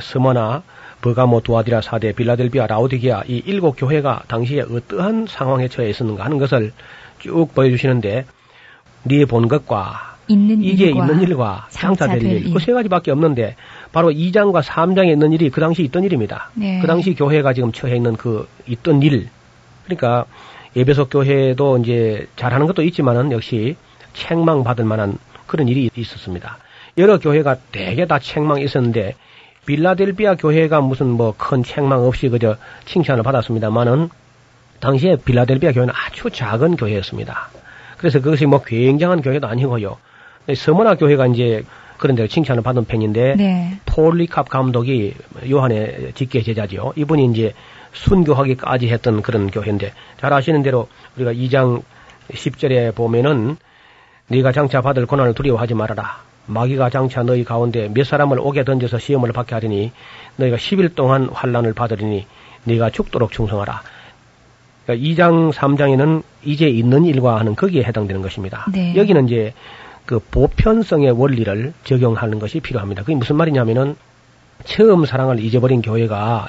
스머나, 0.00 0.62
버가모, 1.00 1.40
두아디라, 1.40 1.80
사대, 1.80 2.12
빌라델비아, 2.12 2.66
라오디게아 2.66 3.24
이 3.28 3.42
일곱 3.46 3.76
교회가 3.76 4.24
당시에 4.28 4.62
어떠한 4.62 5.26
상황에 5.28 5.68
처해 5.68 5.88
있었는가 5.90 6.24
하는 6.24 6.38
것을 6.38 6.72
쭉 7.18 7.48
보여주시는데 7.54 8.26
네 9.04 9.24
본 9.24 9.48
것과 9.48 10.16
있는 10.28 10.62
이게 10.62 10.86
일과 10.88 11.06
있는 11.06 11.22
일과 11.22 11.66
장차될 11.70 12.22
일, 12.22 12.46
일. 12.46 12.52
그 12.52 12.60
세 12.60 12.72
가지밖에 12.72 13.10
없는데 13.10 13.56
바로 13.92 14.10
2장과 14.10 14.62
3장에 14.62 15.10
있는 15.10 15.32
일이 15.32 15.48
그 15.50 15.60
당시 15.60 15.82
있던 15.84 16.04
일입니다. 16.04 16.50
네. 16.54 16.78
그 16.80 16.86
당시 16.86 17.14
교회가 17.14 17.52
지금 17.54 17.72
처해 17.72 17.96
있는 17.96 18.14
그 18.16 18.46
있던 18.66 19.02
일, 19.02 19.28
그러니까 19.84 20.26
예배석 20.76 21.08
교회도 21.10 21.78
이제 21.78 22.28
잘하는 22.36 22.66
것도 22.66 22.82
있지만은 22.82 23.32
역시 23.32 23.76
책망 24.12 24.62
받을 24.62 24.84
만한 24.84 25.18
그런 25.46 25.66
일이 25.66 25.90
있었습니다. 25.96 26.58
여러 26.98 27.18
교회가 27.18 27.56
대개 27.72 28.06
다 28.06 28.18
책망이 28.18 28.62
있었는데 28.64 29.16
빌라델비아 29.70 30.34
교회가 30.34 30.80
무슨 30.80 31.06
뭐 31.10 31.32
큰 31.38 31.62
책망 31.62 32.04
없이 32.04 32.28
그저 32.28 32.56
칭찬을 32.86 33.22
받았습니다만은 33.22 34.08
당시에 34.80 35.14
빌라델비아 35.24 35.70
교회는 35.70 35.94
아주 35.94 36.28
작은 36.28 36.74
교회였습니다. 36.74 37.50
그래서 37.96 38.20
그것이 38.20 38.46
뭐 38.46 38.62
굉장한 38.64 39.22
교회도 39.22 39.46
아니고요. 39.46 39.96
서머나 40.56 40.96
교회가 40.96 41.28
이제 41.28 41.62
그런 41.98 42.16
데로 42.16 42.26
칭찬을 42.26 42.64
받은 42.64 42.86
편인데 42.86 43.36
네. 43.36 43.78
폴리캅 43.86 44.48
감독이 44.48 45.14
요한의 45.48 46.14
직계 46.16 46.42
제자지요. 46.42 46.94
이분이 46.96 47.26
이제 47.26 47.54
순교하기까지 47.92 48.88
했던 48.88 49.22
그런 49.22 49.52
교회인데 49.52 49.92
잘 50.18 50.32
아시는 50.32 50.64
대로 50.64 50.88
우리가 51.16 51.32
2장 51.32 51.82
10절에 52.32 52.92
보면은 52.96 53.56
네가 54.26 54.50
장차 54.50 54.80
받을 54.80 55.06
고난을 55.06 55.34
두려워하지 55.34 55.74
말아라. 55.74 56.29
마귀가 56.46 56.90
장차 56.90 57.22
너희 57.22 57.44
가운데 57.44 57.88
몇 57.92 58.04
사람을 58.04 58.38
오게 58.40 58.64
던져서 58.64 58.98
시험을 58.98 59.32
받게 59.32 59.54
하리니 59.54 59.92
너희가 60.36 60.56
10일 60.56 60.94
동안 60.94 61.28
환란을 61.32 61.74
받으리니 61.74 62.26
네가 62.64 62.90
죽도록 62.90 63.32
충성하라. 63.32 63.82
그러니까 64.84 65.08
2장 65.08 65.52
3장에는 65.52 66.22
이제 66.44 66.68
있는 66.68 67.04
일과 67.04 67.38
하는 67.38 67.54
거기에 67.54 67.84
해당되는 67.84 68.22
것입니다. 68.22 68.66
네. 68.72 68.94
여기는 68.96 69.26
이제 69.26 69.54
그 70.06 70.18
보편성의 70.18 71.12
원리를 71.12 71.72
적용하는 71.84 72.38
것이 72.38 72.60
필요합니다. 72.60 73.02
그게 73.02 73.14
무슨 73.14 73.36
말이냐면은 73.36 73.96
처음 74.64 75.04
사랑을 75.04 75.38
잊어버린 75.40 75.82
교회가 75.82 76.48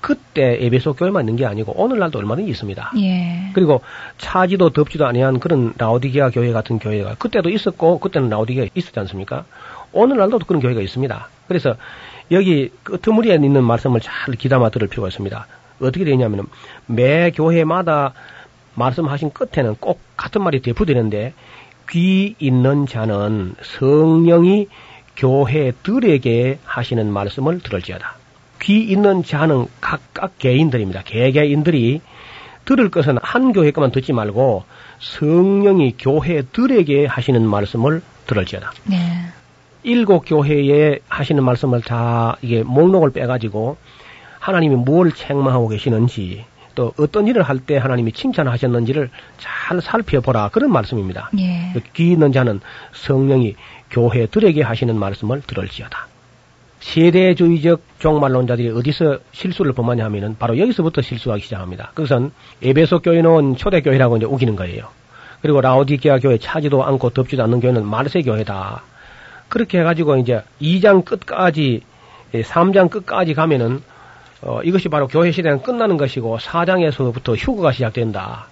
그때 0.00 0.58
에베소 0.64 0.94
교회만 0.94 1.22
있는 1.22 1.36
게 1.36 1.46
아니고 1.46 1.72
오늘날도 1.72 2.18
얼마든지 2.18 2.50
있습니다. 2.50 2.92
예. 2.98 3.50
그리고 3.52 3.82
차지도 4.18 4.70
덥지도 4.70 5.06
아니한 5.06 5.40
그런 5.40 5.74
라오디게아 5.76 6.30
교회 6.30 6.52
같은 6.52 6.78
교회가 6.78 7.16
그때도 7.16 7.50
있었고 7.50 7.98
그때는 7.98 8.28
라오디게아 8.30 8.66
있었지 8.74 8.98
않습니까? 9.00 9.44
오늘날도 9.92 10.38
그런 10.40 10.60
교회가 10.60 10.80
있습니다. 10.80 11.28
그래서 11.48 11.76
여기 12.30 12.70
끄트머리에 12.84 13.34
있는 13.34 13.64
말씀을 13.64 14.00
잘 14.00 14.34
기담아 14.34 14.70
들을 14.70 14.88
필요가 14.88 15.08
있습니다. 15.08 15.46
어떻게 15.80 16.04
되냐면은 16.04 16.44
매 16.86 17.30
교회마다 17.30 18.12
말씀하신 18.74 19.32
끝에는 19.32 19.76
꼭 19.80 20.00
같은 20.16 20.42
말이 20.42 20.62
대표되는데 20.62 21.34
귀 21.90 22.36
있는 22.38 22.86
자는 22.86 23.54
성령이 23.62 24.68
교회들에게 25.16 26.60
하시는 26.64 27.12
말씀을 27.12 27.60
들을지어다. 27.60 28.19
귀 28.62 28.80
있는 28.82 29.22
자는 29.22 29.66
각각 29.80 30.38
개인들입니다. 30.38 31.02
개개인들이 31.02 32.00
들을 32.64 32.90
것은 32.90 33.18
한 33.22 33.52
교회 33.52 33.70
것만 33.70 33.90
듣지 33.90 34.12
말고 34.12 34.64
성령이 35.00 35.96
교회들에게 35.98 37.06
하시는 37.06 37.46
말씀을 37.48 38.02
들을지어다. 38.26 38.72
네. 38.84 38.96
일곱 39.82 40.24
교회에 40.26 40.98
하시는 41.08 41.42
말씀을 41.42 41.80
다 41.80 42.36
이게 42.42 42.62
목록을 42.62 43.10
빼가지고 43.12 43.78
하나님이 44.38 44.76
뭘 44.76 45.12
책망하고 45.12 45.68
계시는지 45.68 46.44
또 46.74 46.92
어떤 46.98 47.26
일을 47.26 47.42
할 47.42 47.58
때 47.60 47.76
하나님이 47.78 48.12
칭찬하셨는지를 48.12 49.10
잘 49.38 49.80
살펴보라 49.80 50.50
그런 50.50 50.70
말씀입니다. 50.70 51.30
예. 51.38 51.72
귀 51.94 52.12
있는 52.12 52.30
자는 52.32 52.60
성령이 52.92 53.56
교회들에게 53.90 54.62
하시는 54.62 54.96
말씀을 54.96 55.42
들을지어다. 55.42 56.09
세대주의적 56.80 57.82
종말론자들이 57.98 58.70
어디서 58.70 59.18
실수를 59.32 59.72
범하냐 59.72 60.04
하면은 60.06 60.36
바로 60.38 60.58
여기서부터 60.58 61.02
실수하기 61.02 61.42
시작합니다. 61.42 61.92
그것은 61.94 62.32
에베소 62.62 63.00
교회는 63.00 63.56
초대교회라고 63.56 64.16
이제 64.16 64.26
우기는 64.26 64.56
거예요. 64.56 64.88
그리고 65.42 65.60
라오디게아 65.60 66.18
교회 66.18 66.38
차지도 66.38 66.84
않고 66.84 67.10
덮지도 67.10 67.42
않는 67.44 67.60
교회는 67.60 67.86
말세 67.86 68.22
교회다. 68.22 68.82
그렇게 69.48 69.80
해가지고 69.80 70.16
이제 70.16 70.42
2장 70.60 71.04
끝까지, 71.04 71.82
3장 72.32 72.90
끝까지 72.90 73.34
가면은 73.34 73.82
어, 74.42 74.60
이것이 74.62 74.88
바로 74.88 75.06
교회 75.06 75.30
시대는 75.32 75.62
끝나는 75.62 75.98
것이고 75.98 76.38
4장에서부터 76.38 77.36
휴거가 77.36 77.72
시작된다. 77.72 78.46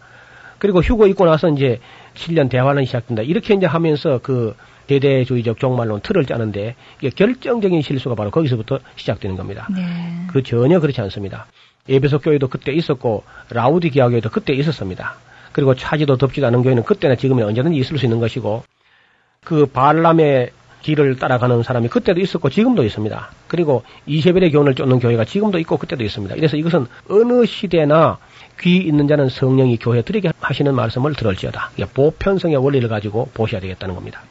그리고 0.59 0.81
휴거 0.81 1.07
있고 1.09 1.25
나서 1.25 1.49
이제 1.49 1.81
7년 2.15 2.51
대환란이 2.51 2.87
시작된다. 2.87 3.23
이렇게 3.23 3.55
이제 3.55 3.65
하면서 3.65 4.19
그 4.23 4.55
대대주의적 4.89 5.59
종말론 5.59 6.01
틀을 6.01 6.25
짜는데 6.25 6.75
이게 6.99 7.11
결정적인 7.11 7.83
실수가 7.83 8.17
바로 8.17 8.31
거기서부터 8.31 8.81
시작되는 8.97 9.37
겁니다. 9.37 9.69
네. 9.75 9.83
그 10.29 10.43
전혀 10.43 10.81
그렇지 10.81 11.01
않습니다. 11.03 11.47
에베소 11.89 12.19
교회도 12.19 12.49
그때 12.49 12.73
있었고 12.73 13.23
라우디게아 13.51 14.09
교회도 14.09 14.31
그때 14.31 14.53
있었습니다. 14.55 15.15
그리고 15.53 15.75
차지도 15.75 16.17
덥지도 16.17 16.47
않은 16.49 16.63
교회는 16.63 16.83
그때나 16.83 17.15
지금이나 17.15 17.47
언제든지 17.47 17.79
있을 17.79 17.99
수 17.99 18.07
있는 18.07 18.19
것이고 18.19 18.65
그 19.45 19.67
발람의 19.67 20.51
길을 20.83 21.17
따라가는 21.17 21.63
사람이 21.63 21.89
그때도 21.89 22.21
있었고 22.21 22.51
지금도 22.51 22.85
있습니다. 22.85 23.31
그리고 23.49 23.83
이세벨의 24.07 24.53
교훈을 24.53 24.75
쫓는 24.75 25.01
교회가 25.01 25.25
지금도 25.25 25.59
있고 25.61 25.77
그때도 25.77 26.05
있습니다. 26.05 26.35
그래서 26.37 26.57
이것은 26.57 26.87
어느 27.09 27.47
시대나 27.47 28.19
귀 28.61 28.77
있는 28.77 29.09
자는 29.09 29.29
성령이 29.29 29.79
교회 29.79 30.03
들에게 30.03 30.31
하시는 30.41 30.75
말씀을 30.75 31.15
들을지어다. 31.15 31.71
보편성의 31.95 32.57
원리를 32.57 32.89
가지고 32.89 33.29
보셔야 33.35 33.61
되겠다는 33.61 33.95
겁니다. 33.95 34.23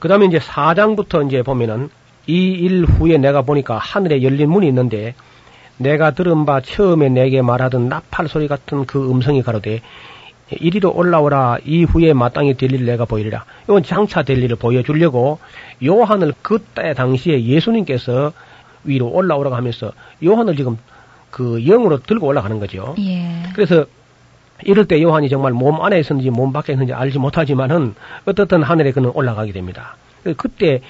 그 0.00 0.08
다음에 0.08 0.26
이제 0.26 0.38
4장부터 0.38 1.26
이제 1.26 1.42
보면은 1.42 1.88
이 2.26 2.56
일 2.60 2.84
후에 2.84 3.18
내가 3.18 3.42
보니까 3.42 3.78
하늘에 3.78 4.22
열린 4.22 4.50
문이 4.50 4.66
있는데 4.68 5.14
내가 5.78 6.10
들은 6.12 6.44
바 6.44 6.60
처음에 6.60 7.08
내게 7.08 7.40
말하던 7.42 7.88
나팔 7.88 8.28
소리 8.28 8.48
같은 8.48 8.84
그 8.84 9.10
음성이 9.10 9.42
가로되 9.42 9.80
이리로 10.52 10.92
올라오라 10.92 11.58
이후에 11.64 12.12
마땅히 12.12 12.54
될 12.54 12.72
일을 12.72 12.84
내가 12.86 13.04
보이리라. 13.04 13.44
이건 13.64 13.82
장차 13.82 14.22
될 14.22 14.42
일을 14.42 14.56
보여주려고 14.56 15.38
요한을 15.84 16.34
그때 16.42 16.92
당시에 16.92 17.44
예수님께서 17.44 18.32
위로 18.84 19.08
올라오라고 19.08 19.54
하면서 19.56 19.92
요한을 20.24 20.56
지금 20.56 20.76
그 21.30 21.60
영으로 21.64 22.00
들고 22.02 22.26
올라가는 22.26 22.58
거죠. 22.58 22.94
예. 22.98 23.44
그래서 23.54 23.86
이럴 24.64 24.86
때 24.86 25.00
요한이 25.02 25.28
정말 25.28 25.52
몸 25.52 25.82
안에 25.82 25.98
있었는지 25.98 26.30
몸 26.30 26.52
밖에 26.52 26.72
있는지 26.72 26.92
알지 26.92 27.18
못하지만은 27.18 27.94
어떻든 28.24 28.62
하늘에 28.62 28.92
그는 28.92 29.10
올라가게 29.14 29.52
됩니다. 29.52 29.96
그때 30.36 30.80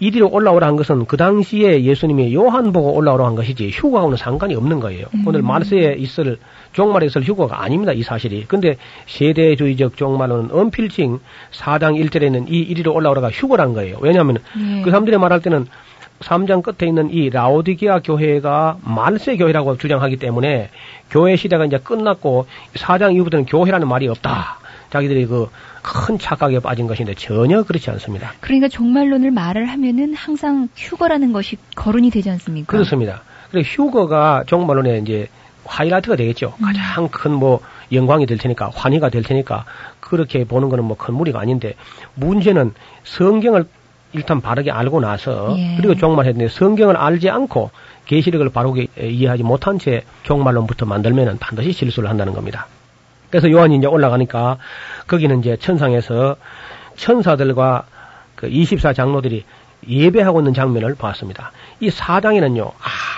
이리로 0.00 0.28
올라오라 0.28 0.66
한 0.66 0.76
것은 0.76 1.06
그 1.06 1.16
당시에 1.16 1.84
예수님이 1.84 2.34
요한 2.34 2.72
보고 2.72 2.92
올라오라 2.94 3.26
한 3.26 3.36
것이지 3.36 3.70
휴거하고는 3.70 4.16
상관이 4.16 4.54
없는 4.54 4.80
거예요. 4.80 5.06
음. 5.14 5.24
오늘 5.26 5.42
말세에 5.42 5.94
있을 5.94 6.38
종말에 6.72 7.06
있을 7.06 7.22
휴거가 7.22 7.62
아닙니다. 7.62 7.92
이 7.92 8.02
사실이. 8.02 8.46
근데 8.48 8.76
세대주의적 9.06 9.96
종말은 9.96 10.50
언필칭 10.50 11.20
4장 11.52 12.04
1절에는 12.04 12.50
이 12.50 12.58
이리로 12.58 12.92
올라오라가 12.92 13.30
휴거란 13.30 13.72
거예요. 13.72 13.98
왜냐하면 14.00 14.38
예. 14.58 14.82
그 14.82 14.90
사람들이 14.90 15.16
말할 15.16 15.40
때는 15.40 15.66
3장 16.20 16.62
끝에 16.62 16.88
있는 16.88 17.10
이 17.10 17.28
라오디게아 17.30 18.00
교회가 18.00 18.78
말세 18.82 19.36
교회라고 19.36 19.76
주장하기 19.76 20.16
때문에 20.16 20.70
교회 21.10 21.36
시대가 21.36 21.64
이제 21.64 21.78
끝났고 21.78 22.46
4장 22.74 23.14
이후부터는 23.14 23.46
교회라는 23.46 23.88
말이 23.88 24.08
없다. 24.08 24.58
자기들이 24.90 25.26
그 25.26 25.48
큰 25.84 26.18
착각에 26.18 26.60
빠진 26.60 26.86
것인데 26.86 27.12
전혀 27.14 27.62
그렇지 27.62 27.90
않습니다. 27.90 28.32
그러니까 28.40 28.68
종말론을 28.68 29.30
말을 29.30 29.66
하면은 29.66 30.14
항상 30.14 30.68
휴거라는 30.74 31.34
것이 31.34 31.58
거론이 31.76 32.08
되지 32.08 32.30
않습니까? 32.30 32.72
그렇습니다. 32.72 33.22
그래서 33.50 33.68
휴거가 33.68 34.44
종말론의 34.46 35.02
이제 35.02 35.28
하이라이트가 35.66 36.16
되겠죠. 36.16 36.54
음. 36.58 36.64
가장 36.64 37.08
큰 37.08 37.32
뭐 37.32 37.60
영광이 37.92 38.24
될 38.24 38.38
테니까 38.38 38.70
환희가 38.74 39.10
될 39.10 39.22
테니까 39.22 39.66
그렇게 40.00 40.44
보는 40.44 40.70
거는 40.70 40.84
뭐 40.84 40.96
큰 40.96 41.12
무리가 41.14 41.38
아닌데 41.38 41.74
문제는 42.14 42.72
성경을 43.04 43.66
일단 44.14 44.40
바르게 44.40 44.70
알고 44.70 45.00
나서 45.00 45.54
예. 45.58 45.74
그리고 45.76 45.94
종말 45.94 46.26
했는데 46.26 46.48
성경을 46.48 46.96
알지 46.96 47.28
않고 47.30 47.70
계시록을 48.06 48.50
바르게 48.50 48.86
이해하지 49.00 49.42
못한 49.42 49.78
채 49.78 50.04
종말론부터 50.22 50.86
만들면은 50.86 51.38
반드시 51.38 51.72
실수를 51.72 52.08
한다는 52.08 52.32
겁니다. 52.32 52.66
그래서 53.30 53.50
요한이 53.50 53.76
이제 53.76 53.86
올라가니까 53.86 54.58
거기는 55.06 55.40
이제 55.40 55.56
천상에서 55.56 56.36
천사들과 56.96 57.84
그 58.36 58.48
24장로들이 58.48 59.42
예배하고 59.88 60.40
있는 60.40 60.54
장면을 60.54 60.94
봤습니다. 60.94 61.52
이 61.80 61.90
사장에는요 61.90 62.70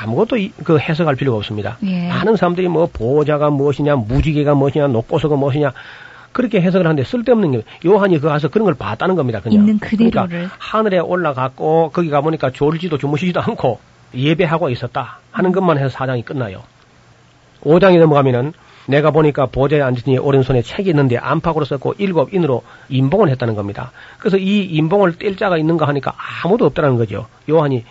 아무것도 0.02 0.36
이- 0.38 0.52
그 0.64 0.78
해석할 0.78 1.14
필요가 1.14 1.38
없습니다. 1.38 1.76
예. 1.84 2.08
많은 2.08 2.36
사람들이 2.36 2.68
뭐 2.68 2.88
보호자가 2.92 3.50
무엇이냐, 3.50 3.96
무지개가 3.96 4.54
무엇이냐, 4.54 4.88
녹보소가 4.88 5.36
무엇이냐 5.36 5.72
그렇게 6.36 6.60
해석을 6.60 6.86
하는데 6.86 7.02
쓸데없는 7.02 7.50
게 7.52 7.62
요한이 7.86 8.18
그 8.18 8.28
가서 8.28 8.48
그런 8.48 8.66
걸 8.66 8.74
봤다는 8.74 9.16
겁니다. 9.16 9.40
그냥 9.40 9.60
있는 9.60 9.78
그대로를. 9.78 10.28
그러니까 10.28 10.54
하늘에 10.58 10.98
올라갔고 10.98 11.92
거기 11.94 12.10
가 12.10 12.20
보니까 12.20 12.50
졸지도 12.50 12.98
주무시지도 12.98 13.40
않고 13.40 13.80
예배하고 14.14 14.68
있었다 14.68 15.20
하는 15.30 15.52
것만 15.52 15.78
해서 15.78 15.88
사장이 15.88 16.20
끝나요. 16.20 16.62
5장에 17.62 17.98
넘어가면은 17.98 18.52
내가 18.86 19.12
보니까 19.12 19.46
보좌에 19.46 19.80
이 20.08 20.18
오른손에 20.18 20.60
책이 20.60 20.90
있는데 20.90 21.16
안팎으로 21.16 21.64
썼고 21.64 21.94
일곱 21.96 22.34
인으로 22.34 22.62
인봉을 22.90 23.30
했다는 23.30 23.54
겁니다. 23.54 23.92
그래서 24.18 24.36
이 24.36 24.62
인봉을 24.64 25.16
뗄 25.16 25.36
자가 25.36 25.56
있는가 25.56 25.88
하니까 25.88 26.12
아무도 26.44 26.66
없다는 26.66 26.98
거죠. 26.98 27.28
요한이 27.48 27.82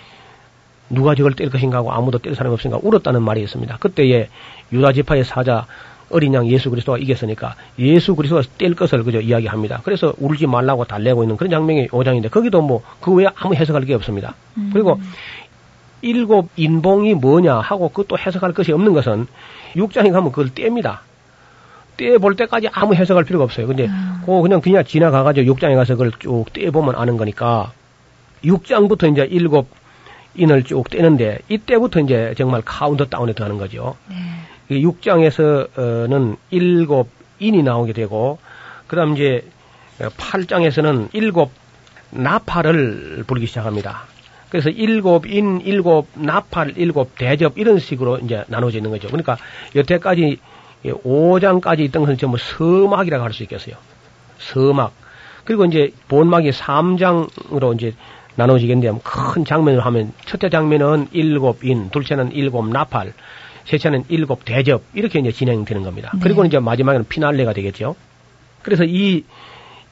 누가 0.91 1.15
저걸 1.15 1.33
뗄 1.33 1.49
것인가 1.49 1.79
하고 1.79 1.91
아무도 1.91 2.19
뗄 2.19 2.35
사람이 2.35 2.53
없으니까 2.53 2.79
울었다는 2.83 3.23
말이 3.23 3.41
있습니다. 3.41 3.77
그때에 3.77 4.29
유다 4.71 4.93
지파의 4.93 5.23
사자 5.23 5.65
어린 6.09 6.33
양 6.33 6.47
예수 6.47 6.69
그리스도가 6.69 6.97
이겼으니까 6.97 7.55
예수 7.79 8.15
그리스도가 8.15 8.43
뗄 8.57 8.75
것을 8.75 9.03
그저 9.03 9.19
이야기합니다. 9.19 9.81
그래서 9.83 10.13
울지 10.17 10.47
말라고 10.47 10.85
달래고 10.85 11.23
있는 11.23 11.37
그런 11.37 11.49
장면이 11.51 11.87
5장인데 11.89 12.29
거기도 12.29 12.61
뭐 12.61 12.83
그 13.05 13.13
외에 13.13 13.27
아무 13.35 13.53
해석할 13.53 13.85
게 13.85 13.93
없습니다. 13.93 14.33
음. 14.57 14.71
그리고 14.73 14.99
일곱 16.01 16.49
인봉이 16.55 17.15
뭐냐 17.15 17.55
하고 17.55 17.89
그것도 17.89 18.17
해석할 18.17 18.53
것이 18.53 18.71
없는 18.71 18.93
것은 18.93 19.27
6장에 19.75 20.11
가면 20.11 20.31
그걸 20.31 20.49
뗍니다. 20.49 20.99
떼볼 21.97 22.35
때까지 22.35 22.69
아무 22.71 22.93
해석할 22.93 23.23
필요가 23.23 23.45
없어요. 23.45 23.67
근데 23.67 23.87
아. 23.89 24.19
그거 24.21 24.41
그냥 24.41 24.59
그냥 24.61 24.83
지나가가지고 24.83 25.53
6장에 25.53 25.75
가서 25.75 25.93
그걸 25.93 26.11
쭉 26.19 26.45
떼보면 26.51 26.95
아는 26.95 27.17
거니까 27.17 27.71
6장부터 28.43 29.11
이제 29.11 29.27
일곱 29.29 29.67
인을 30.35 30.63
쭉 30.63 30.89
떼는데 30.89 31.39
이때부터 31.47 32.01
이제 32.01 32.33
정말 32.37 32.61
카운트 32.65 33.07
다운에 33.07 33.33
들어가는 33.33 33.57
거죠. 33.57 33.95
네. 34.09 34.15
6장에서는 34.69 36.37
일곱 36.51 37.09
인이 37.39 37.63
나오게 37.63 37.93
되고 37.93 38.39
그 38.87 38.95
다음 38.95 39.13
이제 39.15 39.45
8장에서는 39.99 41.09
일곱 41.13 41.51
나팔을 42.11 43.23
부르기 43.27 43.47
시작합니다. 43.47 44.03
그래서 44.49 44.69
일곱 44.69 45.25
인, 45.27 45.59
일곱 45.61 46.07
나팔, 46.13 46.73
일곱 46.77 47.15
대접 47.15 47.57
이런 47.57 47.79
식으로 47.79 48.19
이제 48.19 48.45
나눠져 48.47 48.77
있는 48.77 48.91
거죠. 48.91 49.07
그러니까 49.07 49.37
여태까지 49.75 50.39
5장까지 50.85 51.79
있던 51.81 52.03
것은 52.03 52.17
전부 52.17 52.37
서막이라고 52.37 53.23
할 53.23 53.33
수 53.33 53.43
있겠어요. 53.43 53.75
서막. 54.37 54.93
그리고 55.43 55.65
이제 55.65 55.91
본막이 56.07 56.51
3장으로 56.51 57.75
이제 57.75 57.93
나눠지겠는데 58.35 58.99
큰 59.03 59.45
장면을 59.45 59.85
하면 59.85 60.13
첫째 60.25 60.49
장면은 60.49 61.07
일곱 61.11 61.63
인, 61.63 61.89
둘째는 61.89 62.31
일곱 62.33 62.67
나팔, 62.69 63.13
셋째는 63.65 64.05
일곱 64.09 64.45
대접 64.45 64.83
이렇게 64.93 65.19
이제 65.19 65.31
진행되는 65.31 65.83
겁니다. 65.83 66.11
네. 66.13 66.19
그리고 66.21 66.45
이제 66.45 66.59
마지막에는 66.59 67.07
피날레가 67.07 67.53
되겠죠. 67.53 67.95
그래서 68.61 68.83
이 68.83 69.23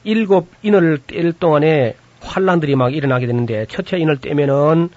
일곱 0.04 0.48
인을 0.62 0.98
뗄 1.06 1.32
동안에 1.32 1.96
환란들이 2.20 2.76
막 2.76 2.94
일어나게 2.94 3.26
되는데 3.26 3.66
첫째 3.66 3.98
인을 3.98 4.18
떼면은 4.18 4.88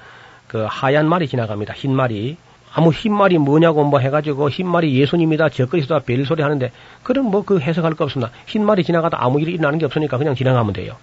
그 0.47 0.65
하얀 0.69 1.07
말이 1.07 1.28
지나갑니다. 1.28 1.73
흰 1.73 1.93
말이 1.93 2.38
아무 2.73 2.91
흰 2.91 3.13
말이 3.13 3.38
뭐냐고 3.38 3.84
뭐 3.84 3.99
해가지고 3.99 4.49
흰 4.49 4.67
말이 4.67 4.93
예수님이다 4.99 5.49
저그리스도다 5.49 6.05
별소리 6.05 6.41
하는데 6.43 6.71
그런 7.03 7.25
뭐그 7.25 7.59
해석할 7.59 7.95
거 7.95 8.03
없습니다. 8.05 8.32
흰 8.45 8.65
말이 8.65 8.84
지나가다 8.84 9.17
아무 9.19 9.41
일이 9.41 9.53
일어나는 9.53 9.80
게 9.80 9.86
없으니까 9.86 10.17
그냥 10.17 10.36
지나가면 10.36 10.73
돼요. 10.73 10.95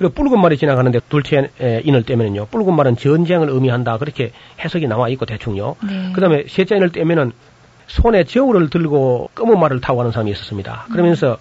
그리고 0.00 0.14
붉은 0.14 0.40
말이 0.40 0.56
지나가는데 0.56 1.00
둘째 1.10 1.50
에, 1.60 1.82
인을 1.84 2.04
떼면은요 2.04 2.46
붉은 2.46 2.74
말은 2.74 2.96
전쟁을 2.96 3.50
의미한다 3.50 3.98
그렇게 3.98 4.32
해석이 4.58 4.86
나와 4.86 5.10
있고 5.10 5.26
대충요. 5.26 5.76
네. 5.86 6.12
그다음에 6.14 6.44
셋째 6.48 6.76
인을 6.76 6.90
떼면은 6.90 7.32
손에 7.86 8.24
저울을 8.24 8.70
들고 8.70 9.28
검은 9.34 9.60
말을 9.60 9.82
타고 9.82 9.98
가는 9.98 10.10
사람이 10.10 10.30
있었습니다. 10.30 10.86
그러면서 10.90 11.36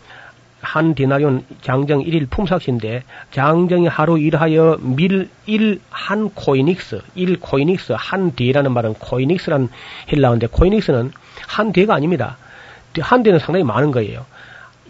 한 0.60 0.94
디나리온 0.94 1.46
장정 1.62 2.02
일일 2.02 2.26
품삯인데 2.26 3.04
장정이 3.32 3.88
하루 3.88 4.20
일하여 4.20 4.78
밀 4.82 5.38
일 5.38 5.75
한 5.76 6.32
코이닉스, 6.36 7.02
일 7.16 7.40
코이닉스, 7.40 7.94
한 7.96 8.32
되라는 8.32 8.74
말은 8.74 8.96
코이닉스란 8.96 9.70
헬라어인데 10.12 10.48
코이닉스는 10.48 11.14
한 11.48 11.72
되가 11.72 11.96
아닙니다. 11.96 12.36
한 13.00 13.24
되는 13.24 13.40
상당히 13.40 13.64
많은 13.64 13.92
거예요. 13.92 14.26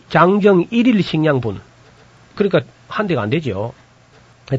장정 0.09 0.65
일일 0.72 1.03
식량분. 1.03 1.61
그러니까 2.34 2.61
한 2.90 3.08
되가 3.07 3.22
안 3.22 3.30
되죠. 3.30 3.74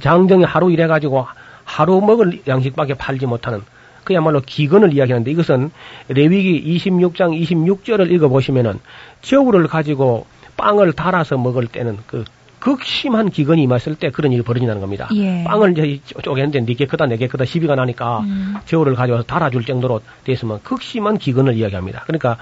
장정이 0.01 0.45
하루 0.45 0.71
일해가지고 0.71 1.27
하루 1.65 2.01
먹을 2.01 2.41
양식밖에 2.47 2.95
팔지 2.95 3.27
못하는 3.27 3.63
그야말로 4.05 4.41
기근을 4.41 4.95
이야기하는데 4.95 5.31
이것은 5.31 5.71
레위기 6.09 6.79
26장 6.79 7.39
26절을 7.39 8.11
읽어보시면은 8.11 8.81
저울을 9.21 9.67
가지고 9.67 10.27
빵을 10.57 10.93
달아서 10.93 11.37
먹을 11.37 11.67
때는 11.67 11.99
그 12.07 12.25
극심한 12.61 13.31
기근이 13.31 13.63
임했을 13.63 13.95
때 13.95 14.11
그런 14.11 14.33
일이 14.33 14.43
벌어진다는 14.43 14.81
겁니다. 14.81 15.09
예. 15.15 15.45
빵을 15.45 15.73
이제 15.79 16.01
쪼개는데 16.23 16.61
네개 16.61 16.87
크다 16.87 17.07
네개 17.07 17.27
크다 17.29 17.47
시비가 17.47 17.75
나니까 17.75 18.21
음. 18.21 18.57
저울을 18.67 18.95
가져와서 18.95 19.25
달아줄 19.25 19.65
정도로 19.65 20.03
됐으면 20.25 20.61
극심한 20.63 21.17
기근을 21.17 21.55
이야기합니다. 21.55 22.03
그러니까 22.07 22.37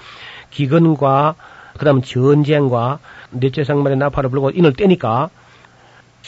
기근과 0.51 1.37
그다음 1.79 2.03
전쟁과 2.03 2.99
넷째 3.31 3.63
생말의 3.63 3.97
나팔을 3.99 4.31
불고 4.31 4.51
인을 4.51 4.73
떼니까 4.73 5.31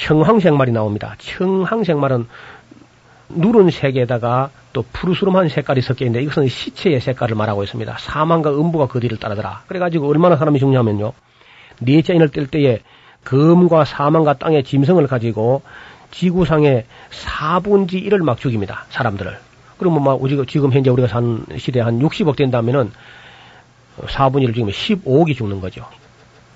청황색말이 0.01 0.73
나옵니다. 0.73 1.15
청황색말은 1.19 2.27
누른 3.29 3.71
색에다가 3.71 4.51
또 4.73 4.85
푸르스름한 4.93 5.49
색깔이 5.49 5.83
섞여 5.83 6.05
있는데 6.07 6.25
이것은 6.25 6.49
시체의 6.49 7.01
색깔을 7.01 7.37
말하고 7.37 7.63
있습니다. 7.63 7.97
사망과 7.99 8.51
음부가 8.51 8.87
그 8.87 9.01
뒤를 9.01 9.19
따르더라. 9.19 9.65
그래가지고 9.67 10.09
얼마나 10.09 10.37
사람이 10.37 10.59
죽냐면요. 10.59 11.13
넷째 11.81 12.15
인을 12.15 12.31
뗄 12.31 12.47
때에 12.47 12.81
금과 13.25 13.85
사망과 13.85 14.35
땅의 14.35 14.65
짐승을 14.65 15.07
가지고 15.07 15.63
지구상의 16.11 16.87
4분지 17.11 18.05
1을 18.07 18.23
막 18.23 18.39
죽입니다. 18.39 18.87
사람들을. 18.89 19.39
그러면 19.79 20.03
막 20.03 20.23
우리가 20.23 20.45
지금 20.49 20.73
현재 20.73 20.91
우리가 20.91 21.09
산 21.09 21.45
시대에 21.57 21.83
한 21.83 22.01
60억 22.01 22.37
된다면은 22.37 22.91
4분의 23.99 24.47
1을 24.47 24.55
죽이면 24.55 24.73
15억이 24.73 25.37
죽는 25.37 25.61
거죠. 25.61 25.87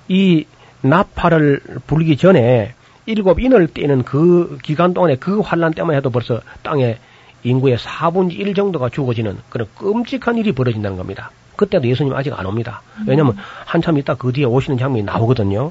이 0.08 0.46
나팔을 0.80 1.60
불기 1.86 2.16
전에 2.16 2.74
일곱 3.06 3.38
인을 3.40 3.68
떼는 3.68 4.02
그 4.04 4.58
기간 4.62 4.94
동안에 4.94 5.16
그 5.16 5.40
환란 5.40 5.72
때만 5.72 5.94
해도 5.96 6.10
벌써 6.10 6.40
땅에 6.62 6.98
인구의 7.42 7.76
4분의 7.76 8.32
1 8.38 8.54
정도가 8.54 8.88
죽어지는 8.88 9.38
그런 9.50 9.68
끔찍한 9.76 10.38
일이 10.38 10.52
벌어진다는 10.52 10.96
겁니다. 10.96 11.30
그때도 11.56 11.86
예수님 11.86 12.14
아직 12.14 12.32
안 12.38 12.46
옵니다. 12.46 12.82
왜냐하면 13.06 13.36
한참 13.64 13.98
있다 13.98 14.14
그 14.14 14.32
뒤에 14.32 14.44
오시는 14.44 14.78
장면이 14.78 15.04
나오거든요. 15.04 15.70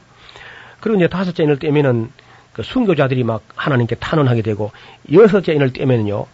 그리고 0.80 0.98
이제 0.98 1.08
다섯째 1.08 1.44
인을 1.44 1.60
떼면은 1.60 2.12
그 2.54 2.62
순교자들이 2.62 3.24
막 3.24 3.42
하나님께 3.56 3.96
탄원하게 3.96 4.44
되고 4.44 4.72
여섯째 5.12 5.54
인을 5.54 5.74
떼면은요 5.74 6.26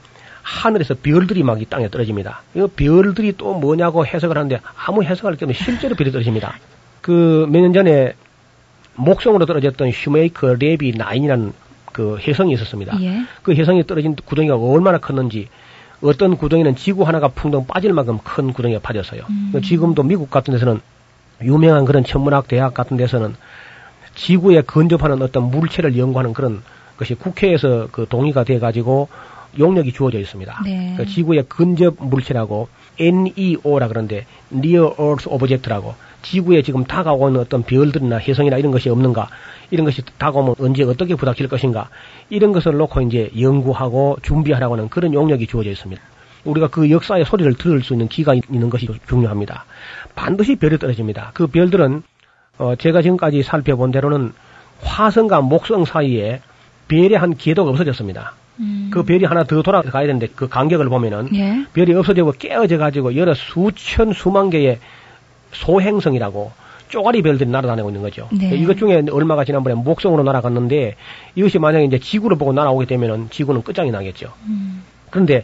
하늘에서 0.41 0.95
별들이 1.01 1.43
막 1.43 1.61
이 1.61 1.65
땅에 1.65 1.87
떨어집니다. 1.89 2.41
이 2.55 2.67
별들이 2.75 3.33
또 3.37 3.53
뭐냐고 3.53 4.05
해석을 4.05 4.37
하는데 4.37 4.59
아무 4.85 5.03
해석할 5.03 5.37
게 5.37 5.45
없는 5.45 5.53
실제로 5.53 5.95
별이 5.95 6.11
떨어집니다. 6.11 6.55
그 7.01 7.47
몇 7.49 7.61
년 7.61 7.71
전에 7.73 8.13
목성으로 8.99 9.45
떨어졌던 9.45 9.91
슈메이커 9.91 10.55
레비 10.55 10.91
9이라는 10.93 11.53
그 11.91 12.17
혜성이 12.19 12.53
있었습니다. 12.53 13.01
예. 13.01 13.23
그 13.41 13.53
혜성이 13.53 13.85
떨어진 13.85 14.15
구덩이가 14.15 14.55
얼마나 14.57 14.97
컸는지 14.99 15.47
어떤 16.01 16.37
구덩이는 16.37 16.75
지구 16.75 17.03
하나가 17.03 17.27
풍덩 17.29 17.65
빠질 17.65 17.93
만큼 17.93 18.19
큰 18.23 18.53
구덩이가 18.53 18.79
파졌어요. 18.81 19.23
그 19.51 19.61
지금도 19.61 20.03
미국 20.03 20.29
같은 20.29 20.53
데서는 20.53 20.79
유명한 21.41 21.85
그런 21.85 22.03
천문학 22.03 22.47
대학 22.47 22.73
같은 22.73 22.97
데서는 22.97 23.35
지구에 24.15 24.61
근접하는 24.61 25.21
어떤 25.21 25.49
물체를 25.49 25.97
연구하는 25.97 26.33
그런 26.33 26.61
것이 26.97 27.15
국회에서 27.15 27.87
그 27.91 28.05
동의가 28.07 28.43
돼 28.43 28.59
가지고 28.59 29.07
용역이 29.57 29.93
주어져 29.93 30.19
있습니다. 30.19 30.61
네. 30.65 30.95
그 30.97 31.05
지구의 31.05 31.45
근접 31.47 31.95
물체라고 31.99 32.67
NEO라 32.99 33.87
그러는데 33.87 34.25
Near 34.53 34.93
Earth 34.99 35.29
Object라고 35.29 35.95
지구에 36.21 36.61
지금 36.61 36.83
다가오는 36.83 37.39
어떤 37.39 37.63
별들이나 37.63 38.17
혜성이나 38.17 38.57
이런 38.57 38.71
것이 38.71 38.89
없는가 38.89 39.29
이런 39.71 39.85
것이 39.85 40.01
다가오면 40.17 40.55
언제 40.59 40.83
어떻게 40.83 41.15
부닥칠 41.15 41.47
것인가 41.47 41.89
이런 42.29 42.51
것을 42.51 42.73
놓고 42.77 43.01
이제 43.01 43.29
연구하고 43.39 44.17
준비하라고 44.21 44.75
하는 44.75 44.89
그런 44.89 45.13
용역이 45.13 45.47
주어져 45.47 45.69
있습니다. 45.69 46.01
우리가 46.45 46.67
그 46.69 46.89
역사의 46.89 47.25
소리를 47.25 47.53
들을 47.55 47.81
수 47.83 47.93
있는 47.93 48.07
기가 48.07 48.33
있는 48.33 48.69
것이 48.69 48.87
중요합니다. 49.07 49.65
반드시 50.15 50.55
별이 50.55 50.77
떨어집니다. 50.77 51.31
그 51.33 51.47
별들은 51.47 52.03
어, 52.57 52.75
제가 52.75 53.01
지금까지 53.01 53.43
살펴본 53.43 53.91
대로는 53.91 54.33
화성과 54.81 55.41
목성 55.41 55.85
사이에 55.85 56.41
별의 56.87 57.13
한 57.13 57.35
궤도가 57.35 57.71
없어졌습니다. 57.71 58.33
음. 58.59 58.89
그 58.91 59.03
별이 59.03 59.25
하나 59.25 59.43
더 59.43 59.61
돌아가야 59.61 60.05
되는데 60.05 60.27
그 60.35 60.47
간격을 60.49 60.89
보면은 60.89 61.29
예. 61.35 61.65
별이 61.73 61.93
없어지고 61.93 62.33
깨어져 62.33 62.77
가지고 62.77 63.15
여러 63.15 63.33
수천 63.33 64.13
수만 64.13 64.49
개의 64.49 64.79
소행성이라고 65.51 66.51
쪼가리 66.89 67.21
별들이 67.21 67.49
날아다니고 67.49 67.89
있는 67.89 68.01
거죠. 68.01 68.27
네. 68.31 68.49
이것 68.55 68.77
중에 68.77 69.03
얼마가 69.11 69.45
지난번에 69.45 69.75
목성으로 69.75 70.23
날아갔는데 70.23 70.95
이것이 71.35 71.59
만약에 71.59 71.85
이제 71.85 71.99
지구를 71.99 72.37
보고 72.37 72.51
날아오게 72.51 72.87
되면은 72.87 73.29
지구는 73.29 73.61
끝장이 73.61 73.91
나겠죠. 73.91 74.33
음. 74.47 74.83
그런데 75.11 75.43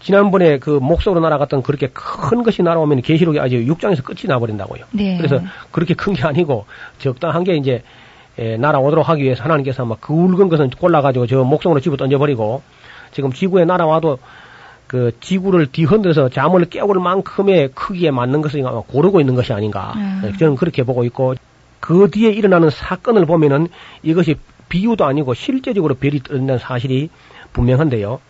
지난번에 0.00 0.58
그 0.58 0.70
목성으로 0.70 1.20
날아갔던 1.20 1.62
그렇게 1.62 1.88
큰 1.92 2.42
것이 2.42 2.62
날아오면 2.62 3.02
계시록이 3.02 3.38
아주 3.40 3.56
6장에서 3.56 4.04
끝이 4.04 4.22
나버린다고요. 4.26 4.84
네. 4.90 5.16
그래서 5.16 5.40
그렇게 5.70 5.94
큰 5.94 6.12
게 6.12 6.24
아니고 6.24 6.66
적당한 6.98 7.44
게 7.44 7.54
이제 7.56 7.82
에, 8.38 8.56
날아오도록 8.56 9.08
하기 9.08 9.22
위해서 9.22 9.44
하나님께서 9.44 9.84
막 9.86 10.00
굵은 10.00 10.48
것은 10.48 10.70
골라가지고 10.70 11.26
저 11.26 11.42
목성으로 11.44 11.80
집어 11.80 11.96
던져버리고 11.96 12.62
지금 13.12 13.32
지구에 13.32 13.64
날아와도 13.64 14.18
그 14.92 15.10
지구를 15.20 15.68
뒤흔들어서 15.72 16.28
잠을 16.28 16.66
깨울 16.66 17.00
만큼의 17.00 17.70
크기에 17.74 18.10
맞는 18.10 18.42
것을 18.42 18.60
아마 18.66 18.82
고르고 18.82 19.20
있는 19.20 19.34
것이 19.34 19.54
아닌가. 19.54 19.94
음. 19.96 20.34
저는 20.38 20.54
그렇게 20.56 20.82
보고 20.82 21.02
있고 21.04 21.34
그 21.80 22.10
뒤에 22.12 22.30
일어나는 22.30 22.68
사건을 22.68 23.24
보면은 23.24 23.68
이것이 24.02 24.34
비유도 24.68 25.06
아니고 25.06 25.32
실제적으로 25.32 25.94
별이 25.94 26.22
떨어진다는 26.22 26.58
사실이 26.58 27.08
분명한데요. 27.54 28.20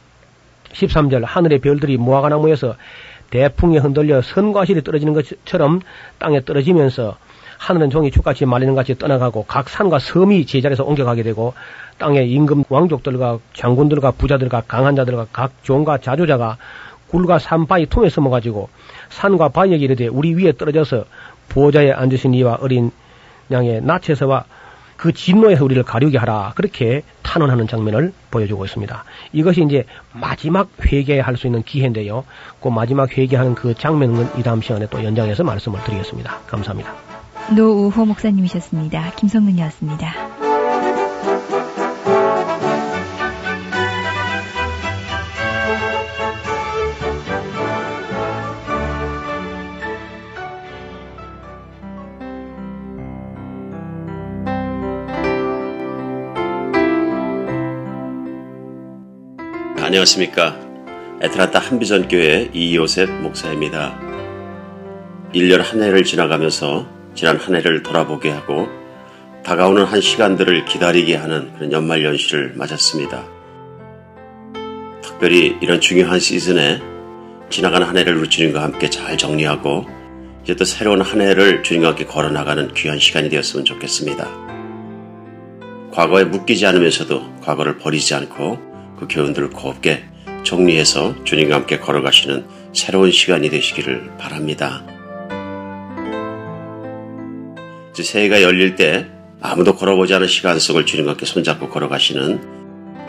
13절 0.72 1.24
하늘의 1.24 1.58
별들이 1.58 1.96
무화과나무에서 1.96 2.76
대풍에 3.30 3.78
흔들려 3.78 4.22
선과실이 4.22 4.84
떨어지는 4.84 5.14
것처럼 5.14 5.80
땅에 6.18 6.44
떨어지면서 6.44 7.16
하늘은 7.62 7.90
종이 7.90 8.10
축같이 8.10 8.44
말리는 8.44 8.74
같이 8.74 8.98
떠나가고 8.98 9.44
각 9.46 9.68
산과 9.68 10.00
섬이 10.00 10.46
제자리에서 10.46 10.82
옮겨가게 10.82 11.22
되고 11.22 11.54
땅의 11.98 12.28
임금 12.32 12.64
왕족들과 12.68 13.38
장군들과 13.54 14.10
부자들과 14.12 14.64
강한 14.66 14.96
자들과 14.96 15.28
각 15.32 15.52
종과 15.62 15.98
자주자가 15.98 16.56
굴과 17.10 17.38
산바위 17.38 17.86
통에 17.86 18.08
숨어가지고 18.08 18.68
산과 19.10 19.50
바위에게 19.50 19.84
이르되 19.84 20.08
우리 20.08 20.34
위에 20.34 20.52
떨어져서 20.52 21.04
보호자에 21.50 21.92
앉으신 21.92 22.34
이와 22.34 22.58
어린 22.60 22.90
양의 23.52 23.82
낯에서와 23.82 24.44
그 24.96 25.12
진노에서 25.12 25.64
우리를 25.64 25.80
가리게 25.84 26.18
하라 26.18 26.54
그렇게 26.56 27.02
탄원하는 27.22 27.68
장면을 27.68 28.12
보여주고 28.32 28.64
있습니다. 28.64 29.04
이것이 29.32 29.62
이제 29.62 29.84
마지막 30.12 30.68
회개할 30.84 31.36
수 31.36 31.46
있는 31.46 31.62
기회인데요. 31.62 32.24
그 32.60 32.68
마지막 32.68 33.16
회개하는 33.16 33.54
그 33.54 33.74
장면은 33.74 34.26
이 34.36 34.42
다음 34.42 34.62
시간에 34.62 34.88
또 34.90 35.04
연장해서 35.04 35.44
말씀을 35.44 35.80
드리겠습니다. 35.84 36.40
감사합니다. 36.48 37.11
노우호 37.50 38.06
목사님이셨습니다. 38.06 39.12
김성근이었습니다. 39.16 40.32
안녕하십니까. 59.76 60.58
에트라타 61.20 61.58
한비전 61.58 62.08
교회 62.08 62.48
이요셉 62.54 63.10
목사입니다. 63.20 64.00
1년 65.34 65.58
한 65.62 65.82
해를 65.82 66.02
지나가면서 66.02 67.01
지난 67.14 67.36
한 67.36 67.54
해를 67.54 67.82
돌아보게 67.82 68.30
하고 68.30 68.68
다가오는 69.44 69.84
한 69.84 70.00
시간들을 70.00 70.64
기다리게 70.64 71.16
하는 71.16 71.52
그런 71.54 71.72
연말 71.72 72.04
연시를 72.04 72.52
맞았습니다. 72.54 73.24
특별히 75.02 75.56
이런 75.60 75.80
중요한 75.80 76.20
시즌에 76.20 76.80
지나간 77.50 77.82
한 77.82 77.96
해를 77.96 78.16
우리 78.16 78.28
주님과 78.28 78.62
함께 78.62 78.88
잘 78.88 79.16
정리하고 79.16 79.86
이제 80.42 80.56
또 80.56 80.64
새로운 80.64 81.00
한 81.02 81.20
해를 81.20 81.62
주님과 81.62 81.88
함께 81.90 82.06
걸어나가는 82.06 82.72
귀한 82.74 82.98
시간이 82.98 83.28
되었으면 83.28 83.64
좋겠습니다. 83.64 84.28
과거에 85.92 86.24
묶이지 86.24 86.64
않으면서도 86.66 87.40
과거를 87.40 87.78
버리지 87.78 88.14
않고 88.14 88.58
그 88.98 89.06
교훈들을 89.08 89.50
곱게 89.50 90.04
정리해서 90.44 91.22
주님과 91.24 91.56
함께 91.56 91.78
걸어가시는 91.78 92.46
새로운 92.72 93.10
시간이 93.10 93.50
되시기를 93.50 94.16
바랍니다. 94.18 94.84
새해가 97.94 98.42
열릴 98.42 98.76
때 98.76 99.06
아무도 99.40 99.76
걸어보지 99.76 100.14
않은 100.14 100.28
시간 100.28 100.58
속을 100.58 100.86
주님과 100.86 101.12
함께 101.12 101.26
손잡고 101.26 101.68
걸어가시는 101.68 102.40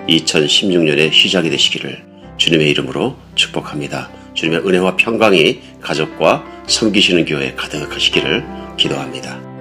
2016년의 0.09 1.13
시작이 1.13 1.49
되시기를 1.49 2.03
주님의 2.38 2.69
이름으로 2.71 3.15
축복합니다. 3.36 4.09
주님의 4.34 4.67
은혜와 4.67 4.97
평강이 4.97 5.61
가족과 5.79 6.43
섬기시는 6.67 7.25
교회 7.25 7.53
가득하시기를 7.53 8.43
기도합니다. 8.77 9.52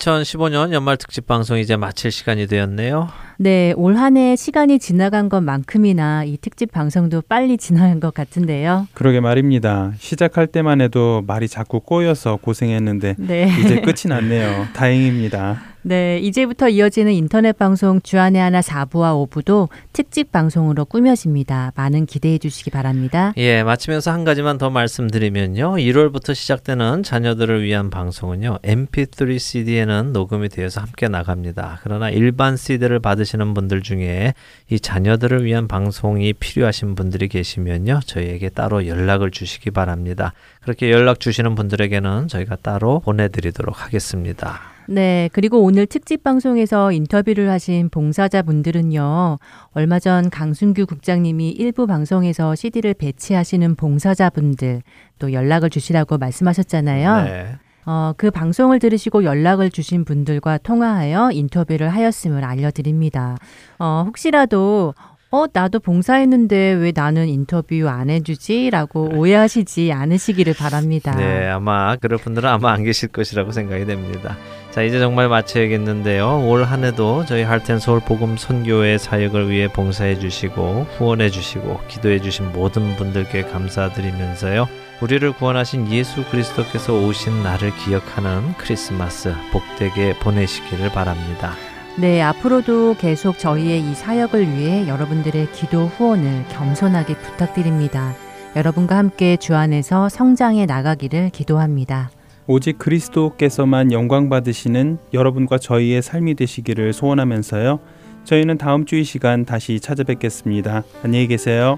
2015년 0.00 0.72
연말 0.72 0.96
특집 0.96 1.26
방송 1.26 1.58
이제 1.58 1.76
마칠 1.76 2.10
시간이 2.10 2.46
되었네요. 2.46 3.08
네, 3.36 3.72
올 3.76 3.96
한 3.96 4.16
해 4.16 4.34
시간이 4.34 4.78
지나간 4.78 5.28
것만큼이나 5.28 6.24
이 6.24 6.36
특집 6.40 6.72
방송도 6.72 7.22
빨리 7.28 7.56
지나간 7.58 8.00
것 8.00 8.12
같은데요. 8.14 8.88
그러게 8.94 9.20
말입니다. 9.20 9.92
시작할 9.98 10.46
때만 10.46 10.80
해도 10.80 11.22
말이 11.26 11.48
자꾸 11.48 11.80
꼬여서 11.80 12.36
고생했는데 12.36 13.16
네. 13.18 13.50
이제 13.60 13.80
끝이 13.82 14.08
났네요. 14.08 14.68
다행입니다. 14.72 15.62
네, 15.82 16.18
이제부터 16.18 16.68
이어지는 16.68 17.12
인터넷 17.12 17.56
방송 17.56 18.02
주안의 18.02 18.40
하나 18.40 18.60
4부와 18.60 19.30
5부도 19.30 19.68
특집 19.94 20.30
방송으로 20.30 20.84
꾸며집니다. 20.84 21.72
많은 21.74 22.04
기대해 22.04 22.36
주시기 22.36 22.70
바랍니다. 22.70 23.32
예, 23.38 23.62
마치면서 23.62 24.10
한 24.10 24.24
가지만 24.24 24.58
더 24.58 24.68
말씀드리면요. 24.68 25.76
1월부터 25.76 26.34
시작되는 26.34 27.02
자녀들을 27.02 27.62
위한 27.62 27.88
방송은요. 27.88 28.58
MP3 28.62 29.38
CD에는 29.38 30.12
녹음이 30.12 30.50
되어서 30.50 30.82
함께 30.82 31.08
나갑니다. 31.08 31.80
그러나 31.82 32.10
일반 32.10 32.58
CD를 32.58 32.98
받으시는 32.98 33.54
분들 33.54 33.82
중에 33.82 34.34
이 34.68 34.80
자녀들을 34.80 35.44
위한 35.44 35.66
방송이 35.66 36.34
필요하신 36.34 36.94
분들이 36.94 37.28
계시면요. 37.28 38.00
저희에게 38.04 38.50
따로 38.50 38.86
연락을 38.86 39.30
주시기 39.30 39.70
바랍니다. 39.70 40.34
그렇게 40.60 40.90
연락 40.90 41.20
주시는 41.20 41.54
분들에게는 41.54 42.28
저희가 42.28 42.56
따로 42.56 43.00
보내드리도록 43.00 43.82
하겠습니다. 43.82 44.60
네, 44.92 45.30
그리고 45.32 45.62
오늘 45.62 45.86
특집 45.86 46.24
방송에서 46.24 46.90
인터뷰를 46.90 47.48
하신 47.48 47.90
봉사자분들은요, 47.90 49.38
얼마 49.70 50.00
전 50.00 50.28
강순규 50.30 50.86
국장님이 50.86 51.50
일부 51.50 51.86
방송에서 51.86 52.56
CD를 52.56 52.94
배치하시는 52.94 53.76
봉사자분들 53.76 54.82
또 55.20 55.32
연락을 55.32 55.70
주시라고 55.70 56.18
말씀하셨잖아요. 56.18 57.22
네. 57.22 57.52
어, 57.86 58.14
그 58.16 58.32
방송을 58.32 58.80
들으시고 58.80 59.22
연락을 59.22 59.70
주신 59.70 60.04
분들과 60.04 60.58
통화하여 60.58 61.30
인터뷰를 61.34 61.88
하였음을 61.88 62.44
알려드립니다. 62.44 63.36
어, 63.78 64.02
혹시라도 64.04 64.94
어, 65.32 65.46
나도 65.52 65.78
봉사했는데 65.78 66.72
왜 66.72 66.92
나는 66.92 67.28
인터뷰 67.28 67.88
안 67.88 68.10
해주지? 68.10 68.70
라고 68.70 69.08
오해하시지 69.14 69.92
않으시기를 69.92 70.54
바랍니다. 70.54 71.14
네, 71.14 71.46
아마 71.48 71.94
그럴 71.94 72.18
분들은 72.18 72.48
아마 72.48 72.72
안 72.72 72.82
계실 72.82 73.08
것이라고 73.10 73.52
생각이 73.52 73.84
됩니다. 73.86 74.36
자, 74.72 74.82
이제 74.82 74.98
정말 74.98 75.28
마쳐야겠는데요. 75.28 76.48
올 76.48 76.64
한 76.64 76.84
해도 76.84 77.24
저희 77.26 77.42
할텐서울 77.44 78.00
복음 78.00 78.36
선교회 78.36 78.98
사역을 78.98 79.48
위해 79.50 79.68
봉사해 79.68 80.18
주시고 80.18 80.86
후원해 80.98 81.30
주시고 81.30 81.80
기도해 81.88 82.20
주신 82.20 82.50
모든 82.52 82.96
분들께 82.96 83.42
감사드리면서요. 83.42 84.68
우리를 85.00 85.32
구원하신 85.32 85.90
예수 85.92 86.24
그리스도께서 86.28 86.92
오신 86.92 87.42
날을 87.44 87.72
기억하는 87.76 88.52
크리스마스 88.58 89.32
복되게 89.52 90.18
보내시기를 90.18 90.90
바랍니다. 90.90 91.54
네, 91.98 92.22
앞으로도 92.22 92.96
계속 92.98 93.38
저희의 93.38 93.80
이 93.80 93.94
사역을 93.94 94.56
위해 94.56 94.88
여러분들의 94.88 95.52
기도 95.52 95.86
후원을 95.86 96.44
겸손하게 96.48 97.16
부탁드립니다. 97.16 98.14
여러분과 98.56 98.96
함께 98.96 99.36
주 99.36 99.54
안에서 99.54 100.08
성장해 100.08 100.66
나가기를 100.66 101.30
기도합니다. 101.30 102.10
오직 102.46 102.78
그리스도께서만 102.78 103.92
영광 103.92 104.28
받으시는 104.28 104.98
여러분과 105.12 105.58
저희의 105.58 106.02
삶이 106.02 106.34
되시기를 106.34 106.92
소원하면서요. 106.92 107.80
저희는 108.24 108.58
다음 108.58 108.86
주이 108.86 109.04
시간 109.04 109.44
다시 109.44 109.78
찾아뵙겠습니다. 109.78 110.82
안녕히 111.02 111.26
계세요. 111.26 111.76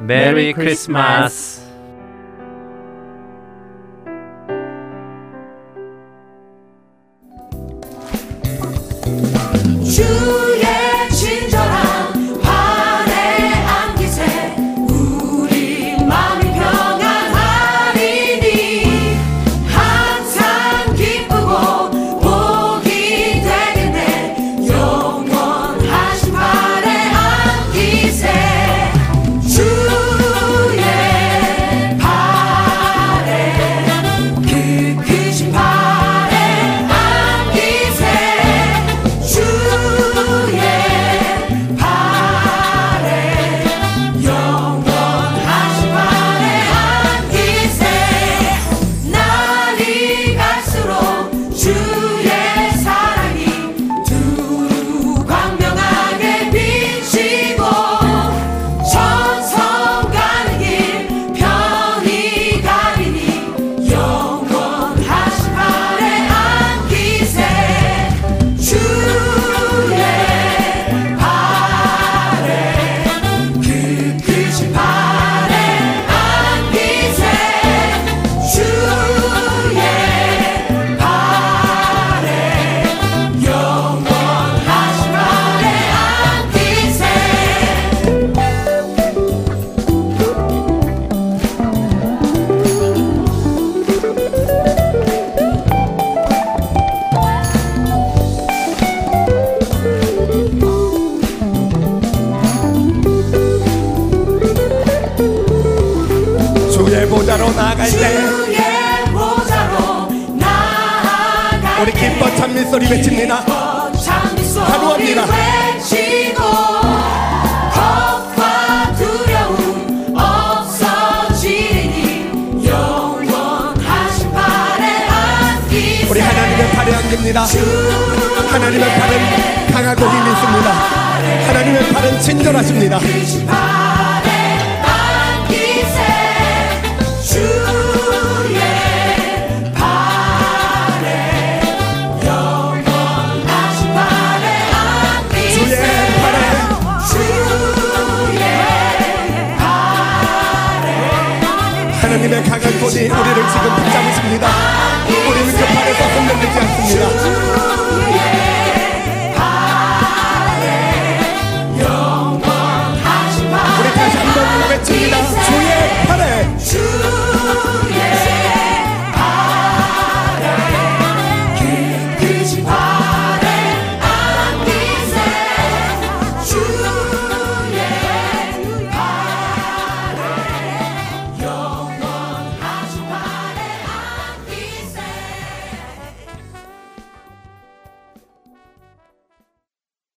메리 0.00 0.52
크리스마스. 0.52 1.71
주 9.92 10.41